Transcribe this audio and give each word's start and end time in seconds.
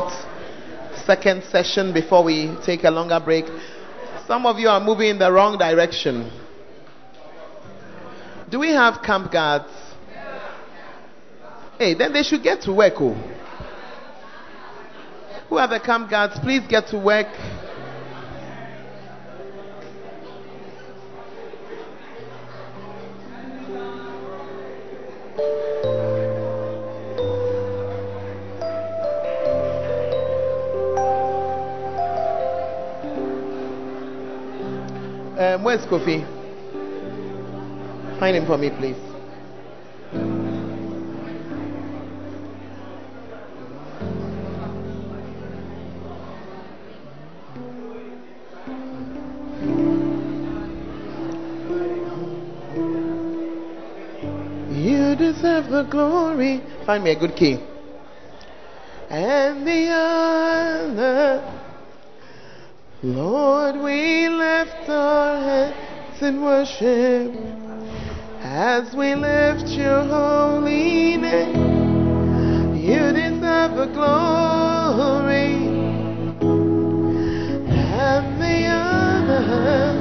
fourth, 0.00 0.12
second 1.06 1.42
session 1.44 1.92
before 1.92 2.24
we 2.24 2.54
take 2.64 2.84
a 2.84 2.90
longer 2.90 3.20
break. 3.22 3.44
Some 4.26 4.44
of 4.46 4.58
you 4.58 4.68
are 4.68 4.80
moving 4.80 5.10
in 5.10 5.18
the 5.18 5.30
wrong 5.30 5.56
direction. 5.58 6.30
Do 8.50 8.58
we 8.58 8.70
have 8.70 9.02
camp 9.02 9.32
guards? 9.32 9.72
Hey, 11.78 11.94
then 11.94 12.12
they 12.12 12.22
should 12.22 12.42
get 12.42 12.62
to 12.62 12.72
work. 12.72 12.94
Oh. 12.96 13.14
Who 15.48 15.58
are 15.58 15.68
the 15.68 15.80
camp 15.80 16.10
guards? 16.10 16.38
Please 16.40 16.62
get 16.68 16.88
to 16.88 16.98
work. 16.98 17.28
Where's 35.66 35.84
Kofi? 35.86 36.22
Find 38.20 38.36
him 38.36 38.46
for 38.46 38.56
me, 38.56 38.70
please. 38.70 38.94
You 54.70 55.16
deserve 55.16 55.68
the 55.68 55.82
glory. 55.90 56.62
Find 56.86 57.02
me 57.02 57.10
a 57.10 57.18
good 57.18 57.34
key. 57.34 57.58
And 59.10 59.66
the 59.66 59.90
honor. 59.90 61.55
Lord, 63.02 63.76
we 63.76 64.26
lift 64.26 64.88
our 64.88 65.38
heads 65.38 66.22
in 66.22 66.40
worship 66.40 67.30
as 68.40 68.94
we 68.94 69.14
lift 69.14 69.68
your 69.68 70.02
holy 70.02 71.18
name. 71.18 72.74
You 72.74 73.12
deserve 73.12 73.76
the 73.76 73.90
glory 73.92 75.56
and 77.68 78.40
the 78.40 78.66
honor. 78.66 79.95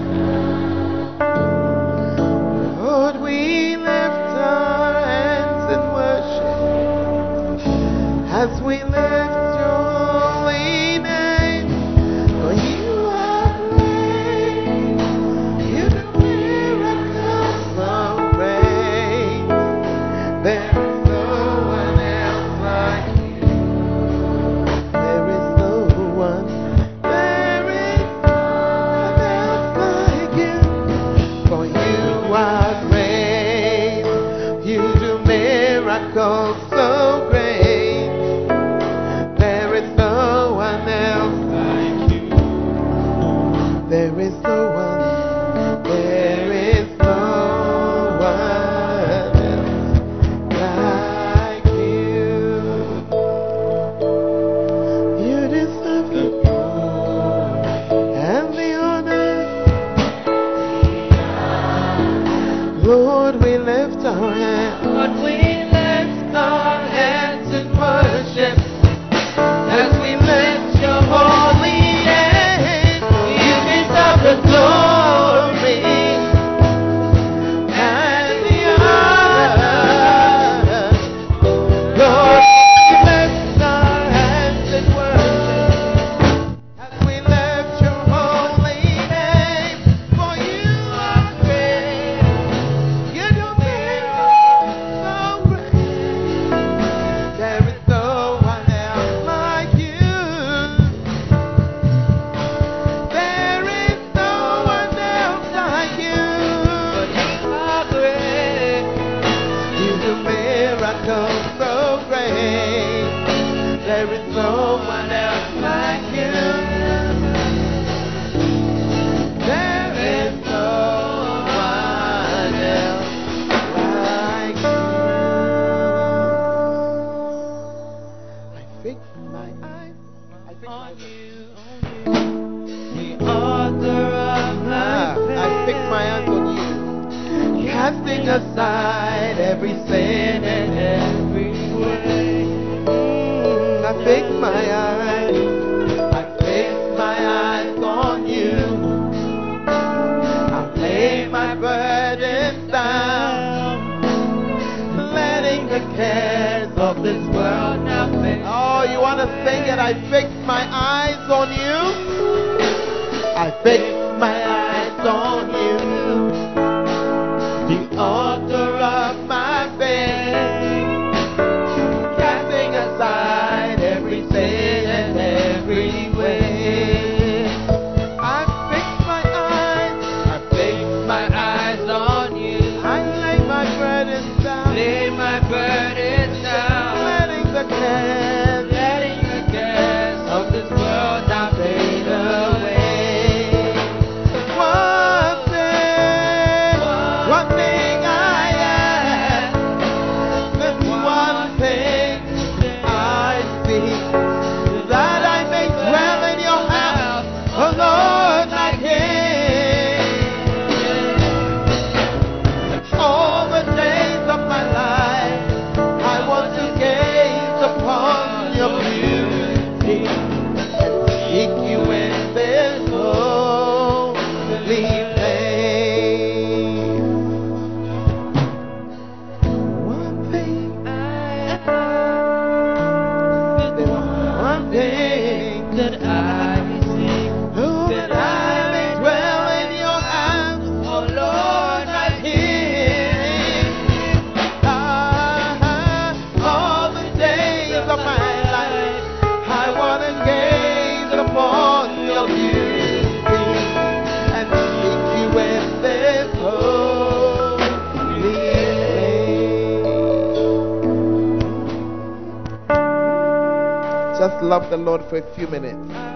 Love 264.56 264.70
the 264.70 264.78
Lord 264.78 265.04
for 265.10 265.18
a 265.18 265.36
few 265.36 265.48
minutes. 265.48 266.15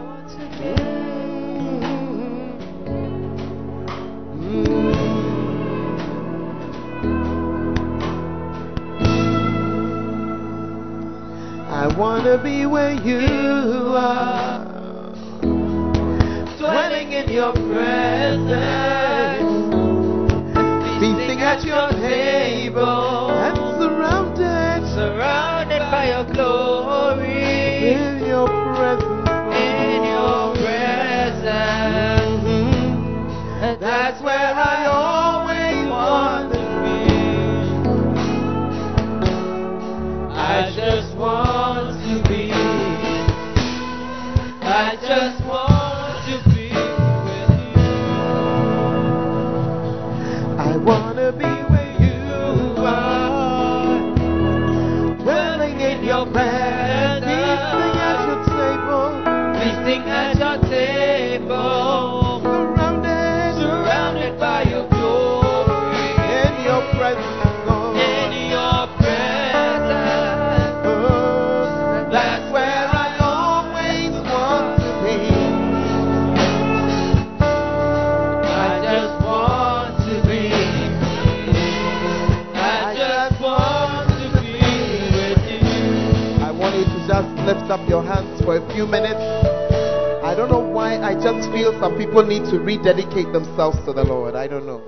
People 92.09 92.25
need 92.25 92.43
to 92.45 92.57
rededicate 92.59 93.31
themselves 93.31 93.77
to 93.85 93.93
the 93.93 94.03
Lord. 94.03 94.33
I 94.33 94.47
don't 94.47 94.65
know. 94.65 94.81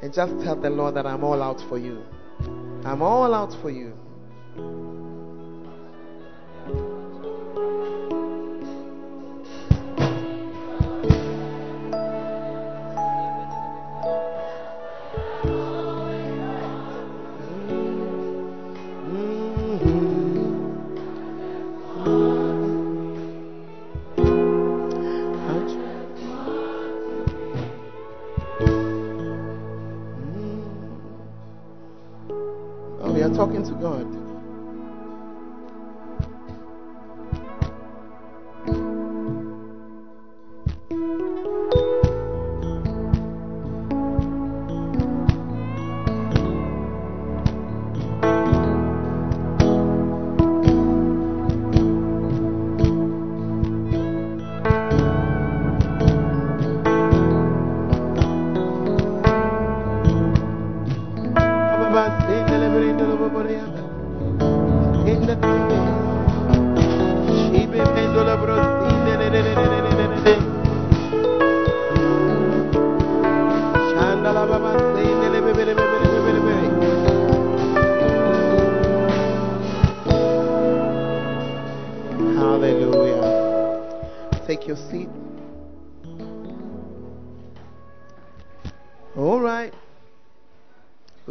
And 0.00 0.14
just 0.14 0.32
tell 0.42 0.56
the 0.56 0.70
Lord 0.70 0.94
that 0.94 1.04
I'm 1.04 1.22
all 1.22 1.42
out 1.42 1.60
for 1.68 1.76
you. 1.76 2.02
I'm 2.86 3.02
all 3.02 3.34
out 3.34 3.52
for 3.60 3.68
you. 3.68 3.92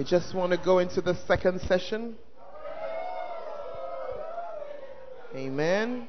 Just 0.05 0.35
want 0.35 0.51
to 0.51 0.57
go 0.57 0.79
into 0.79 1.01
the 1.01 1.15
second 1.27 1.59
session. 1.61 2.15
Amen. 5.35 6.07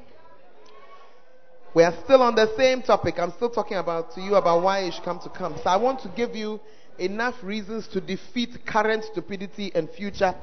We 1.73 1.83
are 1.83 1.93
still 2.05 2.21
on 2.21 2.35
the 2.35 2.55
same 2.55 2.81
topic. 2.81 3.15
I'm 3.17 3.31
still 3.31 3.49
talking 3.49 3.77
about 3.77 4.13
to 4.13 4.21
you 4.21 4.35
about 4.35 4.63
why 4.63 4.85
you 4.85 4.91
should 4.91 5.03
come 5.03 5.19
to 5.19 5.29
camp. 5.29 5.57
So 5.63 5.69
I 5.69 5.77
want 5.77 5.99
to 6.01 6.09
give 6.09 6.35
you 6.35 6.59
enough 6.97 7.35
reasons 7.43 7.87
to 7.89 8.01
defeat 8.01 8.65
current 8.65 9.03
stupidity 9.03 9.71
and 9.73 9.89
future. 9.89 10.33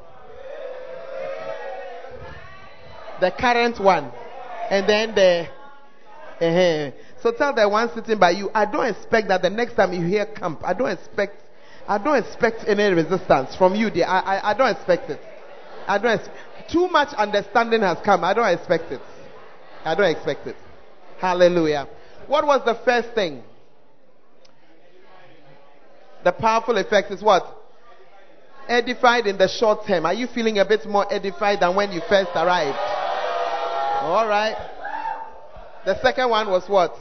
The 3.21 3.31
current 3.31 3.81
one. 3.81 4.13
And 4.71 4.89
then 4.89 5.15
the 5.15 5.49
uh 6.41 6.91
so 7.23 7.33
tell 7.33 7.55
the 7.55 7.69
one 7.69 7.89
sitting 7.95 8.19
by 8.19 8.31
you, 8.31 8.51
I 8.53 8.65
don't 8.65 8.87
expect 8.87 9.29
that 9.29 9.43
the 9.43 9.51
next 9.51 9.75
time 9.75 9.93
you 9.93 10.05
hear 10.05 10.27
camp, 10.27 10.61
I 10.65 10.75
don't 10.75 10.91
expect 10.91 11.44
I 11.87 11.99
don't 11.99 12.17
expect 12.17 12.65
any 12.67 12.85
resistance 12.95 13.55
from 13.57 13.75
you 13.75 13.91
dear. 13.91 14.07
I, 14.07 14.21
I, 14.21 14.51
I 14.51 14.55
don't 14.55 14.71
expect 14.71 15.11
it. 15.11 15.21
I 15.87 15.99
don't 15.99 16.19
ex- 16.19 16.29
too 16.73 16.89
much 16.89 17.13
understanding 17.15 17.83
has 17.83 17.99
come. 18.05 18.25
I 18.25 18.33
don't 18.33 18.49
expect 18.49 18.91
it. 18.91 19.01
I 19.85 19.95
don't 19.95 20.11
expect 20.11 20.47
it. 20.47 20.57
Hallelujah. 21.19 21.89
What 22.27 22.47
was 22.47 22.63
the 22.65 22.75
first 22.85 23.15
thing? 23.15 23.43
The 26.25 26.33
powerful 26.33 26.79
effect 26.79 27.11
is 27.11 27.23
what? 27.23 27.45
Edified 28.67 29.27
in 29.27 29.37
the 29.37 29.47
short 29.47 29.87
term. 29.87 30.07
Are 30.07 30.15
you 30.15 30.27
feeling 30.27 30.59
a 30.59 30.65
bit 30.65 30.87
more 30.87 31.07
edified 31.13 31.61
than 31.61 31.77
when 31.77 31.93
you 31.93 32.01
first 32.09 32.31
arrived? 32.35 32.79
All 34.01 34.27
right. 34.27 34.57
The 35.85 36.01
second 36.01 36.31
one 36.31 36.49
was 36.49 36.67
what? 36.67 36.97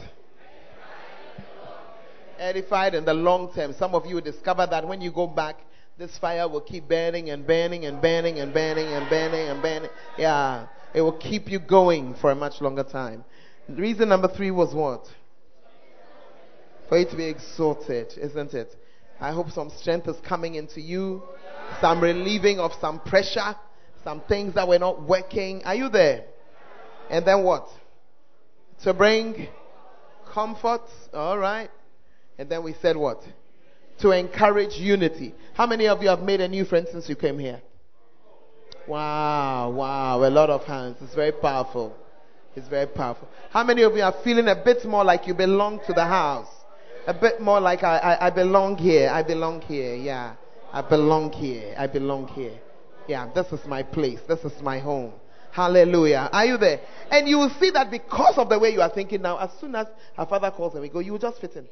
Edified 2.43 2.93
in 2.93 3.05
the 3.05 3.13
long 3.13 3.53
term. 3.53 3.73
Some 3.73 3.95
of 3.95 4.05
you 4.05 4.15
will 4.15 4.21
discover 4.21 4.67
that 4.69 4.85
when 4.85 4.99
you 4.99 5.11
go 5.13 5.27
back, 5.27 5.59
this 5.97 6.17
fire 6.17 6.47
will 6.49 6.59
keep 6.59 6.89
burning 6.89 7.29
and 7.29 7.47
burning 7.47 7.85
and 7.85 8.01
burning 8.01 8.39
and 8.39 8.53
burning 8.53 8.87
and 8.87 9.09
burning 9.09 9.47
and 9.47 9.61
burning. 9.61 9.89
Yeah. 10.17 10.67
It 10.93 11.01
will 11.01 11.17
keep 11.17 11.49
you 11.49 11.59
going 11.59 12.15
for 12.15 12.31
a 12.31 12.35
much 12.35 12.59
longer 12.59 12.83
time. 12.83 13.23
Reason 13.69 14.09
number 14.09 14.27
three 14.27 14.51
was 14.51 14.73
what? 14.73 15.05
For 16.89 16.99
you 16.99 17.05
to 17.05 17.15
be 17.15 17.25
exalted, 17.25 18.13
isn't 18.17 18.53
it? 18.53 18.75
I 19.21 19.31
hope 19.31 19.49
some 19.51 19.69
strength 19.69 20.09
is 20.09 20.17
coming 20.27 20.55
into 20.55 20.81
you, 20.81 21.23
some 21.79 22.01
relieving 22.01 22.59
of 22.59 22.73
some 22.81 22.99
pressure, 22.99 23.55
some 24.03 24.19
things 24.27 24.55
that 24.55 24.67
were 24.67 24.79
not 24.79 25.01
working. 25.01 25.63
Are 25.63 25.75
you 25.75 25.87
there? 25.87 26.25
And 27.09 27.25
then 27.25 27.43
what? 27.45 27.69
To 28.83 28.93
bring 28.93 29.47
comfort. 30.33 30.81
All 31.13 31.37
right. 31.37 31.69
And 32.37 32.49
then 32.49 32.63
we 32.63 32.73
said 32.81 32.97
what? 32.97 33.21
To 33.99 34.11
encourage 34.11 34.73
unity. 34.73 35.33
How 35.53 35.67
many 35.67 35.87
of 35.87 36.01
you 36.01 36.09
have 36.09 36.21
made 36.21 36.41
a 36.41 36.47
new 36.47 36.65
friend 36.65 36.87
since 36.91 37.07
you 37.07 37.15
came 37.15 37.39
here? 37.39 37.61
Wow, 38.87 39.69
wow, 39.69 40.23
a 40.23 40.29
lot 40.29 40.49
of 40.49 40.63
hands. 40.63 40.97
It's 41.01 41.15
very 41.15 41.31
powerful. 41.31 41.95
It's 42.55 42.67
very 42.67 42.87
powerful. 42.87 43.27
How 43.49 43.63
many 43.63 43.83
of 43.83 43.95
you 43.95 44.03
are 44.03 44.13
feeling 44.23 44.47
a 44.47 44.55
bit 44.55 44.85
more 44.85 45.03
like 45.03 45.25
you 45.27 45.33
belong 45.33 45.79
to 45.87 45.93
the 45.93 46.05
house? 46.05 46.49
A 47.07 47.13
bit 47.13 47.39
more 47.41 47.59
like 47.59 47.83
I, 47.83 47.97
I, 47.97 48.27
I 48.27 48.29
belong 48.29 48.77
here. 48.77 49.09
I 49.09 49.23
belong 49.23 49.61
here. 49.61 49.95
Yeah. 49.95 50.35
I 50.71 50.81
belong 50.81 51.31
here. 51.31 51.75
I 51.77 51.87
belong 51.87 52.27
here. 52.29 52.59
Yeah, 53.07 53.29
this 53.33 53.51
is 53.51 53.65
my 53.67 53.83
place. 53.83 54.19
This 54.27 54.39
is 54.39 54.61
my 54.61 54.79
home. 54.79 55.13
Hallelujah. 55.51 56.29
Are 56.31 56.45
you 56.45 56.57
there? 56.57 56.81
And 57.11 57.27
you 57.27 57.37
will 57.37 57.51
see 57.59 57.69
that 57.71 57.91
because 57.91 58.37
of 58.37 58.49
the 58.49 58.57
way 58.57 58.69
you 58.69 58.81
are 58.81 58.89
thinking 58.89 59.21
now, 59.21 59.37
as 59.37 59.51
soon 59.59 59.75
as 59.75 59.87
her 60.17 60.25
father 60.25 60.49
calls 60.51 60.73
and 60.73 60.81
we 60.81 60.89
go, 60.89 60.99
you 60.99 61.11
will 61.11 61.19
just 61.19 61.39
fit 61.39 61.55
in. 61.55 61.67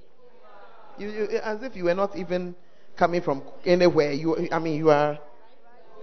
You, 1.02 1.10
you, 1.10 1.28
as 1.44 1.64
if 1.64 1.76
you 1.76 1.86
were 1.86 1.96
not 1.96 2.16
even 2.16 2.56
coming 2.96 3.22
from 3.22 3.42
anywhere. 3.66 4.12
You, 4.12 4.48
I 4.52 4.60
mean, 4.60 4.76
you 4.76 4.92
are 4.92 5.18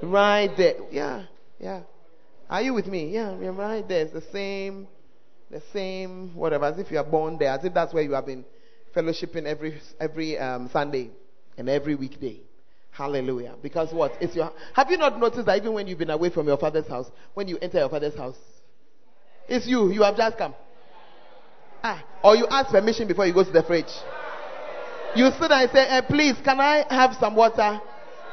right 0.02 0.50
there. 0.56 0.74
Yeah, 0.90 1.26
yeah. 1.60 1.82
Are 2.50 2.62
you 2.62 2.74
with 2.74 2.88
me? 2.88 3.10
Yeah, 3.10 3.38
you're 3.38 3.52
right 3.52 3.86
there. 3.86 4.02
It's 4.02 4.12
the 4.12 4.24
same, 4.32 4.88
the 5.50 5.62
same, 5.72 6.34
whatever, 6.34 6.64
as 6.64 6.78
if 6.78 6.90
you 6.90 6.98
are 6.98 7.04
born 7.04 7.38
there, 7.38 7.50
as 7.50 7.64
if 7.64 7.72
that's 7.72 7.94
where 7.94 8.02
you 8.02 8.12
have 8.12 8.26
been 8.26 8.44
fellowshipping 8.96 9.44
every 9.44 9.80
every 10.00 10.36
um, 10.36 10.68
Sunday 10.72 11.10
and 11.56 11.68
every 11.68 11.94
weekday. 11.94 12.40
Hallelujah. 12.90 13.54
Because 13.62 13.92
what? 13.92 14.12
It's 14.20 14.34
your. 14.34 14.50
Have 14.74 14.90
you 14.90 14.96
not 14.96 15.20
noticed 15.20 15.46
that 15.46 15.58
even 15.58 15.74
when 15.74 15.86
you've 15.86 15.98
been 15.98 16.10
away 16.10 16.30
from 16.30 16.48
your 16.48 16.58
father's 16.58 16.88
house, 16.88 17.06
when 17.34 17.46
you 17.46 17.56
enter 17.58 17.78
your 17.78 17.88
father's 17.88 18.16
house, 18.16 18.36
it's 19.48 19.64
you. 19.64 19.92
You 19.92 20.02
have 20.02 20.16
just 20.16 20.36
come. 20.36 20.54
Ah, 21.84 22.04
or 22.24 22.34
you 22.34 22.48
ask 22.50 22.70
permission 22.70 23.06
before 23.06 23.24
you 23.26 23.32
go 23.32 23.44
to 23.44 23.52
the 23.52 23.62
fridge. 23.62 23.86
You 25.16 25.30
sit 25.32 25.50
and 25.50 25.70
say, 25.70 25.86
eh, 25.88 26.00
"Please, 26.02 26.36
can 26.44 26.60
I 26.60 26.84
have 26.90 27.14
some 27.18 27.34
water? 27.34 27.80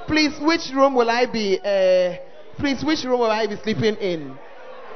Please, 0.08 0.38
which 0.40 0.70
room 0.74 0.94
will 0.96 1.10
I 1.10 1.26
be? 1.26 1.60
Uh, 1.60 2.18
please, 2.58 2.84
which 2.84 3.04
room 3.04 3.20
will 3.22 3.32
I 3.32 3.48
be 3.48 3.56
sleeping 3.58 3.96
in? 3.96 4.38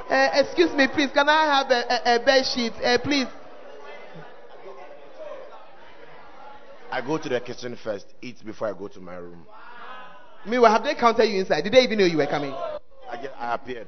Uh, 0.10 0.30
excuse 0.34 0.74
me, 0.74 0.88
please, 0.88 1.10
can 1.12 1.28
I 1.30 1.58
have 1.58 1.72
a, 1.72 2.12
a, 2.12 2.16
a 2.16 2.26
bed 2.26 2.46
sheet? 2.46 2.74
Uh, 2.84 2.98
please." 3.00 3.28
I 6.92 7.02
go 7.02 7.18
to 7.20 7.30
the 7.30 7.40
kitchen 7.40 7.78
first, 7.84 8.08
eat 8.22 8.44
before 8.44 8.68
I 8.68 8.74
go 8.74 8.88
to 8.88 9.00
my 9.00 9.16
room. 9.16 9.46
Meanwhile, 10.46 10.72
have 10.72 10.84
they 10.84 10.96
counted 10.96 11.26
you 11.26 11.40
inside? 11.40 11.62
Did 11.62 11.74
they 11.74 11.82
even 11.82 12.00
know 12.00 12.06
you 12.06 12.18
were 12.18 12.26
coming? 12.26 12.52
I, 12.52 13.22
get, 13.22 13.34
I 13.38 13.54
appeared. 13.54 13.88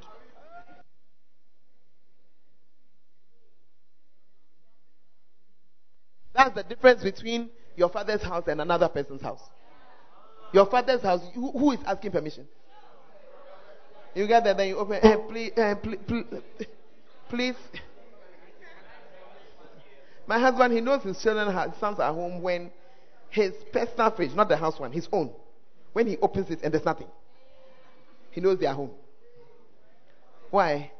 That's 6.34 6.54
the 6.54 6.62
difference 6.62 7.02
between 7.02 7.50
your 7.76 7.88
father's 7.88 8.22
house 8.22 8.44
and 8.46 8.60
another 8.60 8.88
person's 8.88 9.22
house. 9.22 9.40
Your 10.52 10.66
father's 10.66 11.02
house, 11.02 11.22
who, 11.34 11.50
who 11.52 11.72
is 11.72 11.78
asking 11.86 12.12
permission? 12.12 12.46
You 14.14 14.26
get 14.26 14.44
there, 14.44 14.54
then 14.54 14.68
you 14.68 14.78
open. 14.78 15.00
Please, 15.28 15.52
uh, 15.56 15.74
please, 15.76 15.98
please, 16.06 16.26
please. 17.30 17.54
My 20.26 20.38
husband, 20.38 20.74
he 20.74 20.80
knows 20.80 21.02
his 21.02 21.20
children, 21.22 21.48
his 21.48 21.80
sons 21.80 21.98
are 21.98 22.12
home 22.12 22.42
when 22.42 22.70
his 23.30 23.52
personal 23.72 24.10
fridge, 24.10 24.34
not 24.34 24.48
the 24.48 24.56
house 24.56 24.78
one, 24.78 24.92
his 24.92 25.08
own, 25.10 25.32
when 25.94 26.06
he 26.06 26.18
opens 26.18 26.50
it 26.50 26.60
and 26.62 26.72
there's 26.72 26.84
nothing, 26.84 27.08
he 28.30 28.40
knows 28.40 28.58
they 28.58 28.66
are 28.66 28.74
home. 28.74 28.90
Why? 30.50 30.92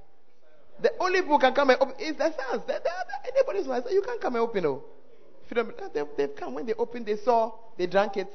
The 0.80 0.92
only 0.98 1.20
people 1.20 1.38
can 1.38 1.54
come 1.54 1.70
and 1.70 1.80
open 1.80 1.94
is 2.00 2.16
the 2.16 2.24
sons. 2.24 2.62
The, 2.66 2.72
the, 2.72 2.80
the, 2.82 3.36
anybody's 3.36 3.66
house, 3.66 3.84
you 3.92 4.02
can't 4.02 4.20
come 4.20 4.34
and 4.34 4.42
open. 4.42 4.64
Oh. 4.64 4.82
You 5.52 5.62
don't, 5.62 5.94
they, 5.94 6.02
they've 6.16 6.34
come. 6.36 6.54
When 6.54 6.66
they 6.66 6.74
opened, 6.74 7.06
they 7.06 7.16
saw, 7.16 7.52
they 7.76 7.86
drank 7.86 8.16
it. 8.16 8.28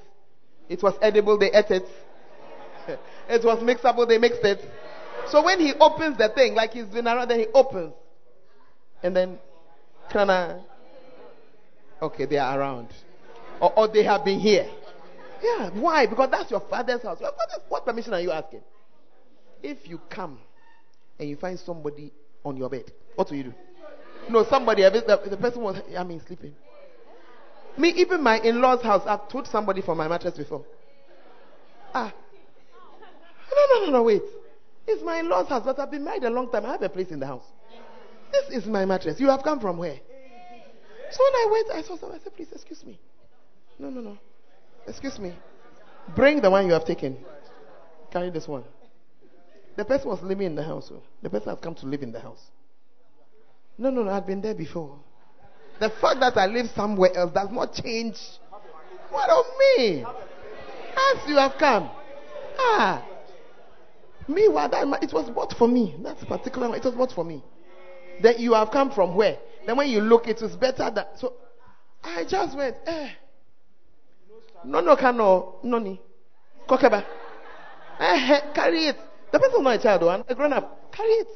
It 0.69 0.83
was 0.83 0.93
edible, 1.01 1.37
they 1.37 1.51
ate 1.51 1.71
it. 1.71 1.87
it 3.29 3.43
was 3.43 3.59
mixable, 3.63 4.07
they 4.07 4.17
mixed 4.17 4.43
it. 4.43 4.59
So 5.29 5.43
when 5.43 5.59
he 5.59 5.73
opens 5.79 6.17
the 6.17 6.29
thing, 6.29 6.53
like 6.55 6.71
he's 6.71 6.85
been 6.85 7.07
around, 7.07 7.29
then 7.29 7.39
he 7.39 7.47
opens. 7.53 7.93
And 9.01 9.15
then, 9.15 9.39
kind 10.11 10.31
of, 10.31 10.61
okay, 12.01 12.25
they 12.25 12.37
are 12.37 12.59
around. 12.59 12.89
Or, 13.59 13.73
or, 13.77 13.87
they 13.87 14.03
have 14.03 14.23
been 14.23 14.39
here. 14.39 14.69
Yeah, 15.41 15.69
why? 15.71 16.05
Because 16.05 16.29
that's 16.31 16.51
your 16.51 16.61
father's 16.69 17.01
house. 17.01 17.19
What, 17.19 17.35
what 17.69 17.85
permission 17.85 18.13
are 18.13 18.21
you 18.21 18.31
asking? 18.31 18.61
If 19.63 19.87
you 19.87 19.99
come 20.09 20.37
and 21.19 21.27
you 21.27 21.35
find 21.35 21.57
somebody 21.59 22.11
on 22.43 22.57
your 22.57 22.69
bed, 22.69 22.91
what 23.15 23.29
will 23.29 23.37
you 23.37 23.43
do? 23.45 23.53
No, 24.29 24.45
somebody, 24.49 24.83
the, 24.83 25.19
the 25.29 25.37
person 25.37 25.61
was, 25.61 25.81
I 25.97 26.03
mean, 26.03 26.21
sleeping. 26.27 26.53
Me, 27.77 27.89
even 27.97 28.23
my 28.23 28.39
in 28.39 28.59
law's 28.59 28.81
house, 28.81 29.03
I've 29.05 29.29
told 29.29 29.47
somebody 29.47 29.81
for 29.81 29.95
my 29.95 30.07
mattress 30.07 30.35
before. 30.35 30.65
Ah. 31.93 32.13
No, 33.55 33.79
no, 33.79 33.85
no, 33.85 33.91
no, 33.91 34.03
wait. 34.03 34.23
It's 34.87 35.03
my 35.03 35.19
in 35.19 35.29
law's 35.29 35.47
house, 35.47 35.63
but 35.65 35.79
I've 35.79 35.91
been 35.91 36.03
married 36.03 36.23
a 36.23 36.29
long 36.29 36.49
time. 36.49 36.65
I 36.65 36.71
have 36.71 36.81
a 36.81 36.89
place 36.89 37.09
in 37.09 37.19
the 37.19 37.27
house. 37.27 37.43
This 38.31 38.63
is 38.63 38.67
my 38.67 38.85
mattress. 38.85 39.19
You 39.19 39.29
have 39.29 39.43
come 39.43 39.59
from 39.59 39.77
where? 39.77 39.99
So 41.11 41.23
when 41.23 41.33
I 41.33 41.47
went, 41.51 41.71
I 41.71 41.87
saw 41.87 41.97
someone. 41.97 42.19
I 42.19 42.23
said, 42.23 42.35
please, 42.35 42.49
excuse 42.51 42.83
me. 42.85 42.99
No, 43.79 43.89
no, 43.89 44.01
no. 44.01 44.17
Excuse 44.87 45.19
me. 45.19 45.33
Bring 46.15 46.41
the 46.41 46.49
one 46.49 46.65
you 46.65 46.73
have 46.73 46.85
taken. 46.85 47.17
Carry 48.11 48.29
this 48.29 48.47
one. 48.47 48.63
The 49.75 49.85
person 49.85 50.09
was 50.09 50.21
living 50.21 50.47
in 50.47 50.55
the 50.55 50.63
house. 50.63 50.89
So 50.89 51.03
the 51.21 51.29
person 51.29 51.49
has 51.49 51.59
come 51.59 51.75
to 51.75 51.85
live 51.85 52.01
in 52.01 52.11
the 52.11 52.19
house. 52.19 52.41
No, 53.77 53.89
no, 53.89 54.03
no. 54.03 54.11
I've 54.11 54.25
been 54.25 54.41
there 54.41 54.55
before. 54.55 54.97
The 55.79 55.89
fact 56.01 56.19
that 56.21 56.37
I 56.37 56.47
live 56.47 56.67
somewhere 56.75 57.15
else 57.15 57.31
does 57.33 57.49
not 57.51 57.73
change 57.73 58.15
what 59.09 59.29
of 59.29 59.45
me. 59.59 60.03
As 60.03 61.29
you 61.29 61.35
have 61.35 61.53
come. 61.59 61.89
Ah. 62.57 63.05
Meanwhile, 64.27 64.69
that, 64.69 65.03
it 65.03 65.13
was 65.13 65.29
bought 65.29 65.53
for 65.57 65.67
me. 65.67 65.95
That's 66.03 66.23
particular. 66.25 66.75
It 66.75 66.83
was 66.83 66.95
bought 66.95 67.11
for 67.11 67.23
me. 67.23 67.43
Then 68.21 68.35
you 68.39 68.53
have 68.53 68.71
come 68.71 68.91
from 68.91 69.15
where? 69.15 69.37
Then 69.65 69.77
when 69.77 69.89
you 69.89 70.01
look, 70.01 70.27
it 70.27 70.41
was 70.41 70.55
better 70.55 70.89
than. 70.93 71.05
So 71.17 71.33
I 72.03 72.25
just 72.25 72.57
went, 72.57 72.75
eh. 72.85 73.09
No, 74.65 74.81
no, 74.81 74.95
can 74.95 75.17
no, 75.17 75.59
no, 75.63 75.77
ni. 75.77 76.01
Kokeba. 76.67 77.05
Eh, 77.99 78.33
eh, 78.33 78.53
carry 78.53 78.87
it. 78.87 78.97
The 79.31 79.39
person 79.39 79.59
is 79.59 79.63
not 79.63 79.79
a 79.79 79.83
child, 79.83 80.03
one, 80.03 80.23
a 80.27 80.35
grown 80.35 80.53
up. 80.53 80.91
Carry 80.91 81.09
it. 81.09 81.27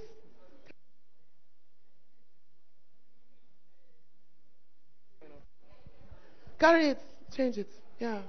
Carry 6.62 6.90
it. 6.90 7.00
Change 7.36 7.58
it. 7.58 7.68
Yeah. 8.00 8.22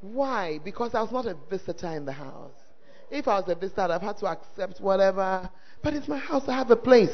Why? 0.00 0.60
Because 0.64 0.94
I 0.94 1.02
was 1.02 1.10
not 1.10 1.26
a 1.26 1.36
visitor 1.50 1.88
in 1.88 2.04
the 2.04 2.12
house. 2.12 2.54
If 3.10 3.26
I 3.26 3.40
was 3.40 3.48
a 3.48 3.56
visitor, 3.56 3.80
I'd 3.82 3.90
have 3.90 4.02
had 4.02 4.18
to 4.18 4.26
accept 4.26 4.80
whatever. 4.80 5.50
But 5.82 5.94
it's 5.94 6.06
my 6.06 6.18
house. 6.18 6.44
I 6.46 6.54
have 6.54 6.70
a 6.70 6.76
place. 6.76 7.10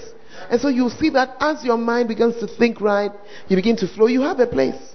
And 0.50 0.60
so 0.60 0.68
you 0.68 0.90
see 0.90 1.08
that 1.10 1.36
as 1.40 1.64
your 1.64 1.78
mind 1.78 2.08
begins 2.08 2.38
to 2.40 2.46
think 2.46 2.82
right, 2.82 3.10
you 3.48 3.56
begin 3.56 3.76
to 3.76 3.88
flow. 3.88 4.08
You 4.08 4.20
have 4.22 4.38
a 4.38 4.46
place. 4.46 4.94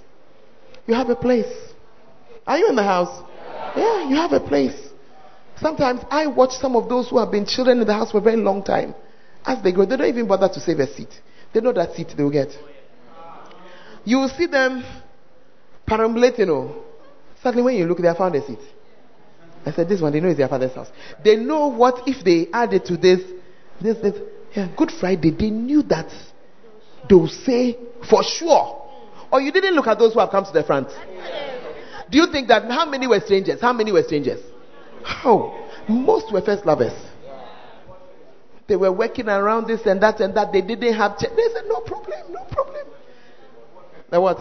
You 0.86 0.94
have 0.94 1.08
a 1.08 1.16
place. 1.16 1.52
Are 2.46 2.56
you 2.58 2.68
in 2.68 2.76
the 2.76 2.84
house? 2.84 3.24
Yeah, 3.76 4.08
you 4.08 4.14
have 4.14 4.30
a 4.30 4.40
place. 4.40 4.78
Sometimes 5.60 6.02
I 6.08 6.28
watch 6.28 6.52
some 6.52 6.76
of 6.76 6.88
those 6.88 7.08
who 7.10 7.18
have 7.18 7.32
been 7.32 7.46
children 7.46 7.80
in 7.80 7.86
the 7.86 7.94
house 7.94 8.12
for 8.12 8.18
a 8.18 8.20
very 8.20 8.36
long 8.36 8.62
time. 8.62 8.94
As 9.44 9.60
they 9.60 9.72
grow, 9.72 9.86
they 9.86 9.96
don't 9.96 10.06
even 10.06 10.28
bother 10.28 10.48
to 10.48 10.60
save 10.60 10.78
a 10.78 10.86
seat. 10.86 11.08
They 11.52 11.60
know 11.60 11.72
that 11.72 11.96
seat 11.96 12.14
they 12.16 12.22
will 12.22 12.30
get. 12.30 12.50
You 14.04 14.18
will 14.18 14.28
see 14.28 14.46
them 14.46 14.84
perambulating. 15.86 16.40
You 16.40 16.46
know. 16.46 16.82
Suddenly, 17.42 17.62
when 17.64 17.76
you 17.76 17.86
look, 17.86 17.98
they 17.98 18.06
have 18.06 18.16
found 18.16 18.34
a 18.36 18.46
seat. 18.46 18.58
I 19.64 19.72
said, 19.72 19.88
This 19.88 20.00
one, 20.00 20.12
they 20.12 20.20
know 20.20 20.28
it's 20.28 20.38
their 20.38 20.48
father's 20.48 20.74
house. 20.74 20.88
They 21.24 21.36
know 21.36 21.68
what 21.68 22.06
if 22.06 22.24
they 22.24 22.48
added 22.52 22.84
to 22.86 22.96
this, 22.96 23.20
this, 23.80 23.96
this. 23.98 24.14
Yeah, 24.54 24.68
Good 24.76 24.90
Friday, 25.00 25.30
they 25.30 25.50
knew 25.50 25.82
that 25.84 26.12
they 27.08 27.14
will 27.14 27.28
say 27.28 27.78
for 28.08 28.22
sure. 28.22 28.78
Or 29.30 29.40
you 29.40 29.50
didn't 29.50 29.74
look 29.74 29.86
at 29.86 29.98
those 29.98 30.12
who 30.12 30.20
have 30.20 30.30
come 30.30 30.44
to 30.44 30.52
the 30.52 30.62
front. 30.62 30.88
Do 32.10 32.18
you 32.18 32.30
think 32.30 32.48
that 32.48 32.70
how 32.70 32.84
many 32.84 33.06
were 33.06 33.20
strangers? 33.20 33.60
How 33.60 33.72
many 33.72 33.90
were 33.90 34.02
strangers? 34.02 34.40
How? 35.02 35.58
Most 35.88 36.32
were 36.32 36.42
first 36.42 36.66
lovers. 36.66 36.92
They 38.68 38.76
were 38.76 38.92
working 38.92 39.28
around 39.28 39.66
this 39.66 39.80
and 39.86 40.02
that 40.02 40.20
and 40.20 40.36
that. 40.36 40.52
They 40.52 40.60
didn't 40.60 40.94
have. 40.94 41.18
Ch- 41.18 41.32
they 41.34 41.48
said, 41.52 41.64
no 41.66 41.80
problem, 41.80 42.32
no 42.32 42.44
problem. 42.44 42.86
Now 44.10 44.20
what? 44.20 44.38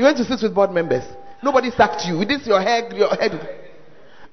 You 0.00 0.04
went 0.04 0.16
to 0.16 0.24
sit 0.24 0.40
with 0.40 0.54
board 0.54 0.70
members. 0.70 1.04
Nobody 1.42 1.70
sacked 1.70 2.06
you. 2.06 2.24
This 2.24 2.46
your 2.46 2.62
head, 2.62 2.90
your 2.96 3.10
head. 3.10 3.32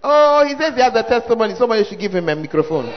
Oh, 0.01 0.45
he 0.47 0.53
says 0.53 0.75
he 0.75 0.81
has 0.81 0.95
a 0.95 1.03
testimony. 1.03 1.55
Somebody 1.55 1.83
should 1.83 1.99
give 1.99 2.13
him 2.13 2.29
a 2.29 2.35
microphone. 2.37 2.85
hey, 2.87 2.93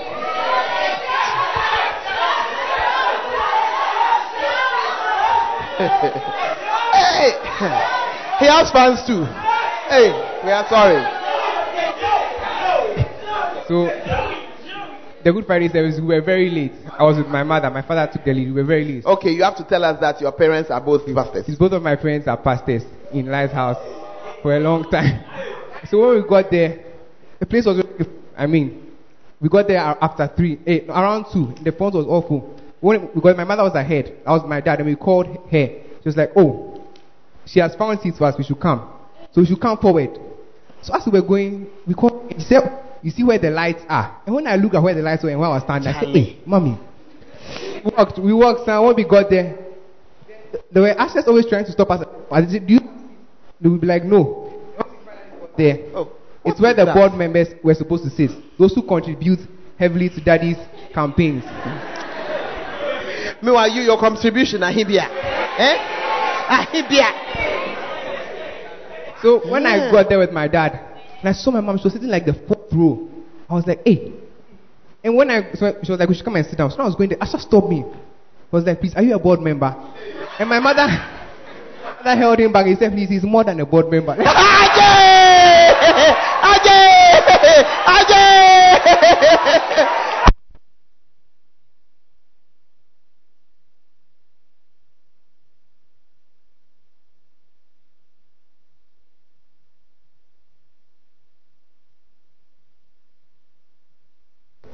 he 8.39 8.47
has 8.47 8.71
fans 8.71 9.03
too. 9.05 9.25
Hey, 9.91 10.13
we 10.45 10.53
are 10.53 10.65
sorry. 10.69 11.03
So, 13.67 13.87
the 15.25 15.33
Good 15.33 15.47
Friday 15.47 15.69
service, 15.69 15.99
we 16.01 16.07
were 16.07 16.21
very 16.23 16.51
late. 16.51 16.73
I 16.99 17.03
was 17.05 17.19
with 17.19 17.27
my 17.29 17.43
mother. 17.43 17.71
My 17.71 17.83
father 17.83 18.11
took 18.13 18.25
the 18.25 18.33
lead. 18.33 18.47
We 18.47 18.53
were 18.53 18.65
very 18.67 18.85
late. 18.85 19.05
Okay, 19.05 19.31
you 19.31 19.43
have 19.43 19.57
to 19.57 19.65
tell 19.65 19.85
us 19.85 20.01
that 20.01 20.21
your 20.21 20.33
parents 20.33 20.71
are 20.71 20.81
both 20.81 21.03
pastors. 21.15 21.47
Since 21.47 21.59
both 21.59 21.73
of 21.73 21.83
my 21.83 21.97
friends 21.97 22.27
are 22.27 22.37
pastors 22.37 22.83
in 23.13 23.27
Lighthouse 23.27 23.77
for 24.43 24.57
a 24.57 24.61
long 24.61 24.89
time. 24.91 25.25
So 25.89 25.99
when 25.99 26.23
we 26.23 26.29
got 26.29 26.51
there, 26.51 26.79
the 27.39 27.47
place 27.47 27.65
was, 27.65 27.83
I 28.37 28.47
mean, 28.47 28.93
we 29.41 29.49
got 29.49 29.67
there 29.67 29.79
after 29.79 30.31
three, 30.37 30.61
eight, 30.67 30.85
around 30.91 31.25
two. 31.33 31.55
The 31.65 31.73
phone 31.73 31.95
was 31.95 32.05
awful. 32.07 32.61
When, 32.81 33.09
because 33.15 33.35
my 33.35 33.45
mother 33.45 33.63
was 33.63 33.75
ahead, 33.75 34.19
I 34.27 34.33
was 34.33 34.43
my 34.47 34.61
dad, 34.61 34.81
and 34.81 34.89
we 34.89 34.95
called 34.95 35.27
her. 35.51 35.67
She 35.69 36.05
was 36.05 36.19
like, 36.19 36.33
"Oh, 36.37 36.83
she 37.47 37.61
has 37.61 37.75
found 37.77 38.01
seats 38.01 38.19
for 38.19 38.25
us. 38.25 38.35
We 38.37 38.45
should 38.45 38.61
come. 38.61 38.91
So 39.33 39.41
we 39.41 39.47
should 39.47 39.61
come 39.61 39.79
forward." 39.79 40.11
So 40.83 40.95
as 40.95 41.07
we 41.07 41.19
were 41.19 41.27
going, 41.27 41.67
we 41.87 41.95
called. 41.95 42.31
She 42.37 42.45
said, 42.45 42.61
"You 43.03 43.11
see 43.11 43.25
where 43.25 43.39
the 43.39 43.51
lights 43.51 43.83
are?" 43.89 44.17
And 44.27 44.35
when 44.35 44.47
I 44.47 44.57
look 44.57 44.75
at 44.75 44.83
where 44.83 44.95
the 44.95 45.03
lights 45.03 45.23
were 45.23 45.31
and 45.31 45.41
where 45.41 45.49
I 45.49 45.55
was 45.55 45.63
standing, 45.63 45.89
I 45.89 46.01
said, 46.01 46.09
"Hey, 46.09 46.39
mommy." 46.47 46.79
We 47.85 47.91
walked. 47.97 48.19
We 48.19 48.33
walked. 48.33 48.69
And 48.69 48.85
when 48.87 48.97
we 48.97 49.05
got 49.05 49.31
there, 49.31 49.57
there 50.71 50.83
were 50.83 51.01
ushers 51.01 51.25
always 51.27 51.47
trying 51.47 51.65
to 51.65 51.73
stop 51.73 51.91
us. 51.91 52.05
I 52.31 52.47
said, 52.47 52.67
"Do 52.67 52.75
you?" 52.75 52.81
They 53.61 53.69
would 53.69 53.81
be 53.81 53.87
like, 53.87 54.05
"No." 54.05 54.47
There. 55.57 55.79
Oh, 55.95 56.09
It's 56.45 56.61
where 56.61 56.73
the 56.75 56.85
that? 56.87 56.95
board 56.95 57.15
members 57.15 57.49
were 57.63 57.75
supposed 57.75 58.05
to 58.05 58.11
sit. 58.11 58.31
Those 58.59 58.75
who 58.75 58.83
contribute 58.83 59.41
heavily 59.79 60.09
to 60.09 60.21
daddy's 60.21 60.57
campaigns. 60.95 61.45
Meanwhile, 63.43 63.69
you, 63.71 63.83
your 63.83 63.99
contribution, 63.99 64.61
Ahibia. 64.63 65.09
Eh? 65.59 65.77
Ahibia. 66.49 67.09
So 69.23 69.41
when 69.51 69.67
I 69.67 69.91
got 69.91 70.09
there 70.09 70.19
with 70.19 70.33
my 70.33 70.49
dad, 70.49 70.81
and 71.21 71.29
I 71.29 71.33
saw 71.33 71.51
my 71.51 71.61
mom, 71.61 71.77
she 71.79 71.85
was 71.85 71.93
sitting 71.93 72.09
like 72.09 72.25
the 72.25 72.33
fourth 72.33 72.73
row. 72.73 73.09
I 73.49 73.55
was 73.55 73.67
like, 73.67 73.81
hey. 73.85 74.13
And 75.05 75.17
when 75.17 75.31
I, 75.31 75.53
so 75.55 75.73
she 75.83 75.93
was 75.93 76.01
like, 76.01 76.09
we 76.09 76.15
should 76.15 76.25
come 76.25 76.37
and 76.37 76.47
sit 76.47 76.57
down. 76.57 76.71
So 76.71 76.79
I 76.79 76.85
was 76.85 76.95
going 76.95 77.11
there, 77.11 77.19
Asha 77.19 77.39
stopped 77.39 77.69
me. 77.69 77.85
I 77.85 78.57
was 78.57 78.65
like, 78.65 78.81
please, 78.81 78.95
are 78.95 79.03
you 79.03 79.15
a 79.15 79.19
board 79.19 79.41
member? 79.41 79.75
And 80.39 80.49
my 80.49 80.61
mother, 80.61 80.87
mother 82.05 82.17
held 82.17 82.39
him 82.41 82.53
back. 82.53 82.67
He 82.67 82.75
said, 82.75 82.93
please, 82.93 83.09
he's 83.09 83.23
more 83.23 83.45
than 83.45 83.61
a 83.61 83.67
board 83.67 83.91
member. 83.91 84.17
Ajay! 84.17 84.27
Ajay! 86.43 86.91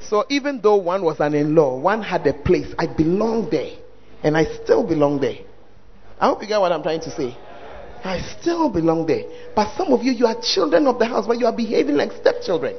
So 0.09 0.25
even 0.29 0.61
though 0.61 0.77
one 0.77 1.03
was 1.03 1.21
an 1.21 1.35
in-law, 1.35 1.79
one 1.81 2.03
had 2.03 2.27
a 2.27 2.33
place. 2.33 2.73
I 2.79 2.87
belong 2.87 3.51
there, 3.51 3.73
and 4.23 4.37
I 4.37 4.45
still 4.63 4.87
belong 4.87 5.21
there. 5.21 5.39
I 6.21 6.29
hope 6.29 6.43
you 6.43 6.49
get 6.49 6.61
what 6.61 6.73
I'm 6.73 6.83
trying 6.83 7.01
to 7.01 7.11
say. 7.11 7.37
I 8.05 8.21
still 8.41 8.71
belong 8.71 9.07
there. 9.07 9.25
But 9.55 9.77
some 9.77 9.93
of 9.93 10.03
you, 10.03 10.13
you 10.13 10.27
are 10.27 10.37
children 10.41 10.87
of 10.87 10.99
the 10.99 11.07
house, 11.07 11.27
but 11.27 11.39
you 11.39 11.47
are 11.47 11.57
behaving 11.57 11.97
like 11.97 12.13
stepchildren. 12.13 12.77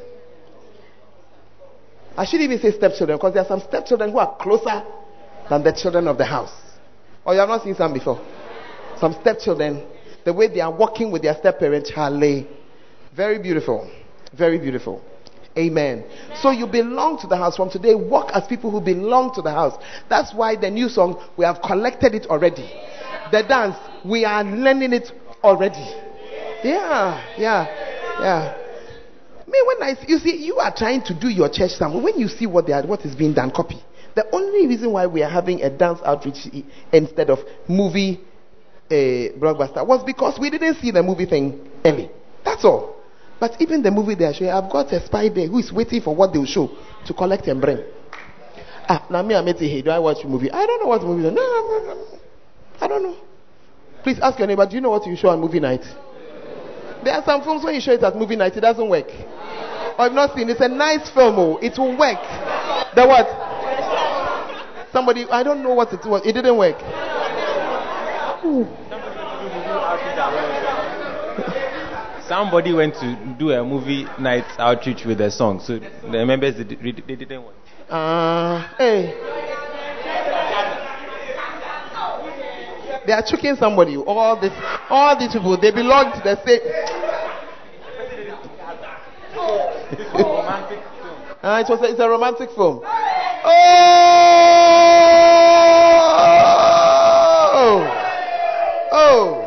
I 2.15 2.25
shouldn't 2.25 2.49
even 2.49 2.59
say 2.59 2.75
stepchildren 2.75 3.17
because 3.17 3.33
there 3.33 3.43
are 3.43 3.47
some 3.47 3.59
stepchildren 3.59 4.11
who 4.11 4.19
are 4.19 4.37
closer 4.37 4.83
than 5.49 5.63
the 5.63 5.71
children 5.71 6.07
of 6.07 6.17
the 6.17 6.25
house. 6.25 6.53
Or 7.25 7.33
you 7.33 7.39
have 7.41 7.49
not 7.49 7.63
seen 7.63 7.75
some 7.75 7.93
before. 7.93 8.19
Some 8.99 9.13
stepchildren, 9.21 9.85
the 10.23 10.33
way 10.33 10.47
they 10.47 10.61
are 10.61 10.71
walking 10.71 11.11
with 11.11 11.21
their 11.21 11.35
stepparent, 11.35 11.87
Charlie. 11.87 12.47
Very 13.15 13.37
beautiful. 13.37 13.89
Very 14.33 14.57
beautiful. 14.57 15.03
Amen. 15.57 16.05
So 16.41 16.51
you 16.51 16.67
belong 16.67 17.19
to 17.21 17.27
the 17.27 17.35
house. 17.35 17.57
From 17.57 17.69
today, 17.69 17.95
walk 17.95 18.29
as 18.33 18.45
people 18.47 18.69
who 18.69 18.79
belong 18.79 19.33
to 19.35 19.41
the 19.41 19.51
house. 19.51 19.81
That's 20.09 20.33
why 20.33 20.55
the 20.55 20.69
new 20.69 20.87
song, 20.87 21.21
we 21.35 21.45
have 21.45 21.61
collected 21.61 22.13
it 22.13 22.27
already. 22.27 22.69
The 23.31 23.43
dance, 23.43 23.75
we 24.05 24.23
are 24.23 24.43
learning 24.43 24.93
it 24.93 25.11
already. 25.43 25.85
Yeah, 26.63 27.35
yeah, 27.37 27.65
yeah. 28.19 28.57
Me, 29.47 29.63
when 29.65 29.83
I 29.83 29.95
you 30.07 30.17
see, 30.19 30.45
you 30.45 30.57
are 30.57 30.73
trying 30.75 31.01
to 31.03 31.13
do 31.13 31.29
your 31.29 31.49
church 31.49 31.71
somewhere. 31.71 32.03
When 32.03 32.19
you 32.19 32.27
see 32.27 32.45
what 32.45 32.67
they 32.67 32.73
are, 32.73 32.85
what 32.85 33.01
is 33.01 33.15
being 33.15 33.33
done, 33.33 33.51
copy. 33.51 33.81
The 34.15 34.27
only 34.35 34.67
reason 34.67 34.91
why 34.91 35.07
we 35.07 35.23
are 35.23 35.29
having 35.29 35.61
a 35.61 35.69
dance 35.69 35.99
outreach 36.03 36.47
instead 36.91 37.29
of 37.29 37.39
movie 37.67 38.19
uh, 38.89 38.93
blockbuster 39.37 39.85
was 39.85 40.03
because 40.03 40.39
we 40.39 40.49
didn't 40.49 40.75
see 40.75 40.91
the 40.91 41.03
movie 41.03 41.25
thing 41.25 41.69
early. 41.85 42.09
That's 42.43 42.65
all. 42.65 42.96
But 43.39 43.61
even 43.61 43.83
the 43.83 43.91
movie 43.91 44.15
they 44.15 44.25
are 44.25 44.33
showing, 44.33 44.51
I've 44.51 44.69
got 44.71 44.91
a 44.93 45.05
spy 45.05 45.29
there 45.29 45.47
who 45.47 45.59
is 45.59 45.71
waiting 45.71 46.01
for 46.01 46.15
what 46.15 46.33
they 46.33 46.39
will 46.39 46.45
show 46.45 46.69
to 47.05 47.13
collect 47.13 47.47
and 47.47 47.61
bring. 47.61 47.79
Ah, 48.89 49.05
now 49.09 49.21
me, 49.21 49.35
I'm 49.35 49.45
hey, 49.45 49.81
do 49.81 49.89
I 49.89 49.99
watch 49.99 50.23
a 50.23 50.27
movie? 50.27 50.49
I 50.49 50.65
don't 50.65 50.81
know 50.81 50.87
what 50.87 51.03
movie. 51.03 51.23
No, 51.23 51.29
no, 51.29 51.93
no. 51.93 52.07
I 52.79 52.87
don't 52.87 53.03
know. 53.03 53.15
Please 54.03 54.19
ask 54.21 54.39
your 54.39 54.47
neighbor, 54.47 54.65
do 54.65 54.75
you 54.75 54.81
know 54.81 54.91
what 54.91 55.05
you 55.05 55.15
show 55.15 55.29
on 55.29 55.39
movie 55.39 55.59
night? 55.59 55.83
There 57.03 57.13
are 57.13 57.23
some 57.23 57.43
films 57.43 57.63
when 57.63 57.75
you 57.75 57.81
show 57.81 57.91
it 57.91 58.03
at 58.03 58.15
movie 58.15 58.35
night, 58.35 58.55
it 58.55 58.61
doesn't 58.61 58.89
work. 58.89 59.07
I've 59.99 60.13
not 60.13 60.35
seen. 60.35 60.49
It's 60.49 60.61
a 60.61 60.67
nice 60.67 61.09
film. 61.09 61.35
Oh, 61.37 61.57
it 61.57 61.77
will 61.77 61.97
work. 61.97 62.21
The 62.95 63.05
what? 63.05 63.27
Somebody, 64.91 65.25
I 65.29 65.43
don't 65.43 65.63
know 65.63 65.73
what 65.73 65.91
it 65.91 66.05
was. 66.05 66.21
It 66.25 66.33
didn't 66.33 66.57
work. 66.57 66.77
Somebody 72.27 72.73
went 72.73 72.95
to 72.95 73.35
do 73.39 73.51
a 73.51 73.63
movie 73.63 74.05
night 74.19 74.45
outreach 74.57 75.05
with 75.05 75.21
a 75.21 75.31
song, 75.31 75.59
so 75.59 75.79
the 75.79 76.25
members 76.25 76.55
they, 76.57 76.63
they 76.63 77.15
didn't 77.15 77.43
want. 77.43 77.55
Uh, 77.89 78.67
hey. 78.77 79.13
They 83.05 83.13
are 83.13 83.23
tricking 83.25 83.55
somebody. 83.55 83.95
All 83.95 84.37
this, 84.39 84.51
all 84.89 85.17
these 85.17 85.31
people, 85.31 85.57
they 85.57 85.71
belong 85.71 86.11
to 86.11 86.21
the 86.23 86.35
same. 86.45 86.59
Uh, 91.47 91.63
it 91.63 91.69
was 91.69 91.79
a, 91.79 91.85
it's 91.91 91.99
a 91.99 92.09
romantic 92.09 92.49
film. 92.49 92.81
Oh! 92.83 93.47
Oh! 98.91 99.46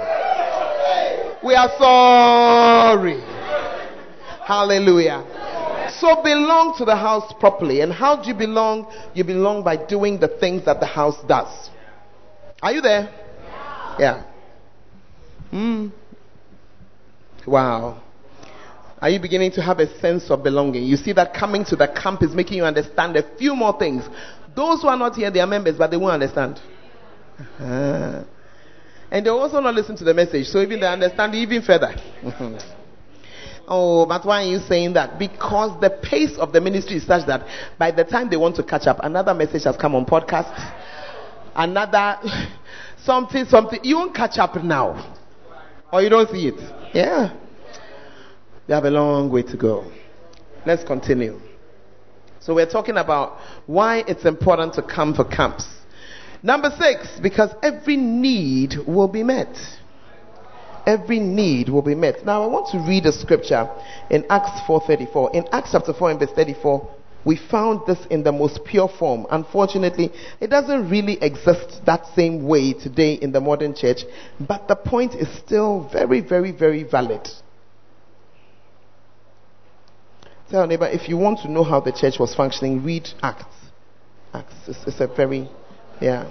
We 1.45 1.55
are 1.55 1.71
sorry. 1.79 3.21
Hallelujah. 4.45 5.25
So 5.99 6.23
belong 6.23 6.75
to 6.79 6.85
the 6.85 6.97
house 6.97 7.33
properly. 7.41 7.81
And 7.81 7.93
how 7.93 8.21
do 8.21 8.29
you 8.29 8.35
belong? 8.35 8.93
You 9.15 9.25
belong 9.25 9.65
by 9.65 9.77
doing 9.77 10.21
the 10.21 10.29
things 10.29 10.65
that 10.67 10.81
the 10.81 10.87
house 10.87 11.17
does. 11.27 11.71
Are 12.63 12.73
you 12.73 12.81
there? 12.81 13.09
Yeah. 13.99 14.25
Hmm. 15.51 15.89
Wow. 17.47 18.03
Are 19.01 19.09
you 19.09 19.19
beginning 19.19 19.53
to 19.53 19.63
have 19.63 19.79
a 19.79 19.99
sense 19.99 20.31
of 20.31 20.43
belonging? 20.43 20.85
You 20.85 20.97
see 20.97 21.13
that 21.15 21.33
coming 21.33 21.65
to 21.67 21.77
the 21.77 21.89
camp 21.89 22.23
is 22.23 22.35
making 22.35 22.59
you 22.59 22.65
understand 22.65 23.17
a 23.17 23.37
few 23.39 23.57
more 23.57 23.79
things. 23.79 24.05
Those 24.55 24.83
who 24.83 24.89
are 24.89 24.97
not 24.97 25.17
here, 25.17 25.31
they 25.31 25.41
are 25.41 25.47
members, 25.47 25.77
but 25.79 25.91
they 25.91 25.97
won't 25.97 26.13
understand. 26.13 26.61
Ah. 27.59 28.25
And 29.11 29.27
they 29.27 29.31
also 29.31 29.61
not 29.61 29.75
listen 29.75 29.97
to 29.97 30.05
the 30.05 30.15
message, 30.15 30.47
so 30.47 30.61
even 30.61 30.81
they 30.81 30.87
understand 30.87 31.35
even 31.35 31.63
further. 31.63 31.95
oh, 33.69 34.07
but 34.07 34.25
why 34.25 34.45
are 34.45 34.49
you 34.49 34.61
saying 34.61 34.93
that? 34.95 35.19
Because 35.19 35.81
the 35.81 35.91
pace 35.91 36.37
of 36.39 36.53
the 36.53 36.61
ministry 36.61 36.97
is 36.97 37.07
such 37.07 37.27
that 37.27 37.45
by 37.77 37.91
the 37.91 38.05
time 38.05 38.31
they 38.31 38.37
want 38.37 38.55
to 38.57 38.63
catch 38.63 38.87
up, 38.87 38.99
another 39.03 39.35
message 39.35 39.65
has 39.65 39.77
come 39.77 39.97
on 39.97 40.07
podcast, 40.07 40.53
another 41.57 42.19
something, 43.05 43.45
something. 43.47 43.81
You 43.83 43.97
won't 43.97 44.15
catch 44.15 44.39
up 44.39 44.55
now, 44.63 45.17
or 45.93 46.03
you 46.03 46.09
don't 46.09 46.31
see 46.31 46.47
it. 46.47 46.95
Yeah. 46.95 47.37
They 48.69 48.75
have 48.75 48.85
a 48.85 48.91
long 48.91 49.29
way 49.31 49.43
to 49.43 49.57
go. 49.57 49.91
Let's 50.65 50.85
continue. 50.85 51.41
So, 52.39 52.55
we're 52.55 52.71
talking 52.71 52.97
about 52.97 53.39
why 53.67 54.05
it's 54.07 54.25
important 54.25 54.75
to 54.75 54.83
come 54.83 55.15
for 55.15 55.25
camps. 55.25 55.67
Number 56.43 56.71
six, 56.79 57.21
because 57.21 57.51
every 57.63 57.97
need 57.97 58.75
will 58.87 59.09
be 59.09 59.23
met. 59.23 59.55
Every 60.87 61.21
need 61.21 61.69
will 61.69 61.83
be 61.83 61.95
met. 61.95 62.25
Now, 62.25 62.43
I 62.43 62.47
want 62.47 62.69
to 62.73 62.79
read 62.79 63.05
a 63.05 63.13
scripture 63.13 63.69
in 64.09 64.25
Acts 64.31 64.61
4:34. 64.67 65.35
In 65.35 65.47
Acts 65.53 65.73
chapter 65.73 65.93
4 65.93 66.13
and 66.13 66.21
verse 66.21 66.31
34, 66.35 66.89
we 67.25 67.37
found 67.37 67.81
this 67.87 67.99
in 68.09 68.23
the 68.23 68.33
most 68.33 68.65
pure 68.65 68.89
form. 68.89 69.27
Unfortunately, 69.31 70.11
it 70.41 70.49
doesn't 70.49 70.89
really 70.89 71.23
exist 71.23 71.85
that 71.85 72.07
same 72.17 72.47
way 72.47 72.73
today 72.73 73.15
in 73.15 73.33
the 73.33 73.41
modern 73.41 73.75
church, 73.75 74.05
but 74.41 74.69
the 74.69 74.77
point 74.77 75.15
is 75.15 75.29
still 75.39 75.89
very, 75.93 76.21
very, 76.21 76.51
very 76.51 76.83
valid. 76.83 77.29
Tell 80.51 80.67
neighbor, 80.67 80.89
if 80.89 81.09
you 81.09 81.17
want 81.17 81.41
to 81.41 81.51
know 81.51 81.63
how 81.63 81.81
the 81.81 81.93
church 81.93 82.19
was 82.19 82.35
functioning, 82.35 82.83
read 82.83 83.09
Acts. 83.23 83.45
Acts 84.33 84.69
is 84.69 85.01
a 85.01 85.07
very, 85.07 85.49
yeah. 86.01 86.31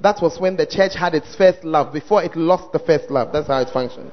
That 0.00 0.20
was 0.20 0.38
when 0.38 0.56
the 0.56 0.66
church 0.66 0.94
had 0.94 1.14
its 1.14 1.34
first 1.34 1.64
love, 1.64 1.92
before 1.92 2.22
it 2.22 2.36
lost 2.36 2.72
the 2.72 2.78
first 2.78 3.10
love. 3.10 3.32
That's 3.32 3.46
how 3.46 3.60
it 3.60 3.70
functioned. 3.70 4.12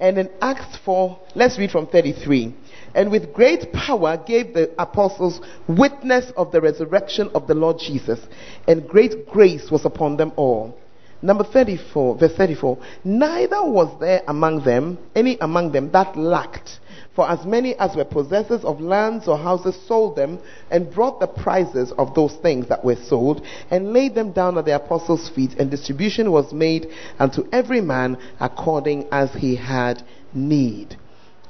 And 0.00 0.18
in 0.18 0.30
Acts 0.40 0.78
4, 0.84 1.20
let's 1.34 1.58
read 1.58 1.70
from 1.70 1.86
33. 1.86 2.54
And 2.94 3.10
with 3.10 3.32
great 3.32 3.72
power 3.72 4.16
gave 4.16 4.54
the 4.54 4.74
apostles 4.78 5.40
witness 5.68 6.32
of 6.36 6.50
the 6.52 6.60
resurrection 6.60 7.30
of 7.34 7.46
the 7.46 7.54
Lord 7.54 7.78
Jesus, 7.78 8.18
and 8.66 8.88
great 8.88 9.28
grace 9.28 9.70
was 9.70 9.84
upon 9.84 10.16
them 10.16 10.32
all. 10.36 10.76
Number 11.22 11.44
34, 11.44 12.18
verse 12.18 12.34
34. 12.34 12.78
Neither 13.04 13.62
was 13.62 14.00
there 14.00 14.22
among 14.26 14.64
them 14.64 14.98
any 15.14 15.38
among 15.38 15.72
them 15.72 15.92
that 15.92 16.16
lacked. 16.16 16.80
For 17.14 17.28
as 17.28 17.44
many 17.44 17.74
as 17.76 17.96
were 17.96 18.04
possessors 18.04 18.64
of 18.64 18.80
lands 18.80 19.26
or 19.26 19.36
houses 19.36 19.76
sold 19.86 20.14
them 20.14 20.38
and 20.70 20.92
brought 20.92 21.18
the 21.18 21.26
prices 21.26 21.92
of 21.98 22.14
those 22.14 22.34
things 22.36 22.68
that 22.68 22.84
were 22.84 22.96
sold 22.96 23.42
and 23.70 23.92
laid 23.92 24.14
them 24.14 24.30
down 24.30 24.56
at 24.58 24.64
the 24.64 24.76
apostles' 24.76 25.28
feet, 25.28 25.54
and 25.58 25.70
distribution 25.70 26.30
was 26.30 26.52
made 26.52 26.86
unto 27.18 27.48
every 27.52 27.80
man 27.80 28.16
according 28.38 29.08
as 29.10 29.32
he 29.34 29.56
had 29.56 30.02
need. 30.32 30.96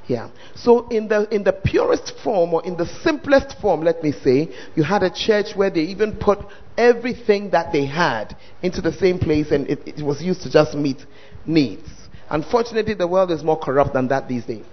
Yeah. 0.07 0.31
So 0.57 0.89
in 0.89 1.07
the 1.07 1.29
in 1.33 1.45
the 1.45 1.53
purest 1.53 2.15
form 2.25 2.55
or 2.55 2.65
in 2.65 2.77
the 2.77 2.87
simplest 2.87 3.61
form, 3.61 3.83
let 3.83 4.03
me 4.03 4.11
say, 4.13 4.49
you 4.75 4.83
had 4.83 5.05
a 5.05 5.11
church 5.11 5.55
where 5.55 5.71
they 5.71 5.83
even 5.83 6.17
put 6.17 6.41
everything 6.77 7.51
that 7.51 7.73
they 7.73 7.85
had 7.85 8.35
into 8.63 8.81
the 8.81 8.93
same 8.93 9.19
place 9.19 9.51
and 9.53 9.69
it, 9.69 9.87
it 9.87 10.03
was 10.03 10.21
used 10.23 10.43
to 10.43 10.51
just 10.51 10.75
meet 10.75 11.05
needs. 11.47 11.89
Unfortunately, 12.31 12.95
the 12.95 13.07
world 13.07 13.31
is 13.31 13.45
more 13.45 13.59
corrupt 13.59 13.93
than 13.93 14.09
that 14.09 14.27
these 14.27 14.45
days. 14.47 14.65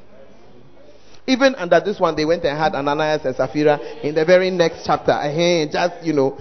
Even 1.28 1.56
under 1.56 1.82
this 1.82 2.00
one, 2.00 2.16
they 2.16 2.24
went 2.24 2.46
and 2.46 2.58
had 2.58 2.74
Ananias 2.74 3.26
and 3.26 3.36
Sapphira 3.36 3.78
in 4.02 4.16
the 4.16 4.24
very 4.24 4.50
next 4.50 4.86
chapter. 4.86 5.12
Hey, 5.22 5.68
just, 5.70 6.02
you 6.02 6.14
know, 6.14 6.40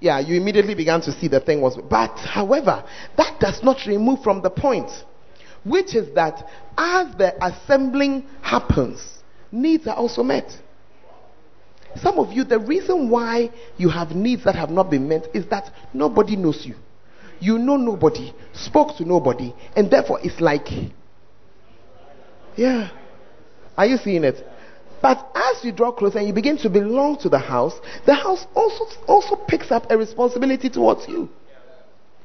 yeah, 0.00 0.20
you 0.20 0.40
immediately 0.40 0.74
began 0.74 1.02
to 1.02 1.12
see 1.12 1.28
the 1.28 1.38
thing 1.38 1.60
was. 1.60 1.76
But, 1.76 2.16
however, 2.18 2.82
that 3.18 3.38
does 3.38 3.62
not 3.62 3.84
remove 3.86 4.22
from 4.22 4.40
the 4.40 4.48
point, 4.48 4.90
which 5.64 5.94
is 5.94 6.14
that 6.14 6.48
as 6.78 7.14
the 7.16 7.34
assembling 7.44 8.26
happens, 8.40 9.18
needs 9.52 9.86
are 9.86 9.96
also 9.96 10.22
met. 10.22 10.50
Some 11.96 12.18
of 12.18 12.32
you, 12.32 12.44
the 12.44 12.58
reason 12.58 13.10
why 13.10 13.50
you 13.76 13.90
have 13.90 14.12
needs 14.12 14.44
that 14.44 14.54
have 14.54 14.70
not 14.70 14.90
been 14.90 15.06
met 15.08 15.28
is 15.34 15.46
that 15.50 15.70
nobody 15.92 16.36
knows 16.36 16.64
you. 16.64 16.76
You 17.38 17.58
know 17.58 17.76
nobody, 17.76 18.32
spoke 18.54 18.96
to 18.96 19.04
nobody, 19.04 19.54
and 19.76 19.90
therefore 19.90 20.20
it's 20.22 20.40
like, 20.40 20.68
yeah. 22.56 22.90
Are 23.76 23.86
you 23.86 23.96
seeing 23.96 24.24
it? 24.24 24.44
But 25.00 25.26
as 25.34 25.64
you 25.64 25.72
draw 25.72 25.90
closer 25.90 26.18
and 26.18 26.28
you 26.28 26.32
begin 26.32 26.56
to 26.58 26.70
belong 26.70 27.18
to 27.18 27.28
the 27.28 27.38
house, 27.38 27.74
the 28.06 28.14
house 28.14 28.46
also 28.54 28.84
also 29.08 29.36
picks 29.36 29.72
up 29.72 29.90
a 29.90 29.98
responsibility 29.98 30.70
towards 30.70 31.08
you. 31.08 31.28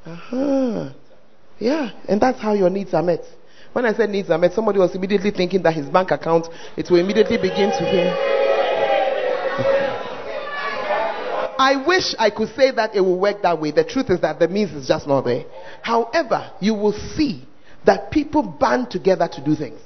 Uh-huh. 0.06 0.90
Yeah, 1.60 1.90
and 2.08 2.22
that's 2.22 2.40
how 2.40 2.54
your 2.54 2.70
needs 2.70 2.94
are 2.94 3.02
met. 3.02 3.22
When 3.74 3.86
I 3.86 3.94
said 3.94 4.12
needs 4.12 4.30
are 4.30 4.38
met, 4.38 4.54
somebody 4.54 4.78
was 4.78 4.96
immediately 4.96 5.32
thinking 5.32 5.64
that 5.64 5.74
his 5.74 5.88
bank 5.88 6.12
account 6.12 6.48
it 6.78 6.90
will 6.90 7.00
immediately 7.00 7.38
begin 7.38 7.72
to 7.72 7.84
hear. 7.90 8.14
I 11.60 11.84
wish 11.86 12.14
I 12.20 12.30
could 12.30 12.50
say 12.56 12.70
that 12.72 12.96
it 12.96 13.02
will 13.02 13.20
work 13.20 13.42
that 13.42 13.60
way. 13.60 13.72
The 13.72 13.84
truth 13.84 14.12
is 14.12 14.22
that 14.22 14.38
the 14.38 14.48
means 14.48 14.72
is 14.72 14.88
just 14.88 15.08
not 15.08 15.26
there. 15.26 15.46
However, 15.82 16.52
you 16.60 16.76
will 16.76 16.94
see 16.94 17.48
that 17.86 18.12
people 18.12 18.44
band 18.44 18.92
together 18.92 19.28
to 19.28 19.44
do 19.44 19.56
things. 19.56 19.80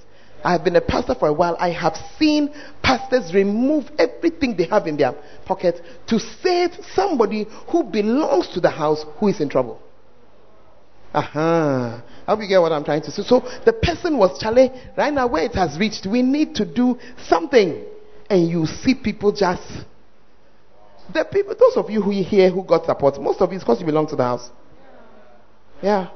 I 0.44 0.52
have 0.54 0.64
been 0.64 0.76
a 0.76 0.82
pastor 0.82 1.16
for 1.16 1.28
a 1.28 1.34
while. 1.34 1.56
I 1.60 1.70
have 1.70 1.96
seen 2.18 2.54
pastors 2.82 3.34
remove 3.34 3.86
everything 3.98 4.56
they 4.58 4.66
have 4.66 4.88
in 4.88 4.98
their 4.98 5.14
pocket 5.46 5.82
to 6.08 6.20
save 6.20 6.72
somebody 6.94 7.46
who 7.70 7.84
belongs 7.84 8.48
to 8.50 8.60
the 8.60 8.70
house 8.70 9.06
who 9.20 9.28
is 9.28 9.40
in 9.40 9.50
trouble. 9.50 9.80
Aha. 11.14 11.40
Uh-huh. 11.40 12.02
I 12.28 12.32
hope 12.32 12.42
you 12.42 12.48
get 12.48 12.62
what 12.62 12.72
I'm 12.72 12.84
trying 12.84 13.02
to 13.02 13.12
say. 13.12 13.24
So 13.24 13.42
the 13.66 13.74
person 13.74 14.18
was 14.18 14.40
Charlie, 14.40 14.72
right 14.98 15.14
now 15.14 15.28
where 15.28 15.44
it 15.44 15.54
has 15.56 15.78
reached, 15.78 16.06
we 16.06 16.22
need 16.22 16.56
to 16.56 16.66
do 16.66 16.98
something. 17.28 17.84
And 18.30 18.50
you 18.50 18.66
see 18.66 18.96
people 18.96 19.32
just 19.34 19.64
the 21.14 21.26
people 21.26 21.56
those 21.60 21.76
of 21.76 21.90
you 21.90 22.02
who 22.02 22.12
here 22.12 22.50
who 22.50 22.64
got 22.64 22.86
support, 22.86 23.20
most 23.22 23.42
of 23.42 23.52
it 23.52 23.56
is 23.56 23.62
because 23.62 23.80
you 23.80 23.86
belong 23.86 24.08
to 24.08 24.16
the 24.16 24.24
house. 24.24 24.50
Yeah. 25.82 26.10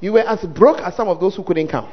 You 0.00 0.14
were 0.14 0.20
as 0.20 0.40
broke 0.46 0.78
as 0.78 0.96
some 0.96 1.08
of 1.08 1.20
those 1.20 1.36
who 1.36 1.44
couldn't 1.44 1.68
come. 1.68 1.90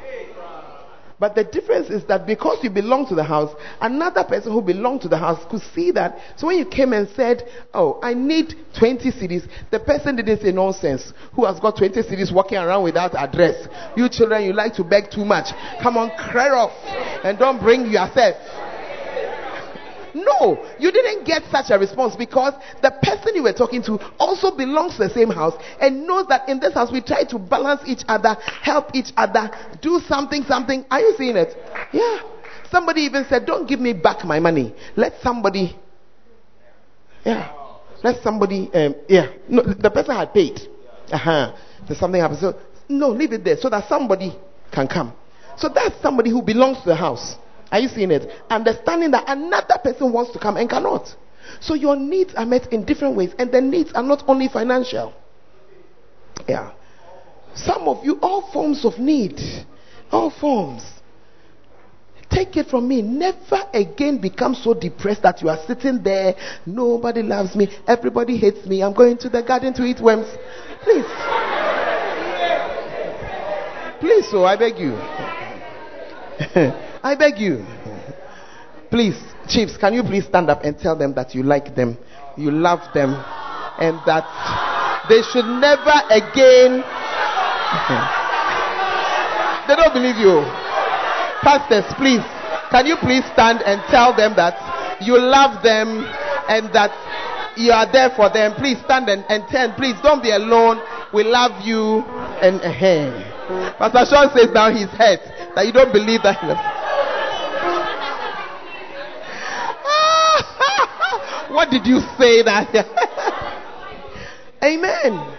But 1.20 1.34
the 1.34 1.44
difference 1.44 1.90
is 1.90 2.04
that 2.04 2.26
because 2.26 2.58
you 2.62 2.70
belong 2.70 3.06
to 3.08 3.14
the 3.14 3.24
house, 3.24 3.54
another 3.80 4.22
person 4.22 4.52
who 4.52 4.62
belonged 4.62 5.00
to 5.02 5.08
the 5.08 5.18
house 5.18 5.44
could 5.50 5.62
see 5.74 5.90
that. 5.92 6.18
So 6.36 6.46
when 6.46 6.58
you 6.58 6.66
came 6.66 6.92
and 6.92 7.08
said, 7.16 7.42
Oh, 7.74 7.98
I 8.02 8.14
need 8.14 8.54
20 8.78 9.10
cedis, 9.10 9.48
the 9.70 9.80
person 9.80 10.16
didn't 10.16 10.40
say 10.40 10.52
nonsense. 10.52 11.12
Who 11.34 11.44
has 11.44 11.58
got 11.58 11.76
20 11.76 12.02
cedis 12.02 12.32
walking 12.32 12.58
around 12.58 12.84
without 12.84 13.16
address? 13.16 13.66
You 13.96 14.08
children, 14.08 14.44
you 14.44 14.52
like 14.52 14.74
to 14.74 14.84
beg 14.84 15.10
too 15.10 15.24
much. 15.24 15.46
Come 15.82 15.96
on, 15.96 16.10
clear 16.30 16.54
off 16.54 16.72
and 17.24 17.38
don't 17.38 17.60
bring 17.60 17.86
yourself. 17.86 18.36
No, 20.14 20.64
you 20.78 20.90
didn't 20.90 21.24
get 21.24 21.42
such 21.50 21.66
a 21.70 21.78
response 21.78 22.16
because 22.16 22.54
the 22.82 22.90
person 23.02 23.34
you 23.34 23.42
were 23.42 23.52
talking 23.52 23.82
to 23.84 23.98
also 24.18 24.56
belongs 24.56 24.96
to 24.96 25.08
the 25.08 25.10
same 25.10 25.30
house 25.30 25.54
and 25.80 26.06
knows 26.06 26.26
that 26.28 26.48
in 26.48 26.60
this 26.60 26.74
house 26.74 26.90
we 26.92 27.00
try 27.00 27.24
to 27.24 27.38
balance 27.38 27.82
each 27.86 28.02
other, 28.08 28.36
help 28.62 28.90
each 28.94 29.12
other, 29.16 29.50
do 29.80 30.00
something, 30.06 30.44
something. 30.44 30.84
Are 30.90 31.00
you 31.00 31.14
seeing 31.16 31.36
it? 31.36 31.54
Yeah. 31.92 32.20
Somebody 32.70 33.02
even 33.02 33.24
said, 33.28 33.46
Don't 33.46 33.68
give 33.68 33.80
me 33.80 33.92
back 33.92 34.24
my 34.24 34.40
money. 34.40 34.74
Let 34.96 35.14
somebody. 35.22 35.76
Yeah. 37.24 37.52
Let 38.02 38.22
somebody. 38.22 38.70
Um, 38.72 38.94
yeah. 39.08 39.32
No, 39.48 39.62
the 39.62 39.90
person 39.90 40.14
had 40.14 40.32
paid. 40.32 40.60
Uh 41.10 41.18
huh. 41.18 41.56
There's 41.86 41.98
something 41.98 42.20
happened. 42.20 42.40
So, 42.40 42.58
no, 42.88 43.08
leave 43.08 43.32
it 43.32 43.44
there 43.44 43.56
so 43.56 43.68
that 43.70 43.88
somebody 43.88 44.36
can 44.72 44.86
come. 44.86 45.12
So 45.56 45.68
that's 45.68 46.00
somebody 46.00 46.30
who 46.30 46.42
belongs 46.42 46.78
to 46.82 46.88
the 46.88 46.96
house. 46.96 47.36
Are 47.70 47.80
you 47.80 47.88
seeing 47.88 48.10
it? 48.10 48.30
Understanding 48.48 49.10
that 49.10 49.24
another 49.26 49.78
person 49.82 50.12
wants 50.12 50.32
to 50.32 50.38
come 50.38 50.56
and 50.56 50.68
cannot. 50.68 51.14
So 51.60 51.74
your 51.74 51.96
needs 51.96 52.34
are 52.34 52.46
met 52.46 52.72
in 52.72 52.84
different 52.84 53.16
ways, 53.16 53.34
and 53.38 53.52
the 53.52 53.60
needs 53.60 53.92
are 53.92 54.02
not 54.02 54.24
only 54.28 54.48
financial. 54.48 55.12
Yeah. 56.46 56.72
Some 57.54 57.88
of 57.88 58.04
you, 58.04 58.18
all 58.20 58.50
forms 58.52 58.84
of 58.84 58.98
need, 58.98 59.40
all 60.10 60.30
forms. 60.30 60.82
Take 62.30 62.56
it 62.56 62.68
from 62.68 62.86
me. 62.86 63.00
Never 63.02 63.62
again 63.72 64.18
become 64.20 64.54
so 64.54 64.74
depressed 64.74 65.22
that 65.22 65.40
you 65.40 65.48
are 65.48 65.58
sitting 65.66 66.02
there. 66.02 66.34
Nobody 66.66 67.22
loves 67.22 67.56
me. 67.56 67.68
Everybody 67.86 68.36
hates 68.36 68.66
me. 68.66 68.82
I'm 68.82 68.92
going 68.92 69.16
to 69.18 69.28
the 69.30 69.42
garden 69.42 69.72
to 69.74 69.84
eat 69.84 70.00
worms. 70.00 70.26
Please. 70.82 71.06
Please, 74.00 74.30
so 74.30 74.44
I 74.44 74.56
beg 74.56 74.78
you. 74.78 74.92
I 77.02 77.14
beg 77.14 77.38
you. 77.38 77.64
Please, 78.90 79.16
chiefs, 79.48 79.76
can 79.76 79.94
you 79.94 80.02
please 80.02 80.24
stand 80.24 80.50
up 80.50 80.64
and 80.64 80.78
tell 80.78 80.96
them 80.96 81.14
that 81.14 81.34
you 81.34 81.42
like 81.42 81.74
them, 81.76 81.96
you 82.36 82.50
love 82.50 82.80
them, 82.94 83.12
and 83.78 84.00
that 84.06 84.24
they 85.08 85.20
should 85.30 85.44
never 85.44 85.94
again. 86.10 86.80
they 89.68 89.76
don't 89.76 89.92
believe 89.92 90.16
you. 90.16 90.40
Pastors, 91.44 91.84
please, 92.00 92.24
can 92.72 92.86
you 92.86 92.96
please 93.00 93.24
stand 93.32 93.60
and 93.62 93.80
tell 93.90 94.16
them 94.16 94.34
that 94.36 94.56
you 95.00 95.18
love 95.20 95.62
them 95.62 96.04
and 96.48 96.72
that 96.74 96.90
you 97.56 97.70
are 97.72 97.90
there 97.92 98.10
for 98.16 98.30
them? 98.32 98.54
Please 98.56 98.78
stand 98.84 99.08
and, 99.08 99.24
and 99.28 99.46
tell, 99.48 99.72
please 99.76 99.96
don't 100.02 100.22
be 100.22 100.30
alone. 100.30 100.80
We 101.12 101.24
love 101.24 101.64
you. 101.64 102.02
And 102.40 102.60
uh, 102.60 102.72
Pastor 103.78 104.04
Sean 104.08 104.30
says 104.36 104.48
now 104.52 104.70
his 104.72 104.88
head 104.96 105.20
that 105.54 105.66
you 105.66 105.72
don't 105.72 105.92
believe 105.92 106.22
that. 106.22 106.38
What 111.50 111.70
did 111.70 111.86
you 111.86 112.00
say 112.18 112.42
that? 112.42 112.74
Amen. 114.62 115.36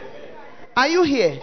Are 0.76 0.88
you 0.88 1.04
here? 1.04 1.40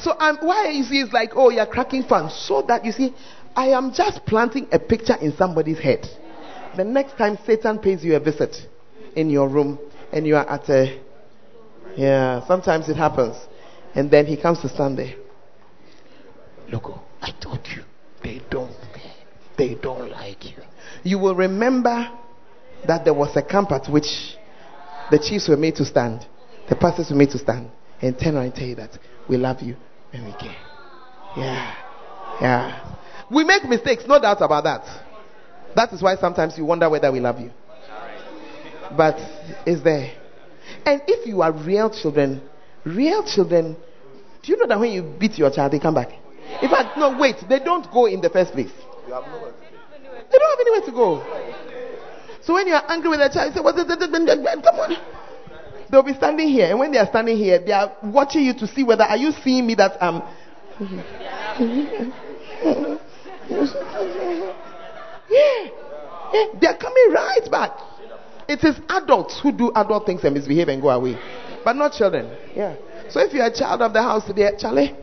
So 0.00 0.12
um, 0.18 0.38
why 0.40 0.70
you 0.70 0.84
see 0.84 1.00
it's 1.00 1.12
like, 1.12 1.30
oh, 1.34 1.50
you're 1.50 1.66
cracking 1.66 2.02
fun. 2.04 2.30
So 2.30 2.62
that 2.68 2.84
you 2.84 2.92
see, 2.92 3.14
I 3.54 3.68
am 3.68 3.92
just 3.92 4.26
planting 4.26 4.68
a 4.72 4.78
picture 4.78 5.16
in 5.16 5.34
somebody's 5.36 5.78
head. 5.78 6.06
The 6.76 6.84
next 6.84 7.16
time 7.16 7.38
Satan 7.46 7.78
pays 7.78 8.04
you 8.04 8.16
a 8.16 8.20
visit 8.20 8.56
in 9.14 9.30
your 9.30 9.48
room 9.48 9.78
and 10.12 10.26
you 10.26 10.36
are 10.36 10.48
at 10.48 10.68
a 10.68 11.00
yeah, 11.96 12.46
sometimes 12.46 12.88
it 12.88 12.96
happens. 12.96 13.36
And 13.94 14.10
then 14.10 14.26
he 14.26 14.36
comes 14.36 14.60
to 14.60 14.68
stand 14.68 14.98
there. 14.98 15.14
Look, 16.70 16.90
I 17.22 17.30
told 17.40 17.66
you. 17.74 17.82
They 18.22 18.42
don't 18.50 18.74
They 19.56 19.74
don't 19.74 20.10
like 20.10 20.44
you. 20.44 20.62
You 21.02 21.18
will 21.18 21.34
remember 21.34 22.10
that 22.86 23.04
there 23.04 23.14
was 23.14 23.36
a 23.36 23.42
camp 23.42 23.72
at 23.72 23.88
which 23.90 24.36
the 25.10 25.18
chiefs 25.18 25.48
were 25.48 25.56
made 25.56 25.76
to 25.76 25.84
stand, 25.84 26.26
the 26.68 26.76
pastors 26.76 27.10
were 27.10 27.16
made 27.16 27.30
to 27.30 27.38
stand, 27.38 27.70
and 28.00 28.18
turn 28.18 28.34
around 28.36 28.46
and 28.46 28.54
tell 28.54 28.66
you 28.66 28.74
that 28.76 28.90
we 29.28 29.36
love 29.36 29.62
you 29.62 29.76
and 30.12 30.24
we 30.24 30.32
care. 30.32 30.56
Yeah. 31.36 31.74
Yeah. 32.40 32.96
We 33.30 33.44
make 33.44 33.64
mistakes, 33.64 34.04
no 34.06 34.20
doubt 34.20 34.40
about 34.40 34.64
that. 34.64 34.84
That 35.74 35.92
is 35.92 36.02
why 36.02 36.16
sometimes 36.16 36.56
you 36.56 36.64
wonder 36.64 36.88
whether 36.88 37.10
we 37.12 37.20
love 37.20 37.40
you. 37.40 37.50
But 38.96 39.16
it's 39.66 39.82
there. 39.82 40.12
And 40.84 41.02
if 41.06 41.26
you 41.26 41.42
are 41.42 41.52
real 41.52 41.90
children, 41.90 42.40
real 42.84 43.24
children, 43.26 43.76
do 44.42 44.52
you 44.52 44.58
know 44.58 44.66
that 44.66 44.78
when 44.78 44.92
you 44.92 45.02
beat 45.02 45.38
your 45.38 45.50
child, 45.50 45.72
they 45.72 45.80
come 45.80 45.94
back? 45.94 46.10
In 46.62 46.70
fact, 46.70 46.96
no, 46.96 47.18
wait. 47.18 47.36
They 47.48 47.58
don't 47.58 47.90
go 47.92 48.06
in 48.06 48.20
the 48.20 48.30
first 48.30 48.52
place. 48.52 48.70
You 49.06 49.14
have 49.14 49.24
nowhere 49.26 49.50
to 49.50 49.56
go. 49.56 50.22
They 50.30 50.38
don't 50.38 50.50
have 50.50 50.60
anywhere 50.60 50.86
to 50.86 50.92
go. 50.92 51.65
So 52.46 52.54
when 52.54 52.68
you 52.68 52.74
are 52.74 52.84
angry 52.88 53.10
with 53.10 53.20
a 53.20 53.28
child, 53.28 53.48
you 53.50 53.54
say, 53.56 53.60
"What 53.60 53.76
is 53.76 53.84
it? 53.88 53.98
Come 53.98 54.78
on." 54.78 54.96
They'll 55.90 56.04
be 56.04 56.14
standing 56.14 56.48
here, 56.48 56.66
and 56.66 56.78
when 56.78 56.92
they 56.92 56.98
are 56.98 57.06
standing 57.06 57.36
here, 57.36 57.58
they 57.58 57.72
are 57.72 57.92
watching 58.04 58.44
you 58.44 58.54
to 58.54 58.66
see 58.68 58.84
whether 58.84 59.02
are 59.02 59.16
you 59.16 59.32
seeing 59.42 59.66
me 59.66 59.74
that 59.74 60.00
um. 60.00 60.22
yeah, 60.80 61.58
yeah, 65.30 66.44
they 66.60 66.66
are 66.68 66.76
coming 66.76 67.12
right 67.12 67.48
back. 67.50 67.72
It 68.48 68.62
is 68.62 68.76
adults 68.88 69.40
who 69.42 69.50
do 69.50 69.72
adult 69.74 70.06
things 70.06 70.22
and 70.22 70.34
misbehave 70.34 70.68
and 70.68 70.80
go 70.80 70.90
away, 70.90 71.18
but 71.64 71.74
not 71.74 71.94
children. 71.94 72.30
Yeah. 72.54 72.76
So 73.10 73.20
if 73.20 73.32
you're 73.32 73.46
a 73.46 73.52
child 73.54 73.82
of 73.82 73.92
the 73.92 74.02
house 74.02 74.24
today, 74.24 74.52
Charlie. 74.56 74.94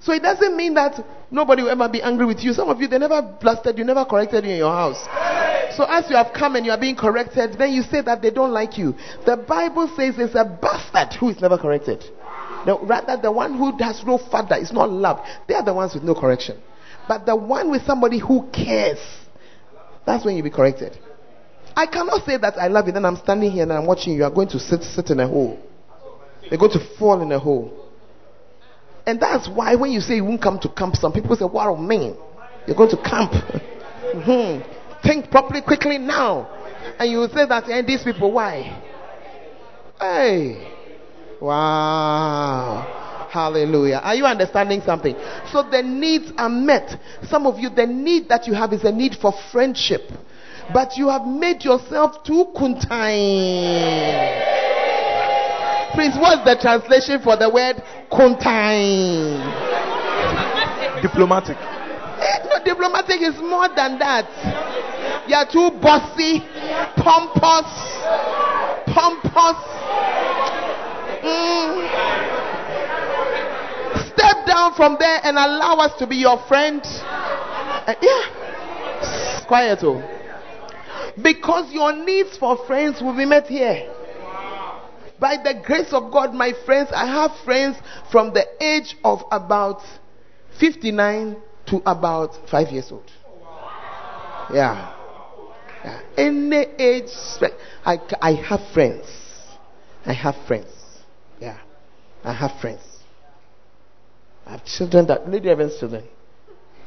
So 0.00 0.12
it 0.12 0.22
doesn't 0.22 0.56
mean 0.56 0.74
that 0.74 1.02
nobody 1.30 1.62
will 1.62 1.70
ever 1.70 1.88
be 1.88 2.02
angry 2.02 2.26
with 2.26 2.40
you. 2.40 2.52
Some 2.52 2.68
of 2.68 2.80
you, 2.80 2.88
they 2.88 2.98
never 2.98 3.22
blasted 3.22 3.78
you, 3.78 3.84
never 3.84 4.04
corrected 4.04 4.44
you 4.44 4.50
in 4.52 4.58
your 4.58 4.72
house. 4.72 5.06
So 5.76 5.84
as 5.84 6.08
you 6.08 6.16
have 6.16 6.32
come 6.32 6.56
and 6.56 6.64
you 6.64 6.72
are 6.72 6.78
being 6.78 6.96
corrected, 6.96 7.58
then 7.58 7.72
you 7.72 7.82
say 7.82 8.00
that 8.02 8.22
they 8.22 8.30
don't 8.30 8.52
like 8.52 8.78
you. 8.78 8.94
The 9.26 9.36
Bible 9.36 9.88
says 9.96 10.14
it's 10.18 10.34
a 10.34 10.44
bastard 10.44 11.16
who 11.18 11.30
is 11.30 11.40
never 11.40 11.58
corrected. 11.58 12.04
No, 12.66 12.80
rather 12.84 13.20
the 13.20 13.32
one 13.32 13.56
who 13.56 13.76
has 13.82 14.02
no 14.04 14.18
father 14.18 14.56
is 14.56 14.72
not 14.72 14.90
loved. 14.90 15.22
They 15.48 15.54
are 15.54 15.64
the 15.64 15.74
ones 15.74 15.94
with 15.94 16.02
no 16.02 16.14
correction. 16.14 16.60
But 17.08 17.26
the 17.26 17.36
one 17.36 17.70
with 17.70 17.82
somebody 17.82 18.18
who 18.18 18.48
cares, 18.52 18.98
that's 20.06 20.24
when 20.24 20.36
you 20.36 20.42
be 20.42 20.50
corrected. 20.50 20.96
I 21.76 21.86
cannot 21.86 22.24
say 22.24 22.36
that 22.38 22.56
I 22.56 22.68
love 22.68 22.86
you, 22.86 22.92
then 22.92 23.04
I'm 23.04 23.16
standing 23.16 23.50
here 23.50 23.64
and 23.64 23.72
I'm 23.72 23.86
watching 23.86 24.14
you. 24.14 24.24
Are 24.24 24.30
going 24.30 24.48
to 24.48 24.58
sit 24.58 24.82
sit 24.82 25.10
in 25.10 25.20
a 25.20 25.26
hole. 25.26 25.58
You're 26.50 26.58
going 26.58 26.72
to 26.72 26.96
fall 26.98 27.20
in 27.20 27.32
a 27.32 27.38
hole. 27.38 27.80
And 29.06 29.20
that's 29.20 29.48
why 29.48 29.74
when 29.74 29.90
you 29.90 30.00
say 30.00 30.16
you 30.16 30.24
won't 30.24 30.40
come 30.40 30.58
to 30.60 30.68
camp, 30.68 30.96
some 30.96 31.12
people 31.12 31.36
say, 31.36 31.44
Wow, 31.44 31.74
man, 31.74 32.16
you're 32.66 32.76
going 32.76 32.90
to 32.90 33.02
camp. 33.02 33.32
hmm 34.24 34.74
Think 35.04 35.30
properly, 35.30 35.60
quickly 35.60 35.98
now. 35.98 36.48
And 36.98 37.10
you 37.10 37.26
say 37.28 37.46
that, 37.46 37.68
and 37.68 37.86
these 37.86 38.02
people, 38.02 38.32
why? 38.32 38.82
Hey. 40.00 40.70
Wow. 41.40 43.28
Hallelujah. 43.30 44.00
Are 44.02 44.14
you 44.14 44.24
understanding 44.24 44.80
something? 44.86 45.14
So 45.50 45.62
the 45.68 45.82
needs 45.82 46.32
are 46.38 46.48
met. 46.48 46.98
Some 47.28 47.46
of 47.46 47.58
you, 47.58 47.68
the 47.68 47.86
need 47.86 48.28
that 48.28 48.46
you 48.46 48.54
have 48.54 48.72
is 48.72 48.84
a 48.84 48.92
need 48.92 49.16
for 49.20 49.32
friendship. 49.52 50.02
But 50.72 50.96
you 50.96 51.08
have 51.08 51.26
made 51.26 51.62
yourself 51.64 52.24
too 52.24 52.46
contained. 52.56 52.94
Please, 55.94 56.16
what's 56.18 56.44
the 56.44 56.56
translation 56.60 57.20
for 57.22 57.36
the 57.36 57.50
word 57.50 57.82
contain? 58.08 59.38
Diplomatic. 61.02 61.56
Eh, 61.58 62.38
no, 62.48 62.64
diplomatic 62.64 63.20
is 63.20 63.36
more 63.40 63.68
than 63.68 63.98
that. 63.98 64.24
You 65.26 65.34
are 65.36 65.50
too 65.50 65.70
bossy, 65.80 66.40
pompous, 66.96 67.70
pompous. 68.92 69.60
Mm. 71.24 72.14
Step 74.12 74.46
down 74.46 74.74
from 74.74 74.96
there 74.98 75.20
and 75.24 75.38
allow 75.38 75.76
us 75.78 75.98
to 75.98 76.06
be 76.06 76.16
your 76.16 76.38
friend. 76.46 76.82
Uh, 76.84 77.94
yeah. 78.02 79.44
Quiet, 79.48 79.78
oh. 79.82 80.02
Because 81.22 81.72
your 81.72 81.92
needs 81.92 82.36
for 82.36 82.58
friends 82.66 83.00
will 83.00 83.16
be 83.16 83.24
met 83.24 83.46
here. 83.46 83.90
By 85.18 85.36
the 85.42 85.62
grace 85.64 85.92
of 85.92 86.12
God, 86.12 86.34
my 86.34 86.52
friends, 86.66 86.90
I 86.94 87.06
have 87.06 87.30
friends 87.44 87.78
from 88.10 88.34
the 88.34 88.44
age 88.62 88.96
of 89.04 89.22
about 89.30 89.80
59 90.60 91.36
to 91.66 91.82
about 91.86 92.48
5 92.50 92.68
years 92.70 92.92
old. 92.92 93.10
Yeah. 94.52 94.93
Any 96.16 96.66
age, 96.78 97.10
I, 97.84 97.98
I 98.20 98.32
have 98.32 98.60
friends. 98.72 99.06
I 100.06 100.12
have 100.12 100.36
friends. 100.46 100.72
Yeah. 101.40 101.58
I 102.22 102.32
have 102.32 102.52
friends. 102.60 102.80
I 104.46 104.52
have 104.52 104.64
children 104.64 105.06
that, 105.08 105.28
Lady 105.28 105.48
Evans' 105.48 105.78
children. 105.78 106.04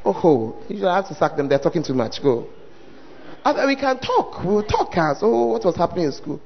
Oh, 0.05 0.63
you 0.69 0.81
don't 0.81 0.95
have 0.95 1.07
to 1.09 1.15
sack 1.15 1.35
them. 1.35 1.49
They're 1.49 1.59
talking 1.59 1.83
too 1.83 1.93
much. 1.93 2.21
Go. 2.23 2.47
we 3.45 3.75
can 3.75 3.99
talk. 3.99 4.43
We'll 4.43 4.63
talk 4.63 4.95
as, 4.97 5.19
oh, 5.21 5.47
what 5.47 5.65
was 5.65 5.75
happening 5.75 6.05
in 6.05 6.11
school. 6.11 6.41